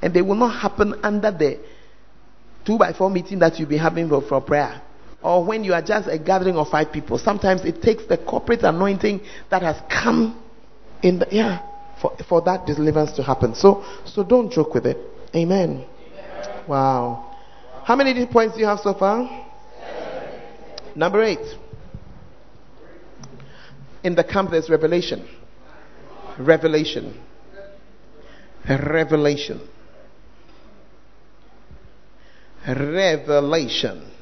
and 0.01 0.13
they 0.13 0.21
will 0.21 0.35
not 0.35 0.59
happen 0.59 0.95
under 1.03 1.31
the 1.31 1.59
two 2.65 2.77
by 2.77 2.93
four 2.93 3.09
meeting 3.09 3.39
that 3.39 3.59
you'll 3.59 3.69
be 3.69 3.77
having 3.77 4.09
for, 4.09 4.21
for 4.21 4.41
prayer. 4.41 4.81
Or 5.21 5.45
when 5.45 5.63
you 5.63 5.73
are 5.73 5.81
just 5.81 6.09
a 6.09 6.19
gathering 6.19 6.55
of 6.57 6.67
five 6.67 6.91
people. 6.91 7.17
Sometimes 7.17 7.63
it 7.63 7.81
takes 7.81 8.05
the 8.05 8.17
corporate 8.17 8.63
anointing 8.63 9.21
that 9.49 9.61
has 9.61 9.77
come 9.89 10.43
in 11.01 11.19
the 11.19 11.27
yeah 11.31 11.61
for, 12.01 12.15
for 12.27 12.41
that 12.41 12.65
deliverance 12.65 13.13
to 13.13 13.23
happen. 13.23 13.55
So 13.55 13.85
so 14.05 14.23
don't 14.23 14.51
joke 14.51 14.73
with 14.73 14.85
it. 14.85 14.97
Amen. 15.33 15.85
Wow. 16.67 17.37
How 17.85 17.95
many 17.95 18.25
points 18.25 18.55
do 18.55 18.61
you 18.61 18.67
have 18.67 18.79
so 18.79 18.93
far? 18.93 19.47
Number 20.95 21.23
eight. 21.23 21.39
In 24.03 24.15
the 24.15 24.23
camp 24.23 24.51
there's 24.51 24.69
revelation. 24.69 25.25
Revelation. 26.37 27.13
Revelation. 28.67 29.61
Revelation. 32.67 34.12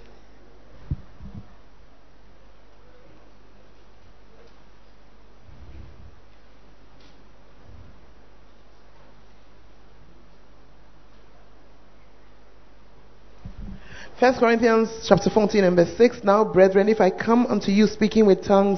First 14.22 14.38
Corinthians 14.38 14.88
chapter 15.09 15.32
14 15.32 15.63
and 15.63 15.76
verse 15.76 15.97
6. 15.97 16.24
Now, 16.24 16.43
brethren, 16.43 16.89
if 16.89 17.01
I 17.01 17.09
come 17.09 17.47
unto 17.47 17.72
you 17.72 17.88
speaking 17.88 18.28
with 18.28 18.43
tongues, 18.43 18.78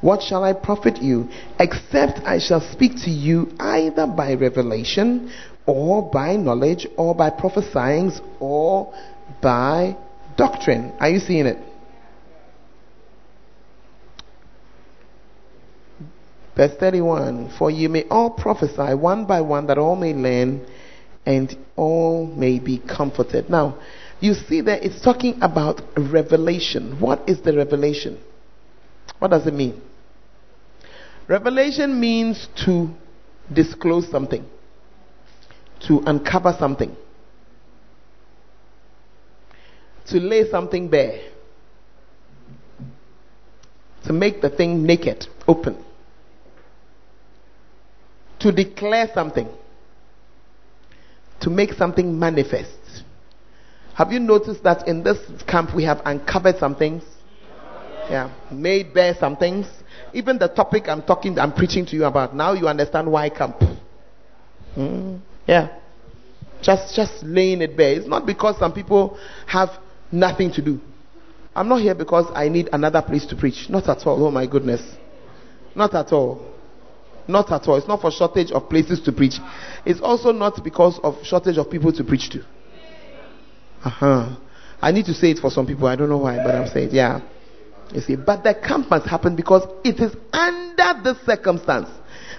what 0.00 0.22
shall 0.22 0.44
I 0.44 0.52
profit 0.52 1.02
you? 1.02 1.28
Except 1.58 2.20
I 2.24 2.38
shall 2.38 2.60
speak 2.60 2.92
to 3.02 3.10
you 3.10 3.50
either 3.58 4.06
by 4.06 4.34
revelation, 4.34 5.32
or 5.66 6.08
by 6.08 6.36
knowledge, 6.36 6.86
or 6.96 7.12
by 7.12 7.30
prophesying, 7.30 8.12
or 8.38 8.94
by 9.42 9.96
doctrine. 10.36 10.92
Are 11.00 11.10
you 11.10 11.18
seeing 11.18 11.46
it? 11.46 11.58
Verse 16.56 16.76
31 16.78 17.50
For 17.58 17.68
you 17.68 17.88
may 17.88 18.04
all 18.04 18.30
prophesy 18.30 18.94
one 18.94 19.24
by 19.24 19.40
one, 19.40 19.66
that 19.66 19.76
all 19.76 19.96
may 19.96 20.14
learn 20.14 20.64
and 21.26 21.52
all 21.74 22.26
may 22.26 22.60
be 22.60 22.78
comforted. 22.78 23.50
Now, 23.50 23.76
you 24.24 24.32
see 24.32 24.62
that 24.62 24.82
it's 24.82 25.02
talking 25.02 25.36
about 25.42 25.82
revelation. 25.98 26.98
What 26.98 27.28
is 27.28 27.42
the 27.42 27.54
revelation? 27.54 28.18
What 29.18 29.30
does 29.30 29.46
it 29.46 29.52
mean? 29.52 29.82
Revelation 31.28 32.00
means 32.00 32.48
to 32.64 32.88
disclose 33.52 34.10
something, 34.10 34.46
to 35.86 36.00
uncover 36.06 36.56
something, 36.58 36.96
to 40.06 40.20
lay 40.20 40.48
something 40.48 40.88
bare, 40.88 41.20
to 44.06 44.12
make 44.14 44.40
the 44.40 44.48
thing 44.48 44.84
naked, 44.84 45.26
open, 45.46 45.84
to 48.40 48.50
declare 48.50 49.10
something, 49.12 49.48
to 51.40 51.50
make 51.50 51.74
something 51.74 52.18
manifest. 52.18 52.83
Have 53.94 54.10
you 54.10 54.18
noticed 54.18 54.64
that 54.64 54.88
in 54.88 55.04
this 55.04 55.18
camp 55.46 55.74
we 55.74 55.84
have 55.84 56.02
uncovered 56.04 56.58
some 56.58 56.74
things? 56.74 57.04
Yeah, 58.10 58.30
made 58.50 58.92
bare 58.92 59.14
some 59.18 59.36
things. 59.36 59.66
Even 60.12 60.36
the 60.38 60.48
topic 60.48 60.88
I'm 60.88 61.02
talking, 61.02 61.38
I'm 61.38 61.52
preaching 61.52 61.86
to 61.86 61.96
you 61.96 62.04
about 62.04 62.34
now, 62.34 62.52
you 62.52 62.66
understand 62.66 63.10
why 63.10 63.30
camp. 63.30 63.56
Mm, 64.76 65.20
yeah, 65.46 65.78
just 66.60 66.94
just 66.94 67.22
laying 67.22 67.62
it 67.62 67.76
bare. 67.76 67.94
It's 67.94 68.08
not 68.08 68.26
because 68.26 68.58
some 68.58 68.72
people 68.72 69.16
have 69.46 69.70
nothing 70.10 70.52
to 70.54 70.62
do. 70.62 70.80
I'm 71.54 71.68
not 71.68 71.80
here 71.80 71.94
because 71.94 72.26
I 72.34 72.48
need 72.48 72.68
another 72.72 73.00
place 73.00 73.24
to 73.26 73.36
preach. 73.36 73.70
Not 73.70 73.88
at 73.88 74.04
all. 74.06 74.26
Oh 74.26 74.30
my 74.30 74.46
goodness, 74.46 74.82
not 75.76 75.94
at 75.94 76.12
all. 76.12 76.44
Not 77.28 77.50
at 77.52 77.66
all. 77.68 77.76
It's 77.76 77.88
not 77.88 78.00
for 78.00 78.10
shortage 78.10 78.50
of 78.50 78.68
places 78.68 79.00
to 79.02 79.12
preach. 79.12 79.34
It's 79.86 80.00
also 80.00 80.32
not 80.32 80.62
because 80.64 80.98
of 81.02 81.14
shortage 81.22 81.56
of 81.58 81.70
people 81.70 81.92
to 81.92 82.04
preach 82.04 82.28
to. 82.30 82.44
Uh-huh. 83.84 84.36
I 84.80 84.92
need 84.92 85.06
to 85.06 85.14
say 85.14 85.30
it 85.30 85.38
for 85.38 85.50
some 85.50 85.66
people. 85.66 85.86
I 85.86 85.96
don't 85.96 86.08
know 86.08 86.18
why, 86.18 86.36
but 86.36 86.54
I'm 86.54 86.68
saying, 86.68 86.90
yeah. 86.92 87.20
You 87.92 88.00
see, 88.00 88.16
but 88.16 88.42
the 88.42 88.54
camp 88.54 88.90
must 88.90 89.06
happen 89.06 89.36
because 89.36 89.66
it 89.84 90.00
is 90.00 90.14
under 90.32 91.02
this 91.02 91.24
circumstance 91.24 91.88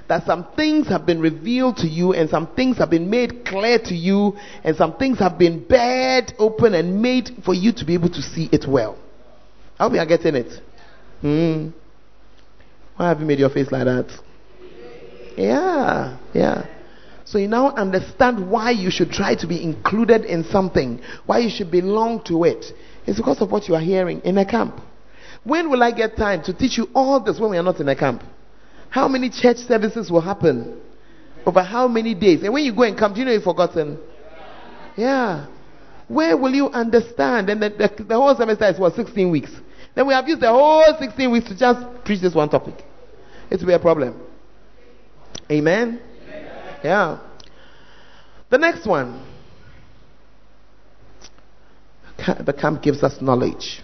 that 0.07 0.25
some 0.25 0.45
things 0.55 0.87
have 0.87 1.05
been 1.05 1.19
revealed 1.19 1.77
to 1.77 1.87
you 1.87 2.13
and 2.13 2.29
some 2.29 2.47
things 2.55 2.77
have 2.77 2.89
been 2.89 3.09
made 3.09 3.45
clear 3.45 3.79
to 3.79 3.95
you 3.95 4.37
and 4.63 4.75
some 4.75 4.95
things 4.97 5.19
have 5.19 5.37
been 5.37 5.63
bared 5.67 6.33
open 6.37 6.73
and 6.73 7.01
made 7.01 7.29
for 7.43 7.53
you 7.53 7.71
to 7.73 7.85
be 7.85 7.93
able 7.93 8.09
to 8.09 8.21
see 8.21 8.49
it 8.51 8.65
well. 8.67 8.97
I 9.79 9.83
hope 9.83 9.93
you 9.93 9.99
are 9.99 10.05
getting 10.05 10.35
it. 10.35 10.61
Hmm. 11.21 11.69
Why 12.95 13.09
have 13.09 13.19
you 13.19 13.25
made 13.25 13.39
your 13.39 13.49
face 13.49 13.71
like 13.71 13.85
that? 13.85 14.07
Yeah, 15.37 16.17
yeah. 16.33 16.74
So 17.25 17.39
you 17.39 17.47
now 17.47 17.71
understand 17.71 18.49
why 18.49 18.69
you 18.71 18.91
should 18.91 19.09
try 19.11 19.33
to 19.35 19.47
be 19.47 19.61
included 19.61 20.25
in 20.25 20.43
something, 20.45 21.01
why 21.25 21.39
you 21.39 21.49
should 21.49 21.71
belong 21.71 22.23
to 22.25 22.43
it. 22.43 22.65
It's 23.07 23.17
because 23.17 23.41
of 23.41 23.51
what 23.51 23.67
you 23.67 23.73
are 23.73 23.81
hearing 23.81 24.21
in 24.21 24.37
a 24.37 24.45
camp. 24.45 24.79
When 25.43 25.69
will 25.71 25.81
I 25.81 25.91
get 25.91 26.15
time 26.15 26.43
to 26.43 26.53
teach 26.53 26.77
you 26.77 26.87
all 26.93 27.19
this 27.19 27.39
when 27.39 27.51
we 27.51 27.57
are 27.57 27.63
not 27.63 27.79
in 27.79 27.89
a 27.89 27.95
camp? 27.95 28.23
How 28.89 29.07
many 29.07 29.29
church 29.29 29.57
services 29.57 30.09
will 30.11 30.21
happen? 30.21 30.79
Over 31.45 31.63
how 31.63 31.87
many 31.87 32.13
days? 32.13 32.43
And 32.43 32.53
when 32.53 32.63
you 32.63 32.73
go 32.73 32.83
and 32.83 32.97
come, 32.97 33.13
do 33.13 33.19
you 33.19 33.25
know 33.25 33.31
you've 33.31 33.43
forgotten? 33.43 33.99
Yeah. 34.95 35.47
Where 36.07 36.37
will 36.37 36.53
you 36.53 36.67
understand? 36.69 37.49
And 37.49 37.61
the, 37.61 37.69
the, 37.69 38.03
the 38.03 38.15
whole 38.15 38.35
semester 38.35 38.65
is 38.65 38.79
what, 38.79 38.95
16 38.95 39.29
weeks. 39.31 39.51
Then 39.95 40.07
we 40.07 40.13
have 40.13 40.27
used 40.27 40.41
the 40.41 40.49
whole 40.49 40.85
16 40.99 41.31
weeks 41.31 41.47
to 41.49 41.57
just 41.57 42.03
preach 42.03 42.21
this 42.21 42.35
one 42.35 42.49
topic. 42.49 42.75
It 43.49 43.59
will 43.59 43.67
be 43.67 43.73
a 43.73 43.79
problem. 43.79 44.19
Amen? 45.51 46.01
Yeah. 46.85 47.17
The 48.51 48.59
next 48.59 48.85
one. 48.85 49.25
The 52.17 52.53
camp 52.53 52.83
gives 52.83 53.01
us 53.01 53.19
knowledge. 53.19 53.81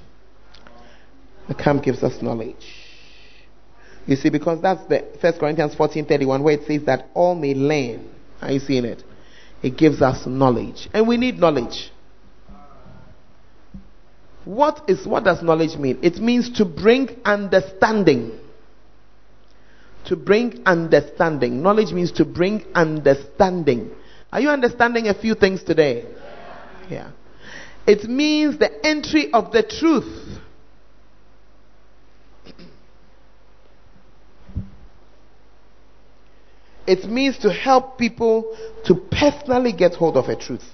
The 1.47 1.55
camp 1.55 1.83
gives 1.83 2.03
us 2.03 2.21
knowledge. 2.21 2.63
You 4.05 4.15
see, 4.15 4.29
because 4.29 4.61
that's 4.61 4.85
the 4.87 5.17
First 5.19 5.39
Corinthians 5.39 5.73
14:31, 5.73 6.43
where 6.43 6.53
it 6.53 6.67
says 6.67 6.83
that 6.85 7.09
all 7.15 7.33
may 7.33 7.55
learn. 7.55 8.07
Are 8.39 8.51
you 8.51 8.59
seeing 8.59 8.85
it? 8.85 9.03
It 9.63 9.75
gives 9.77 9.99
us 10.03 10.27
knowledge. 10.27 10.87
And 10.93 11.07
we 11.07 11.17
need 11.17 11.39
knowledge. 11.39 11.91
What 14.45 14.83
is 14.87 15.07
what 15.07 15.23
does 15.23 15.41
knowledge 15.41 15.75
mean? 15.75 15.97
It 16.03 16.17
means 16.17 16.51
to 16.57 16.65
bring 16.65 17.19
understanding. 17.25 18.40
To 20.05 20.15
bring 20.15 20.61
understanding. 20.65 21.61
Knowledge 21.61 21.93
means 21.93 22.11
to 22.13 22.25
bring 22.25 22.65
understanding. 22.73 23.91
Are 24.31 24.39
you 24.39 24.49
understanding 24.49 25.07
a 25.07 25.13
few 25.13 25.35
things 25.35 25.63
today? 25.63 26.05
Yeah. 26.89 27.11
It 27.87 28.09
means 28.09 28.57
the 28.57 28.85
entry 28.85 29.31
of 29.33 29.51
the 29.51 29.63
truth. 29.63 30.39
It 36.87 37.05
means 37.05 37.37
to 37.39 37.53
help 37.53 37.97
people 37.97 38.57
to 38.85 38.95
personally 38.95 39.71
get 39.71 39.93
hold 39.93 40.17
of 40.17 40.25
a 40.25 40.35
truth. 40.35 40.65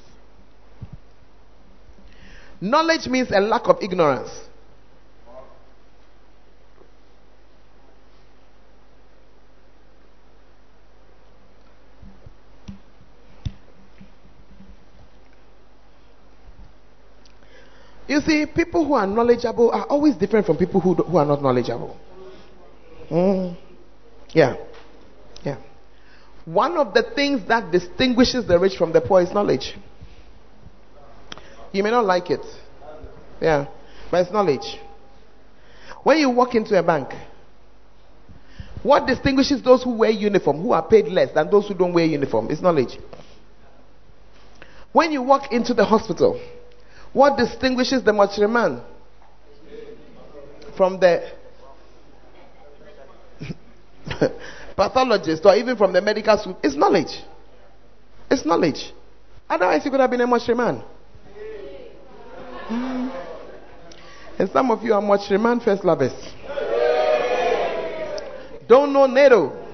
Knowledge 2.59 3.07
means 3.07 3.29
a 3.31 3.39
lack 3.39 3.67
of 3.67 3.77
ignorance. 3.81 4.31
You 18.07 18.21
see, 18.21 18.45
people 18.45 18.85
who 18.85 18.93
are 18.93 19.05
knowledgeable 19.05 19.71
are 19.71 19.85
always 19.85 20.15
different 20.15 20.45
from 20.45 20.57
people 20.57 20.79
who, 20.79 20.93
who 20.93 21.17
are 21.17 21.25
not 21.25 21.41
knowledgeable. 21.41 21.97
Mm. 23.11 23.57
Yeah. 24.29 24.55
Yeah. 25.43 25.57
One 26.45 26.77
of 26.77 26.93
the 26.93 27.03
things 27.15 27.47
that 27.49 27.71
distinguishes 27.71 28.47
the 28.47 28.57
rich 28.57 28.77
from 28.77 28.93
the 28.93 29.01
poor 29.01 29.21
is 29.21 29.31
knowledge. 29.31 29.75
You 31.73 31.83
may 31.83 31.91
not 31.91 32.05
like 32.05 32.29
it. 32.31 32.45
Yeah. 33.41 33.67
But 34.09 34.21
it's 34.21 34.31
knowledge. 34.31 34.79
When 36.03 36.17
you 36.19 36.29
walk 36.29 36.55
into 36.55 36.79
a 36.79 36.83
bank, 36.83 37.09
what 38.83 39.05
distinguishes 39.05 39.61
those 39.61 39.83
who 39.83 39.97
wear 39.97 40.11
uniform, 40.11 40.61
who 40.61 40.71
are 40.71 40.87
paid 40.87 41.07
less 41.07 41.33
than 41.33 41.49
those 41.49 41.67
who 41.67 41.73
don't 41.73 41.93
wear 41.93 42.05
uniform, 42.05 42.49
is 42.49 42.61
knowledge. 42.61 42.97
When 44.93 45.11
you 45.11 45.21
walk 45.21 45.51
into 45.51 45.73
the 45.73 45.83
hospital, 45.83 46.39
what 47.17 47.35
distinguishes 47.35 48.03
the 48.03 48.13
man 48.47 48.79
from 50.77 50.99
the 50.99 51.31
pathologist 54.75 55.43
or 55.43 55.55
even 55.55 55.75
from 55.75 55.91
the 55.93 55.99
medical 55.99 56.37
school 56.37 56.59
is 56.63 56.75
knowledge. 56.75 57.23
It's 58.29 58.45
knowledge. 58.45 58.93
Otherwise, 59.49 59.83
you 59.83 59.89
could 59.89 59.99
have 59.99 60.11
been 60.11 60.21
a 60.21 60.27
man. 60.53 60.83
Mm. 62.69 63.25
And 64.37 64.49
some 64.51 64.69
of 64.69 64.83
you 64.83 64.93
are 64.93 65.01
man 65.39 65.59
first 65.59 65.83
lovers. 65.83 66.13
Don't 68.67 68.93
know 68.93 69.07
NATO. 69.07 69.65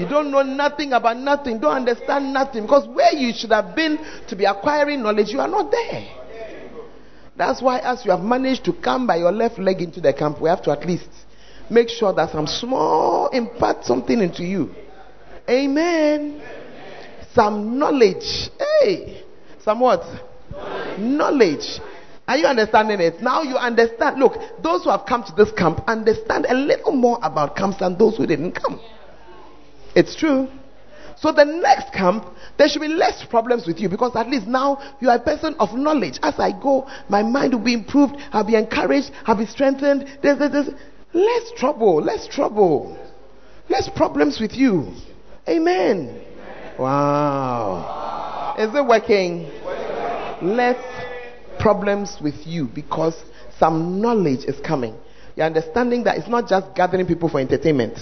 You 0.00 0.08
don't 0.08 0.30
know 0.30 0.40
nothing 0.42 0.94
about 0.94 1.18
nothing. 1.18 1.60
Don't 1.60 1.74
understand 1.86 2.32
nothing. 2.32 2.62
Because 2.62 2.88
where 2.88 3.12
you 3.12 3.34
should 3.36 3.50
have 3.50 3.76
been 3.76 3.98
to 4.28 4.34
be 4.34 4.46
acquiring 4.46 5.02
knowledge, 5.02 5.28
you 5.28 5.40
are 5.40 5.48
not 5.48 5.70
there. 5.70 6.21
That's 7.36 7.62
why, 7.62 7.78
as 7.78 8.04
you 8.04 8.10
have 8.10 8.20
managed 8.20 8.64
to 8.66 8.72
come 8.72 9.06
by 9.06 9.16
your 9.16 9.32
left 9.32 9.58
leg 9.58 9.80
into 9.80 10.00
the 10.00 10.12
camp, 10.12 10.40
we 10.40 10.48
have 10.48 10.62
to 10.64 10.70
at 10.70 10.86
least 10.86 11.08
make 11.70 11.88
sure 11.88 12.12
that 12.12 12.30
some 12.30 12.46
small 12.46 13.28
impart 13.28 13.84
something 13.84 14.20
into 14.20 14.44
you. 14.44 14.74
Amen. 15.48 16.42
Some 17.34 17.78
knowledge. 17.78 18.50
Hey, 18.58 19.22
some 19.64 19.80
what? 19.80 20.02
Knowledge. 20.98 21.80
Are 22.28 22.36
you 22.36 22.46
understanding 22.46 23.00
it? 23.00 23.20
Now 23.20 23.42
you 23.42 23.56
understand. 23.56 24.20
Look, 24.20 24.34
those 24.62 24.84
who 24.84 24.90
have 24.90 25.06
come 25.08 25.24
to 25.24 25.32
this 25.36 25.50
camp 25.52 25.82
understand 25.86 26.46
a 26.48 26.54
little 26.54 26.92
more 26.92 27.18
about 27.22 27.56
camps 27.56 27.78
than 27.78 27.98
those 27.98 28.16
who 28.16 28.26
didn't 28.26 28.52
come. 28.52 28.80
It's 29.94 30.14
true. 30.14 30.48
So 31.16 31.32
the 31.32 31.44
next 31.44 31.92
camp, 31.92 32.24
there 32.62 32.68
should 32.68 32.80
be 32.80 32.86
less 32.86 33.24
problems 33.24 33.66
with 33.66 33.80
you 33.80 33.88
because 33.88 34.14
at 34.14 34.28
least 34.30 34.46
now 34.46 34.80
you 35.00 35.10
are 35.10 35.16
a 35.16 35.20
person 35.20 35.56
of 35.58 35.74
knowledge. 35.74 36.20
As 36.22 36.34
I 36.38 36.52
go, 36.52 36.88
my 37.08 37.20
mind 37.20 37.54
will 37.54 37.64
be 37.64 37.74
improved. 37.74 38.14
I'll 38.30 38.44
be 38.44 38.54
encouraged. 38.54 39.10
I'll 39.26 39.36
be 39.36 39.46
strengthened. 39.46 40.06
There's, 40.22 40.38
there's, 40.38 40.68
less 41.12 41.52
trouble. 41.56 42.00
Less 42.00 42.28
trouble. 42.28 42.96
Less 43.68 43.88
problems 43.88 44.38
with 44.38 44.52
you. 44.52 44.94
Amen. 45.48 46.22
Wow. 46.78 48.54
Is 48.56 48.72
it 48.72 48.86
working? 48.86 49.50
Less 50.40 50.78
problems 51.58 52.18
with 52.22 52.46
you 52.46 52.68
because 52.68 53.20
some 53.58 54.00
knowledge 54.00 54.44
is 54.44 54.60
coming. 54.60 54.96
You're 55.34 55.46
understanding 55.46 56.04
that 56.04 56.16
it's 56.16 56.28
not 56.28 56.48
just 56.48 56.76
gathering 56.76 57.08
people 57.08 57.28
for 57.28 57.40
entertainment. 57.40 57.98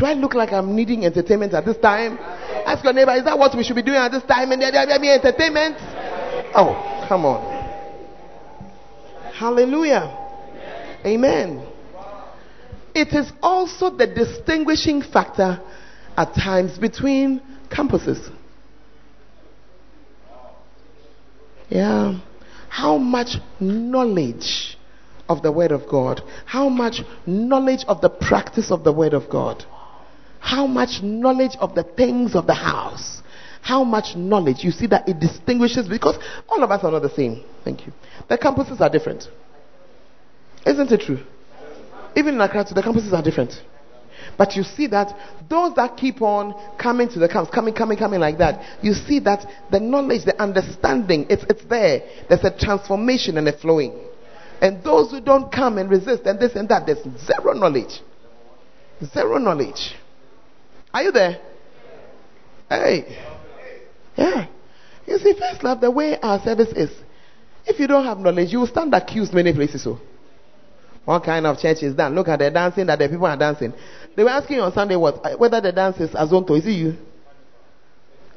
Do 0.00 0.06
I 0.06 0.14
look 0.14 0.32
like 0.32 0.50
I'm 0.50 0.74
needing 0.74 1.04
entertainment 1.04 1.52
at 1.52 1.66
this 1.66 1.76
time? 1.76 2.16
Ask 2.18 2.82
your 2.82 2.94
neighbor, 2.94 3.12
is 3.12 3.24
that 3.24 3.38
what 3.38 3.54
we 3.54 3.62
should 3.62 3.76
be 3.76 3.82
doing 3.82 3.98
at 3.98 4.10
this 4.10 4.22
time? 4.22 4.50
And 4.50 4.62
there 4.62 4.98
be 4.98 5.10
entertainment? 5.10 5.76
Oh, 6.56 7.04
come 7.06 7.26
on. 7.26 7.60
Hallelujah. 9.34 10.16
Amen. 11.04 11.66
It 12.94 13.08
is 13.08 13.30
also 13.42 13.90
the 13.90 14.06
distinguishing 14.06 15.02
factor 15.02 15.60
at 16.16 16.34
times 16.34 16.78
between 16.78 17.42
campuses. 17.68 18.32
Yeah. 21.68 22.20
How 22.70 22.96
much 22.96 23.36
knowledge 23.60 24.78
of 25.28 25.42
the 25.42 25.52
Word 25.52 25.72
of 25.72 25.86
God? 25.86 26.22
How 26.46 26.70
much 26.70 27.02
knowledge 27.26 27.84
of 27.86 28.00
the 28.00 28.08
practice 28.08 28.70
of 28.70 28.82
the 28.82 28.94
Word 28.94 29.12
of 29.12 29.28
God? 29.28 29.66
How 30.40 30.66
much 30.66 31.02
knowledge 31.02 31.56
of 31.60 31.74
the 31.74 31.84
things 31.84 32.34
of 32.34 32.46
the 32.46 32.54
house? 32.54 33.22
How 33.62 33.84
much 33.84 34.16
knowledge? 34.16 34.64
You 34.64 34.70
see 34.70 34.86
that 34.88 35.08
it 35.08 35.20
distinguishes 35.20 35.86
because 35.86 36.18
all 36.48 36.64
of 36.64 36.70
us 36.70 36.82
are 36.82 36.90
not 36.90 37.02
the 37.02 37.14
same. 37.14 37.44
Thank 37.62 37.86
you. 37.86 37.92
The 38.28 38.38
campuses 38.38 38.80
are 38.80 38.88
different. 38.88 39.28
Isn't 40.66 40.90
it 40.90 41.00
true? 41.00 41.20
Even 42.16 42.34
in 42.34 42.40
Accra, 42.40 42.64
the 42.64 42.82
campuses 42.82 43.12
are 43.12 43.22
different. 43.22 43.52
But 44.36 44.56
you 44.56 44.62
see 44.62 44.86
that 44.88 45.14
those 45.48 45.74
that 45.76 45.96
keep 45.96 46.22
on 46.22 46.54
coming 46.78 47.08
to 47.10 47.18
the 47.18 47.28
camps, 47.28 47.50
coming, 47.50 47.74
coming, 47.74 47.98
coming 47.98 48.20
like 48.20 48.38
that, 48.38 48.82
you 48.82 48.94
see 48.94 49.18
that 49.20 49.46
the 49.70 49.80
knowledge, 49.80 50.24
the 50.24 50.40
understanding, 50.40 51.26
it's, 51.28 51.44
it's 51.48 51.64
there. 51.64 52.02
There's 52.28 52.44
a 52.44 52.56
transformation 52.56 53.36
and 53.38 53.48
a 53.48 53.56
flowing. 53.56 53.98
And 54.60 54.82
those 54.84 55.10
who 55.10 55.20
don't 55.20 55.50
come 55.50 55.78
and 55.78 55.90
resist 55.90 56.24
and 56.24 56.38
this 56.38 56.54
and 56.54 56.68
that, 56.68 56.86
there's 56.86 57.02
zero 57.26 57.54
knowledge. 57.54 58.00
Zero 59.12 59.38
knowledge. 59.38 59.94
Are 60.92 61.02
you 61.02 61.12
there? 61.12 61.38
Hey. 62.68 63.16
Yeah. 64.16 64.46
You 65.06 65.18
see, 65.18 65.34
first 65.38 65.62
love, 65.64 65.80
the 65.80 65.90
way 65.90 66.18
our 66.20 66.40
service 66.42 66.72
is, 66.74 66.90
if 67.66 67.78
you 67.78 67.86
don't 67.86 68.04
have 68.04 68.18
knowledge, 68.18 68.52
you 68.52 68.60
will 68.60 68.66
stand 68.66 68.94
accused 68.94 69.32
many 69.32 69.52
places. 69.52 69.84
So, 69.84 69.98
what 71.04 71.24
kind 71.24 71.46
of 71.46 71.58
church 71.58 71.82
is 71.82 71.96
that? 71.96 72.12
Look 72.12 72.28
at 72.28 72.38
the 72.38 72.50
dancing 72.50 72.86
that 72.86 72.98
the 72.98 73.08
people 73.08 73.26
are 73.26 73.36
dancing. 73.36 73.72
They 74.16 74.22
were 74.22 74.30
asking 74.30 74.60
on 74.60 74.72
Sunday 74.72 74.96
what 74.96 75.24
uh, 75.24 75.36
whether 75.36 75.60
the 75.60 75.72
dance 75.72 75.98
is 75.98 76.10
Azonto. 76.10 76.58
Is 76.58 76.66
it 76.66 76.72
you? 76.72 76.96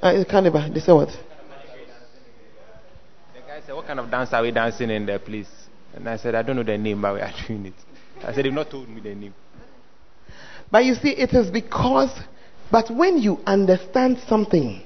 Uh, 0.02 0.24
Carnival. 0.30 0.70
They 0.74 0.80
said 0.80 0.94
what? 0.94 1.10
The 1.10 3.42
guy 3.42 3.62
said, 3.66 3.76
What 3.76 3.88
kind 3.88 4.00
of 4.00 4.10
dance 4.10 4.34
are 4.34 4.42
we 4.42 4.52
dancing 4.52 4.90
in 4.90 5.06
there, 5.06 5.20
please? 5.20 5.50
And 5.94 6.10
I 6.10 6.18
said, 6.18 6.36
I 6.36 6.42
don't 6.42 6.56
know 6.56 6.64
the 6.64 6.78
name, 6.78 7.02
but 7.02 7.14
we 7.14 7.22
are 7.22 7.32
doing 7.48 7.68
it. 7.68 7.74
I 8.24 8.34
said, 8.34 8.46
They've 8.46 8.54
not 8.54 8.70
told 8.70 8.90
me 8.90 9.02
the 9.02 9.14
name. 9.14 9.34
But 10.72 10.86
you 10.86 10.96
see, 10.96 11.12
it 11.12 11.34
is 11.34 11.52
because 11.52 12.10
but 12.74 12.90
when 12.90 13.20
you 13.20 13.38
understand 13.46 14.18
something, 14.28 14.82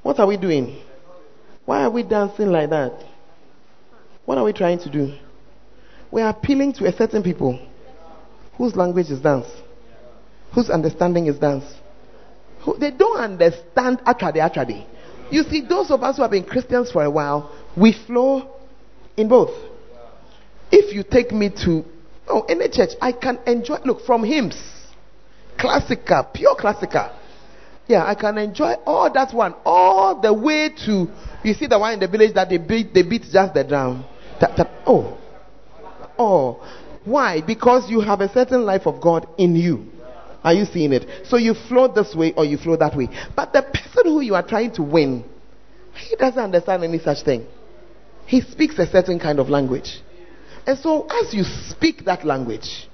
what 0.00 0.18
are 0.18 0.26
we 0.26 0.38
doing? 0.38 0.80
Why 1.66 1.82
are 1.82 1.90
we 1.90 2.02
dancing 2.02 2.46
like 2.50 2.70
that? 2.70 2.94
What 4.24 4.38
are 4.38 4.44
we 4.44 4.54
trying 4.54 4.78
to 4.78 4.90
do? 4.90 5.18
We 6.10 6.22
are 6.22 6.30
appealing 6.30 6.72
to 6.74 6.86
a 6.86 6.92
certain 6.96 7.22
people 7.22 7.60
whose 8.56 8.74
language 8.74 9.10
is 9.10 9.20
dance, 9.20 9.46
whose 10.54 10.70
understanding 10.70 11.26
is 11.26 11.38
dance. 11.38 11.66
Who, 12.64 12.78
they 12.78 12.90
don't 12.90 13.18
understand 13.20 13.98
Atrade 14.06 14.36
Atrade. 14.36 14.86
You 15.30 15.42
see, 15.42 15.60
those 15.60 15.90
of 15.90 16.02
us 16.02 16.16
who 16.16 16.22
have 16.22 16.30
been 16.30 16.44
Christians 16.44 16.90
for 16.90 17.04
a 17.04 17.10
while, 17.10 17.54
we 17.76 17.92
flow 18.06 18.50
in 19.18 19.28
both. 19.28 19.50
If 20.72 20.94
you 20.94 21.02
take 21.02 21.32
me 21.32 21.50
to 21.66 21.84
oh, 22.28 22.46
any 22.48 22.70
church, 22.70 22.92
I 22.98 23.12
can 23.12 23.40
enjoy, 23.46 23.76
look, 23.84 24.06
from 24.06 24.24
hymns 24.24 24.79
classical, 25.60 26.24
pure 26.32 26.56
classical. 26.56 27.10
Yeah, 27.86 28.04
I 28.04 28.14
can 28.14 28.38
enjoy 28.38 28.74
all 28.86 29.12
that 29.12 29.34
one, 29.34 29.54
all 29.64 30.20
the 30.20 30.32
way 30.32 30.70
to 30.86 31.08
you 31.42 31.54
see 31.54 31.66
the 31.66 31.78
one 31.78 31.94
in 31.94 32.00
the 32.00 32.08
village 32.08 32.34
that 32.34 32.48
they 32.48 32.58
beat 32.58 32.92
they 32.94 33.02
beat 33.02 33.24
just 33.30 33.54
the 33.54 33.64
drum. 33.64 34.04
Tap, 34.38 34.54
tap. 34.56 34.70
Oh, 34.86 35.18
oh, 36.18 36.66
why? 37.04 37.40
Because 37.40 37.90
you 37.90 38.00
have 38.00 38.20
a 38.20 38.32
certain 38.32 38.64
life 38.64 38.86
of 38.86 39.00
God 39.00 39.26
in 39.38 39.56
you. 39.56 39.86
Are 40.42 40.54
you 40.54 40.64
seeing 40.64 40.92
it? 40.92 41.26
So 41.26 41.36
you 41.36 41.54
flow 41.68 41.92
this 41.92 42.14
way 42.14 42.32
or 42.34 42.44
you 42.44 42.56
flow 42.56 42.76
that 42.76 42.96
way. 42.96 43.08
But 43.36 43.52
the 43.52 43.62
person 43.62 44.04
who 44.04 44.20
you 44.20 44.34
are 44.34 44.46
trying 44.46 44.72
to 44.74 44.82
win, 44.82 45.24
he 45.94 46.16
doesn't 46.16 46.42
understand 46.42 46.82
any 46.84 46.98
such 46.98 47.24
thing. 47.24 47.46
He 48.26 48.40
speaks 48.40 48.78
a 48.78 48.86
certain 48.86 49.18
kind 49.18 49.38
of 49.38 49.48
language. 49.48 50.00
And 50.66 50.78
so 50.78 51.06
as 51.06 51.34
you 51.34 51.44
speak 51.44 52.04
that 52.04 52.24
language, 52.24 52.88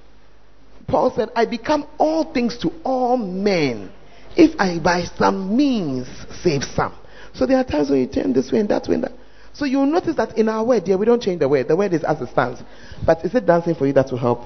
Paul 0.86 1.12
said, 1.14 1.30
I 1.34 1.46
become 1.46 1.86
all 1.98 2.32
things 2.32 2.58
to 2.58 2.70
all 2.84 3.16
men 3.16 3.92
if 4.36 4.58
I 4.58 4.78
by 4.78 5.04
some 5.16 5.56
means 5.56 6.06
save 6.42 6.62
some. 6.62 6.94
So 7.32 7.46
there 7.46 7.58
are 7.58 7.64
times 7.64 7.90
when 7.90 8.00
you 8.00 8.06
turn 8.06 8.32
this 8.32 8.52
way 8.52 8.60
and 8.60 8.68
that 8.68 8.86
way 8.88 8.94
and 8.94 9.04
that. 9.04 9.12
So 9.52 9.64
you'll 9.64 9.86
notice 9.86 10.16
that 10.16 10.36
in 10.36 10.48
our 10.48 10.64
word, 10.64 10.86
yeah, 10.86 10.96
we 10.96 11.06
don't 11.06 11.22
change 11.22 11.40
the 11.40 11.48
word. 11.48 11.68
The 11.68 11.76
word 11.76 11.92
is 11.94 12.04
as 12.04 12.20
it 12.20 12.28
stands. 12.28 12.62
But 13.04 13.24
is 13.24 13.34
it 13.34 13.46
dancing 13.46 13.74
for 13.74 13.86
you 13.86 13.92
that 13.94 14.10
will 14.10 14.18
help? 14.18 14.44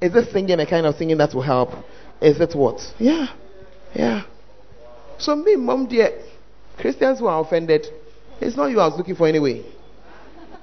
Is 0.00 0.14
it 0.14 0.32
singing 0.32 0.58
a 0.58 0.66
kind 0.66 0.86
of 0.86 0.96
singing 0.96 1.18
that 1.18 1.32
will 1.34 1.42
help? 1.42 1.70
Is 2.20 2.40
it 2.40 2.54
what? 2.54 2.80
Yeah. 2.98 3.28
Yeah. 3.94 4.24
So 5.18 5.36
me, 5.36 5.56
mom, 5.56 5.86
dear, 5.86 6.20
Christians 6.78 7.20
who 7.20 7.26
are 7.26 7.40
offended, 7.40 7.86
it's 8.40 8.56
not 8.56 8.66
you 8.66 8.80
I 8.80 8.88
was 8.88 8.98
looking 8.98 9.14
for 9.14 9.28
anyway. 9.28 9.64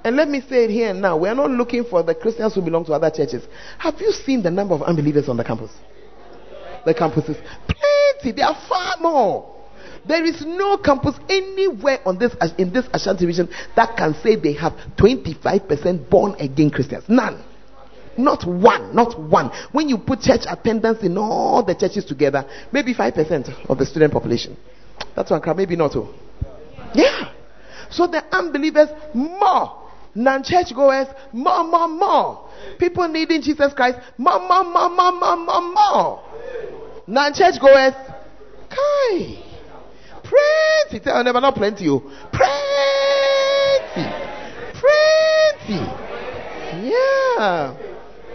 And 0.04 0.16
let 0.16 0.28
me 0.28 0.40
say 0.40 0.64
it 0.64 0.70
here 0.70 0.90
and 0.90 1.00
now. 1.00 1.16
We 1.16 1.28
are 1.28 1.34
not 1.34 1.50
looking 1.50 1.84
for 1.84 2.02
the 2.02 2.14
Christians 2.14 2.54
who 2.54 2.62
belong 2.62 2.84
to 2.86 2.92
other 2.92 3.10
churches. 3.10 3.44
Have 3.78 4.00
you 4.00 4.10
seen 4.10 4.42
the 4.42 4.50
number 4.50 4.74
of 4.74 4.82
unbelievers 4.82 5.28
on 5.28 5.36
the 5.36 5.44
campus? 5.44 5.70
The 6.84 6.94
campuses. 6.94 7.40
Plenty. 7.66 8.36
There 8.36 8.46
are 8.46 8.66
far 8.68 8.96
more. 9.00 9.52
There 10.06 10.24
is 10.24 10.44
no 10.44 10.78
campus 10.78 11.14
anywhere 11.28 12.00
on 12.04 12.18
this 12.18 12.34
in 12.58 12.72
this 12.72 12.86
Ashanti 12.92 13.24
region 13.24 13.48
that 13.76 13.96
can 13.96 14.14
say 14.14 14.34
they 14.34 14.54
have 14.54 14.72
25% 14.96 16.10
born 16.10 16.34
again 16.40 16.70
Christians. 16.70 17.04
None. 17.08 17.44
Not 18.18 18.46
one, 18.46 18.94
not 18.94 19.18
one. 19.18 19.50
When 19.70 19.88
you 19.88 19.98
put 19.98 20.20
church 20.20 20.42
attendance 20.48 21.02
in 21.02 21.16
all 21.16 21.62
the 21.62 21.74
churches 21.74 22.04
together, 22.04 22.44
maybe 22.72 22.94
5% 22.94 23.70
of 23.70 23.78
the 23.78 23.86
student 23.86 24.12
population. 24.12 24.56
That's 25.14 25.30
one 25.30 25.40
maybe 25.56 25.76
not 25.76 25.94
all. 25.96 26.12
Yeah. 26.94 27.32
So 27.90 28.06
the 28.06 28.24
unbelievers, 28.34 28.88
more. 29.14 29.81
Non 30.14 30.42
church 30.42 30.74
goers, 30.74 31.08
more, 31.32 31.64
more, 31.64 31.88
more. 31.88 32.48
People 32.78 33.08
needing 33.08 33.40
Jesus 33.40 33.72
Christ, 33.72 33.98
more, 34.18 34.40
more, 34.40 34.64
more, 34.64 34.90
more, 34.90 35.12
more, 35.12 35.36
more, 35.36 35.72
more. 35.72 36.22
Non 37.06 37.32
church 37.32 37.58
goers, 37.60 37.94
kai. 38.68 39.42
Plenty. 40.22 41.00
Tell 41.04 41.24
never 41.24 41.40
not 41.40 41.54
plenty. 41.54 41.88
Oh. 41.88 42.00
Plenty. 42.32 42.52
Plenty. 44.80 45.80
Yeah. 46.88 47.76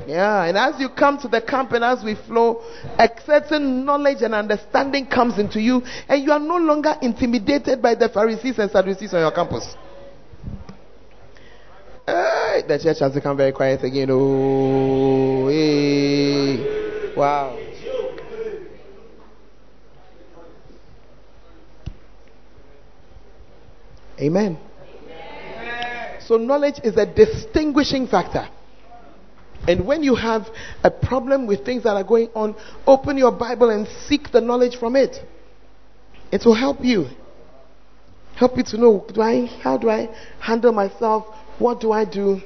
Yeah, 0.07 0.43
and 0.45 0.57
as 0.57 0.79
you 0.79 0.87
come 0.89 1.19
to 1.19 1.27
the 1.27 1.41
camp 1.41 1.73
and 1.73 1.83
as 1.83 2.01
we 2.01 2.15
flow, 2.15 2.61
a 2.97 3.09
certain 3.25 3.83
knowledge 3.83 4.21
and 4.21 4.33
understanding 4.33 5.05
comes 5.05 5.37
into 5.37 5.59
you, 5.59 5.81
and 6.07 6.23
you 6.23 6.31
are 6.31 6.39
no 6.39 6.55
longer 6.55 6.95
intimidated 7.01 7.81
by 7.81 7.93
the 7.93 8.07
Pharisees 8.07 8.57
and 8.57 8.71
Sadducees 8.71 9.13
on 9.13 9.19
your 9.19 9.31
campus. 9.31 9.75
Hey, 12.07 12.63
the 12.65 12.79
church 12.79 12.99
has 12.99 13.13
become 13.13 13.35
very 13.35 13.51
quiet 13.51 13.84
again. 13.84 14.07
Oh, 14.09 15.49
hey. 15.49 17.13
wow. 17.17 17.59
Amen. 24.19 24.57
Amen. 24.57 26.21
So, 26.21 26.38
knowledge 26.38 26.79
is 26.81 26.95
a 26.95 27.05
distinguishing 27.05 28.07
factor. 28.07 28.47
And 29.67 29.85
when 29.85 30.01
you 30.01 30.15
have 30.15 30.47
a 30.85 30.89
problem 30.89 31.45
with 31.45 31.65
things 31.65 31.84
that 31.84 31.97
are 31.97 32.05
going 32.05 32.29
on, 32.34 32.55
open 32.88 33.17
your 33.17 33.34
Bible 33.34 33.69
and 33.69 33.85
seek 34.07 34.31
the 34.31 34.39
knowledge 34.39 34.77
from 34.77 34.95
it. 34.95 35.17
It 36.31 36.45
will 36.45 36.55
help 36.55 36.77
you. 36.81 37.07
Help 38.38 38.55
you 38.55 38.63
to 38.63 38.77
know 38.77 39.05
do 39.13 39.21
I 39.21 39.45
how 39.61 39.77
do 39.77 39.89
I 39.89 40.07
handle 40.39 40.71
myself? 40.71 41.25
What 41.59 41.79
do 41.79 41.91
I 41.91 42.05
do? 42.05 42.41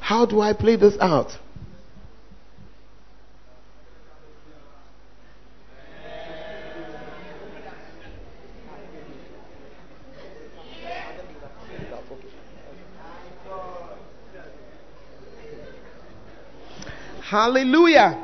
How 0.00 0.26
do 0.26 0.40
I 0.40 0.52
play 0.52 0.76
this 0.76 0.96
out? 1.00 1.30
Hallelujah. 17.28 18.22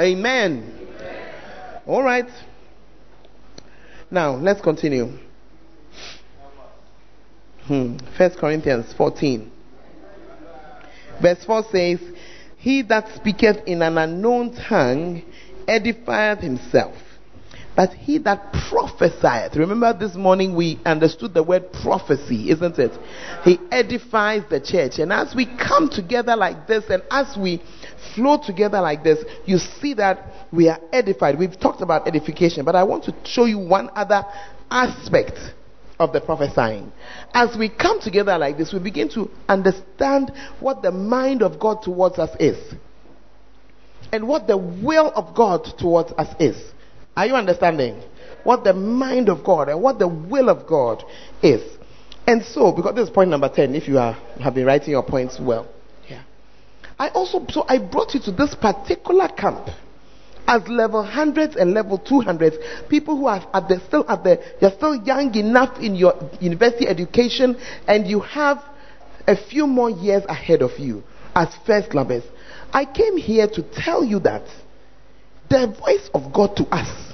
Amen. 0.00 0.88
All 1.86 2.02
right. 2.02 2.26
Now, 4.10 4.34
let's 4.34 4.60
continue. 4.60 5.16
Hmm. 7.66 7.96
First 8.16 8.38
Corinthians 8.38 8.92
14. 8.96 9.50
Verse 11.20 11.44
4 11.44 11.64
says, 11.70 12.00
He 12.56 12.82
that 12.82 13.14
speaketh 13.14 13.58
in 13.66 13.82
an 13.82 13.98
unknown 13.98 14.56
tongue 14.68 15.22
edifieth 15.68 16.40
himself. 16.40 16.96
But 17.74 17.94
he 17.94 18.18
that 18.18 18.52
prophesieth, 18.68 19.56
remember 19.56 19.96
this 19.98 20.14
morning 20.14 20.54
we 20.54 20.78
understood 20.84 21.32
the 21.32 21.42
word 21.42 21.72
prophecy, 21.72 22.50
isn't 22.50 22.78
it? 22.78 22.92
He 23.44 23.58
edifies 23.70 24.42
the 24.50 24.60
church. 24.60 24.98
And 24.98 25.10
as 25.10 25.34
we 25.34 25.46
come 25.46 25.88
together 25.88 26.36
like 26.36 26.66
this 26.66 26.84
and 26.90 27.02
as 27.10 27.34
we 27.38 27.62
flow 28.14 28.38
together 28.44 28.80
like 28.80 29.02
this, 29.02 29.24
you 29.46 29.56
see 29.56 29.94
that 29.94 30.48
we 30.52 30.68
are 30.68 30.80
edified. 30.92 31.38
We've 31.38 31.58
talked 31.58 31.80
about 31.80 32.06
edification, 32.06 32.66
but 32.66 32.76
I 32.76 32.82
want 32.82 33.04
to 33.04 33.14
show 33.24 33.46
you 33.46 33.58
one 33.58 33.88
other 33.94 34.22
aspect 34.70 35.38
of 36.02 36.12
the 36.12 36.20
prophesying. 36.20 36.92
As 37.32 37.56
we 37.56 37.68
come 37.68 38.00
together 38.00 38.36
like 38.38 38.58
this, 38.58 38.72
we 38.72 38.78
begin 38.78 39.08
to 39.10 39.30
understand 39.48 40.32
what 40.60 40.82
the 40.82 40.90
mind 40.90 41.42
of 41.42 41.58
God 41.58 41.82
towards 41.82 42.18
us 42.18 42.30
is 42.38 42.58
and 44.12 44.28
what 44.28 44.46
the 44.46 44.56
will 44.56 45.10
of 45.14 45.34
God 45.34 45.66
towards 45.78 46.12
us 46.12 46.34
is. 46.38 46.56
Are 47.16 47.26
you 47.26 47.34
understanding? 47.34 48.02
What 48.44 48.64
the 48.64 48.74
mind 48.74 49.28
of 49.28 49.44
God 49.44 49.68
and 49.68 49.80
what 49.80 49.98
the 49.98 50.08
will 50.08 50.48
of 50.48 50.66
God 50.66 51.02
is. 51.42 51.62
And 52.26 52.44
so, 52.44 52.72
because 52.72 52.94
this 52.94 53.08
is 53.08 53.10
point 53.10 53.30
number 53.30 53.48
10, 53.48 53.74
if 53.74 53.88
you 53.88 53.98
are, 53.98 54.14
have 54.40 54.54
been 54.54 54.66
writing 54.66 54.90
your 54.90 55.02
points 55.02 55.38
well. 55.40 55.68
Yeah. 56.08 56.22
I 56.98 57.08
also, 57.08 57.44
so 57.48 57.64
I 57.68 57.78
brought 57.78 58.14
you 58.14 58.20
to 58.20 58.32
this 58.32 58.54
particular 58.54 59.28
camp 59.28 59.68
as 60.46 60.66
level 60.68 61.02
hundreds 61.02 61.56
and 61.56 61.72
level 61.72 61.98
200s, 61.98 62.88
people 62.88 63.16
who 63.16 63.26
are 63.26 63.46
at 63.54 63.68
the, 63.68 63.80
still 63.86 64.04
at 64.08 64.24
the, 64.24 64.40
you're 64.60 64.72
still 64.72 64.94
young 64.94 65.34
enough 65.34 65.78
in 65.78 65.94
your 65.94 66.14
university 66.40 66.86
education 66.86 67.56
and 67.86 68.06
you 68.06 68.20
have 68.20 68.58
a 69.26 69.36
few 69.36 69.66
more 69.66 69.90
years 69.90 70.24
ahead 70.28 70.62
of 70.62 70.78
you 70.78 71.02
as 71.34 71.48
first 71.66 71.90
clubbers. 71.90 72.24
I 72.72 72.84
came 72.84 73.16
here 73.16 73.46
to 73.48 73.62
tell 73.62 74.04
you 74.04 74.18
that 74.20 74.42
the 75.48 75.66
voice 75.78 76.08
of 76.14 76.32
God 76.32 76.56
to 76.56 76.64
us 76.74 77.12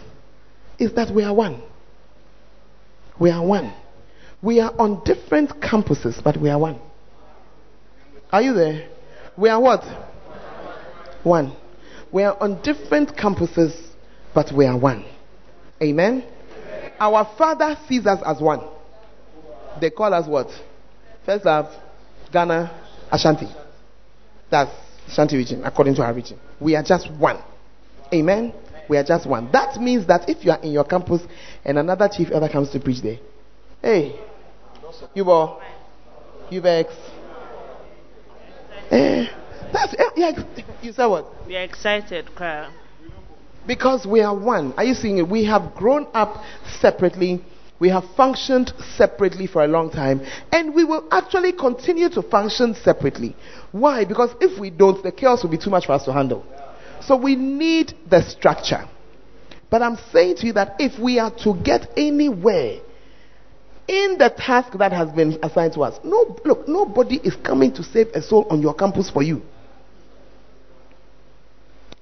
is 0.79 0.95
that 0.95 1.13
we 1.15 1.25
are 1.25 1.35
one. 1.35 1.63
We 3.19 3.31
are 3.31 3.45
one. 3.45 3.75
We 4.41 4.61
are 4.61 4.73
on 4.79 5.03
different 5.05 5.61
campuses, 5.61 6.23
but 6.23 6.37
we 6.37 6.49
are 6.49 6.59
one. 6.59 6.81
Are 8.31 8.43
you 8.43 8.55
there? 8.55 8.89
We 9.37 9.49
are 9.49 9.61
what? 9.61 9.83
One. 11.25 11.57
We 12.13 12.23
are 12.23 12.37
on 12.41 12.63
different 12.63 13.17
campuses, 13.17 13.75
but 14.35 14.53
we 14.53 14.67
are 14.67 14.79
one. 14.79 15.05
Amen? 15.83 16.25
Our 16.99 17.29
Father 17.37 17.77
sees 17.89 18.07
us 18.07 18.21
as 18.25 18.41
one. 18.41 18.61
They 19.81 19.91
call 19.91 20.13
us 20.13 20.27
what? 20.27 20.49
First 21.25 21.45
love, 21.45 21.67
Ghana, 22.33 22.71
Ashanti. 23.13 23.47
That's 24.51 24.71
Ashanti 25.07 25.37
region, 25.37 25.65
according 25.65 25.95
to 25.97 26.03
our 26.03 26.13
region. 26.13 26.39
We 26.61 26.75
are 26.75 26.83
just 26.83 27.11
one. 27.13 27.39
Amen. 28.13 28.53
We 28.89 28.97
are 28.97 29.05
just 29.05 29.29
one. 29.29 29.53
That 29.53 29.77
means 29.81 30.07
that 30.07 30.29
if 30.29 30.45
you 30.45 30.51
are 30.51 30.61
in 30.63 30.73
your 30.73 30.85
campus 30.85 31.23
and 31.65 31.79
another 31.79 32.09
chief 32.11 32.29
elder 32.33 32.49
comes 32.49 32.71
to 32.71 32.81
preach 32.81 33.03
there, 33.03 33.19
hey, 33.83 34.19
you 35.15 35.25
bo, 35.25 35.61
you 36.51 36.61
vex. 36.61 36.93
Eh, 38.91 39.27
that's. 39.73 39.95
You 40.83 40.93
said 40.93 41.07
what? 41.07 41.27
We 41.47 41.57
are 41.57 41.63
excited, 41.63 42.35
cry. 42.35 42.71
Because 43.67 44.07
we 44.07 44.21
are 44.23 44.35
one. 44.35 44.73
Are 44.75 44.85
you 44.85 44.95
seeing 44.95 45.19
it? 45.19 45.29
We 45.29 45.45
have 45.45 45.75
grown 45.75 46.07
up 46.15 46.43
separately. 46.81 47.45
We 47.81 47.91
have 47.91 48.05
functioned 48.17 48.73
separately 48.97 49.47
for 49.47 49.63
a 49.63 49.69
long 49.69 49.91
time, 49.91 50.23
and 50.51 50.75
we 50.75 50.83
will 50.85 51.07
actually 51.13 51.53
continue 51.53 52.09
to 52.11 52.23
function 52.23 52.75
separately. 52.75 53.37
Why? 53.71 54.05
Because 54.05 54.31
if 54.41 54.59
we 54.59 54.71
don't, 54.71 55.03
the 55.03 55.13
chaos 55.13 55.43
will 55.43 55.51
be 55.51 55.59
too 55.59 55.71
much 55.71 55.87
for 55.87 55.93
us 55.93 56.05
to 56.07 56.13
handle. 56.13 56.45
So 57.01 57.17
we 57.17 57.37
need 57.37 57.95
the 58.09 58.23
structure. 58.23 58.85
But 59.71 59.83
I'm 59.83 59.97
saying 60.13 60.37
to 60.37 60.47
you 60.47 60.53
that 60.55 60.77
if 60.79 60.99
we 60.99 61.19
are 61.19 61.31
to 61.45 61.55
get 61.63 61.93
anywhere 61.97 62.81
in 63.87 64.19
the 64.19 64.31
task 64.37 64.73
that 64.79 64.93
has 64.93 65.11
been 65.11 65.39
assigned 65.43 65.75
to 65.75 65.83
us, 65.83 66.01
no, 66.03 66.37
look, 66.45 66.67
nobody 66.67 67.17
is 67.23 67.37
coming 67.37 67.73
to 67.75 67.85
save 67.85 68.09
a 68.09 68.23
soul 68.23 68.47
on 68.51 68.61
your 68.61 68.75
campus 68.75 69.09
for 69.11 69.23
you. 69.23 69.43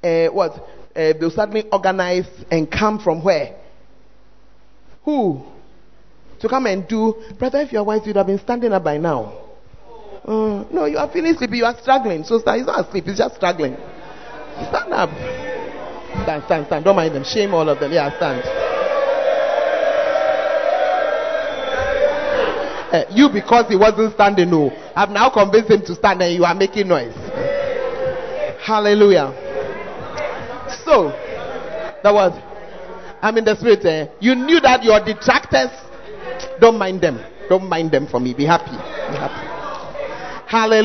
Uh, 0.03 0.27
what? 0.29 0.53
Uh, 0.95 1.13
they'll 1.19 1.31
suddenly 1.31 1.65
organize 1.71 2.27
and 2.51 2.71
come 2.71 2.99
from 2.99 3.23
where? 3.23 3.57
Who? 5.05 5.45
To 6.41 6.49
come 6.49 6.67
and 6.67 6.87
do. 6.87 7.15
Brother, 7.39 7.61
if 7.61 7.73
you're 7.73 7.85
wise, 7.85 8.01
you'd 8.05 8.17
have 8.17 8.27
been 8.27 8.39
standing 8.39 8.73
up 8.73 8.85
by 8.85 8.99
now. 8.99 9.43
Uh, 10.25 10.65
no, 10.73 10.87
you 10.87 10.99
are 10.99 11.11
feeling 11.11 11.35
sleepy. 11.35 11.59
You 11.59 11.65
are 11.65 11.77
struggling. 11.81 12.25
So, 12.25 12.39
he's 12.39 12.67
not 12.67 12.87
asleep. 12.87 13.05
He's 13.05 13.19
just 13.19 13.37
struggling. 13.37 13.77
Stand 14.69 14.93
up. 14.93 15.11
Stand, 16.23 16.43
stand, 16.45 16.67
stand. 16.67 16.85
Don't 16.85 16.97
mind 16.97 17.15
them. 17.15 17.25
Shame 17.25 17.55
all 17.55 17.69
of 17.69 17.79
them. 17.79 17.93
Yeah, 17.93 18.15
stand. 18.17 18.43
Uh, 22.93 23.05
you, 23.11 23.29
because 23.29 23.69
he 23.69 23.77
wasn't 23.77 24.15
standing, 24.15 24.51
no. 24.51 24.71
I've 24.95 25.11
now 25.11 25.29
convinced 25.29 25.71
him 25.71 25.83
to 25.83 25.95
stand 25.95 26.23
and 26.23 26.35
you 26.35 26.45
are 26.45 26.55
making 26.55 26.89
noise. 26.89 27.15
Hallelujah. 28.65 29.46
So, 30.85 31.11
that 32.03 32.13
was, 32.13 32.33
I'm 33.23 33.37
in 33.39 33.45
the 33.45 33.57
spirit. 33.57 33.85
Eh? 33.85 34.09
You 34.21 34.35
knew 34.35 34.61
that 34.61 34.83
your 34.83 35.05
detractors, 35.05 35.71
don't 36.61 36.79
mind 36.79 37.01
them. 37.01 37.21
Don't 37.49 37.69
mind 37.69 37.91
them 37.93 38.07
for 38.07 38.21
me. 38.21 38.35
Be 38.35 38.45
happy. 38.45 38.73
Be 38.73 39.17
happy. 39.17 39.47
Hallelujah. 40.47 40.83